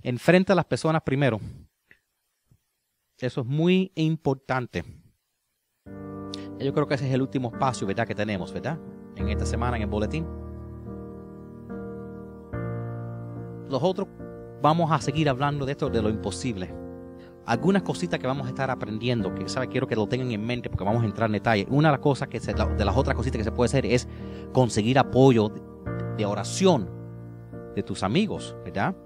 Enfrente 0.00 0.52
a 0.52 0.54
las 0.54 0.66
personas 0.66 1.02
primero. 1.02 1.40
Eso 3.18 3.42
es 3.42 3.46
muy 3.46 3.92
importante. 3.94 4.84
Yo 6.58 6.72
creo 6.72 6.86
que 6.86 6.94
ese 6.94 7.06
es 7.06 7.14
el 7.14 7.22
último 7.22 7.50
espacio, 7.52 7.86
¿verdad? 7.86 8.06
Que 8.06 8.14
tenemos, 8.14 8.52
¿verdad? 8.52 8.78
En 9.16 9.28
esta 9.28 9.46
semana 9.46 9.76
en 9.76 9.82
el 9.82 9.88
boletín. 9.88 10.26
Los 13.68 13.82
otros 13.82 14.08
vamos 14.62 14.90
a 14.90 15.00
seguir 15.00 15.28
hablando 15.28 15.66
de 15.66 15.72
esto, 15.72 15.90
de 15.90 16.02
lo 16.02 16.08
imposible. 16.08 16.74
Algunas 17.46 17.82
cositas 17.82 18.18
que 18.18 18.26
vamos 18.26 18.46
a 18.46 18.48
estar 18.48 18.70
aprendiendo, 18.70 19.34
que 19.34 19.48
¿sabe? 19.48 19.68
quiero 19.68 19.86
que 19.86 19.94
lo 19.94 20.06
tengan 20.06 20.30
en 20.30 20.44
mente 20.44 20.70
porque 20.70 20.84
vamos 20.84 21.02
a 21.02 21.06
entrar 21.06 21.28
en 21.28 21.34
detalle. 21.34 21.66
Una 21.68 21.88
de 21.88 21.92
las 21.92 22.00
cosas 22.00 22.28
que 22.28 22.40
se, 22.40 22.54
de 22.54 22.84
las 22.84 22.96
otras 22.96 23.14
cositas 23.14 23.38
que 23.38 23.44
se 23.44 23.52
puede 23.52 23.66
hacer 23.66 23.86
es 23.86 24.08
conseguir 24.52 24.98
apoyo 24.98 25.52
de 26.16 26.24
oración 26.24 26.88
de 27.76 27.82
tus 27.82 28.02
amigos, 28.02 28.56
¿verdad? 28.64 28.96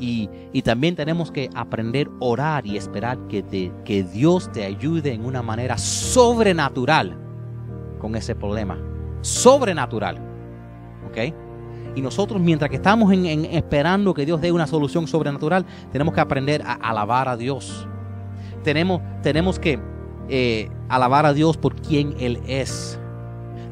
Y, 0.00 0.28
también 0.62 0.96
tenemos 0.96 1.30
que 1.30 1.50
aprender 1.54 2.08
a 2.08 2.24
orar 2.24 2.66
y 2.66 2.76
esperar 2.76 3.18
que, 3.28 3.72
que 3.84 4.02
Dios 4.02 4.50
te 4.50 4.64
ayude 4.64 5.12
en 5.12 5.24
una 5.24 5.42
manera 5.42 5.76
sobrenatural 5.76 7.16
con 8.00 8.16
ese 8.16 8.34
problema. 8.34 8.78
Sobrenatural. 9.20 10.18
¿Ok? 11.06 11.34
Y 11.94 12.02
nosotros, 12.02 12.40
mientras 12.40 12.70
que 12.70 12.76
estamos 12.76 13.12
en, 13.12 13.44
esperando 13.46 14.14
que 14.14 14.24
Dios 14.24 14.40
dé 14.40 14.52
una 14.52 14.66
solución 14.66 15.06
sobrenatural, 15.06 15.66
tenemos 15.92 16.14
que 16.14 16.20
aprender 16.20 16.62
a 16.64 16.74
alabar 16.74 17.28
a 17.28 17.36
Dios. 17.36 17.86
Tenemos, 18.62 19.00
tenemos 19.22 19.58
que 19.58 19.80
eh, 20.28 20.70
alabar 20.88 21.26
a 21.26 21.32
Dios 21.32 21.56
por 21.56 21.74
quien 21.74 22.14
Él 22.18 22.40
es. 22.46 22.98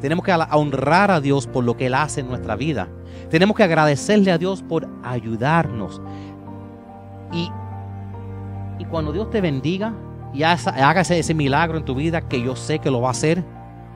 Tenemos 0.01 0.24
que 0.24 0.33
honrar 0.33 1.11
a 1.11 1.20
Dios 1.20 1.47
por 1.47 1.64
lo 1.64 1.76
que 1.76 1.87
Él 1.87 1.95
hace 1.95 2.20
en 2.20 2.29
nuestra 2.29 2.57
vida. 2.57 2.89
Tenemos 3.31 3.57
que 3.57 3.62
agradecerle 3.62 4.33
a 4.33 4.39
Dios 4.39 4.62
por 4.62 4.89
ayudarnos. 5.03 6.01
Y, 7.33 7.51
y 8.79 8.85
cuando 8.87 9.12
Dios 9.12 9.31
te 9.31 9.41
bendiga 9.41 9.93
y 10.33 10.43
haga 10.43 11.01
ese 11.01 11.35
milagro 11.35 11.79
en 11.79 11.85
tu 11.85 11.95
vida, 11.95 12.22
que 12.22 12.43
yo 12.43 12.57
sé 12.57 12.79
que 12.79 12.91
lo 12.91 13.03
va 13.03 13.09
a 13.09 13.12
hacer, 13.12 13.45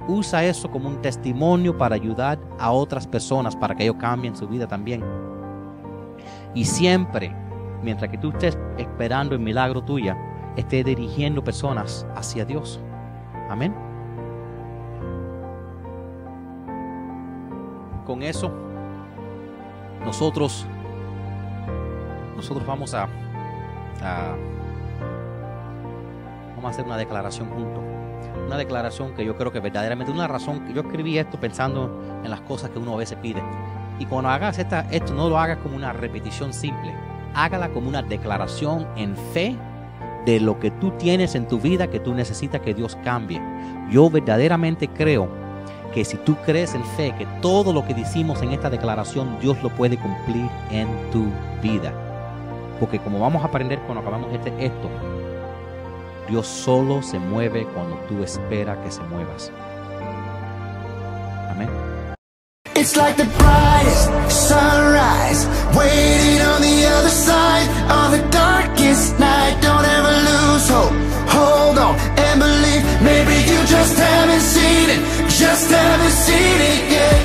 usa 0.08 0.44
eso 0.44 0.70
como 0.70 0.88
un 0.88 1.00
testimonio 1.00 1.76
para 1.76 1.94
ayudar 1.94 2.38
a 2.58 2.70
otras 2.70 3.06
personas, 3.06 3.56
para 3.56 3.74
que 3.74 3.84
ellos 3.84 3.96
cambien 3.98 4.36
su 4.36 4.46
vida 4.48 4.66
también. 4.66 5.02
Y 6.54 6.64
siempre, 6.64 7.34
mientras 7.82 8.10
que 8.10 8.18
tú 8.18 8.30
estés 8.30 8.58
esperando 8.76 9.34
el 9.34 9.40
milagro 9.40 9.82
tuya, 9.82 10.16
esté 10.56 10.84
dirigiendo 10.84 11.42
personas 11.42 12.06
hacia 12.14 12.44
Dios. 12.44 12.80
Amén. 13.48 13.74
Con 18.04 18.22
eso 18.22 18.52
nosotros, 20.04 20.66
nosotros 22.36 22.66
vamos 22.66 22.94
a, 22.94 23.08
vamos 26.50 26.64
a 26.64 26.68
hacer 26.68 26.84
una 26.84 26.96
declaración 26.96 27.48
juntos. 27.50 27.82
Una 28.46 28.56
declaración 28.56 29.14
que 29.14 29.24
yo 29.24 29.36
creo 29.36 29.52
que 29.52 29.60
verdaderamente, 29.60 30.12
una 30.12 30.28
razón 30.28 30.64
que 30.66 30.72
yo 30.72 30.82
escribí 30.82 31.18
esto 31.18 31.38
pensando 31.38 32.20
en 32.24 32.30
las 32.30 32.40
cosas 32.42 32.70
que 32.70 32.78
uno 32.78 32.94
a 32.94 32.98
veces 32.98 33.18
pide. 33.20 33.42
Y 33.98 34.06
cuando 34.06 34.30
hagas 34.30 34.58
esta, 34.58 34.80
esto, 34.90 35.14
no 35.14 35.28
lo 35.28 35.38
hagas 35.38 35.58
como 35.58 35.76
una 35.76 35.92
repetición 35.92 36.52
simple. 36.52 36.94
Hágala 37.34 37.70
como 37.70 37.88
una 37.88 38.02
declaración 38.02 38.86
en 38.96 39.16
fe 39.32 39.56
de 40.26 40.40
lo 40.40 40.58
que 40.58 40.70
tú 40.70 40.90
tienes 40.92 41.34
en 41.34 41.48
tu 41.48 41.58
vida 41.58 41.88
que 41.88 42.00
tú 42.00 42.14
necesitas 42.14 42.60
que 42.60 42.74
Dios 42.74 42.96
cambie. 43.02 43.40
Yo 43.90 44.10
verdaderamente 44.10 44.88
creo 44.88 45.41
que 45.92 46.04
si 46.04 46.16
tú 46.16 46.36
crees 46.46 46.74
en 46.74 46.84
fe 46.84 47.14
que 47.16 47.26
todo 47.40 47.72
lo 47.72 47.86
que 47.86 47.94
decimos 47.94 48.42
en 48.42 48.52
esta 48.52 48.70
declaración 48.70 49.38
Dios 49.40 49.62
lo 49.62 49.70
puede 49.70 49.98
cumplir 49.98 50.48
en 50.70 50.88
tu 51.10 51.26
vida. 51.62 51.92
Porque 52.80 52.98
como 52.98 53.20
vamos 53.20 53.42
a 53.42 53.46
aprender 53.46 53.78
cuando 53.80 54.00
acabamos 54.00 54.32
este, 54.32 54.52
esto, 54.64 54.88
Dios 56.28 56.46
solo 56.46 57.02
se 57.02 57.18
mueve 57.18 57.66
cuando 57.74 57.96
tú 58.08 58.22
esperas 58.22 58.78
que 58.78 58.90
se 58.90 59.02
muevas. 59.02 59.52
Amén. 61.50 61.68
It's 62.74 62.96
like 62.96 63.16
the 63.16 63.28
brightest 63.38 64.10
sunrise, 64.30 65.46
waiting 65.76 66.40
on 66.40 66.62
the 66.62 66.86
other 66.86 67.10
side 67.10 67.68
of 67.88 68.10
the 68.10 68.22
darkest 68.30 69.18
night. 69.20 69.60
Don't 69.60 69.84
ever 69.84 70.10
lose 70.10 70.68
hope, 70.68 70.92
hold 71.28 71.78
on 71.78 71.94
and 72.18 72.40
believe. 72.40 72.82
Maybe 73.02 73.34
you 73.50 73.61
just 75.52 75.70
haven't 75.70 76.10
seen 76.10 76.60
it 76.62 76.92
yet. 76.92 77.21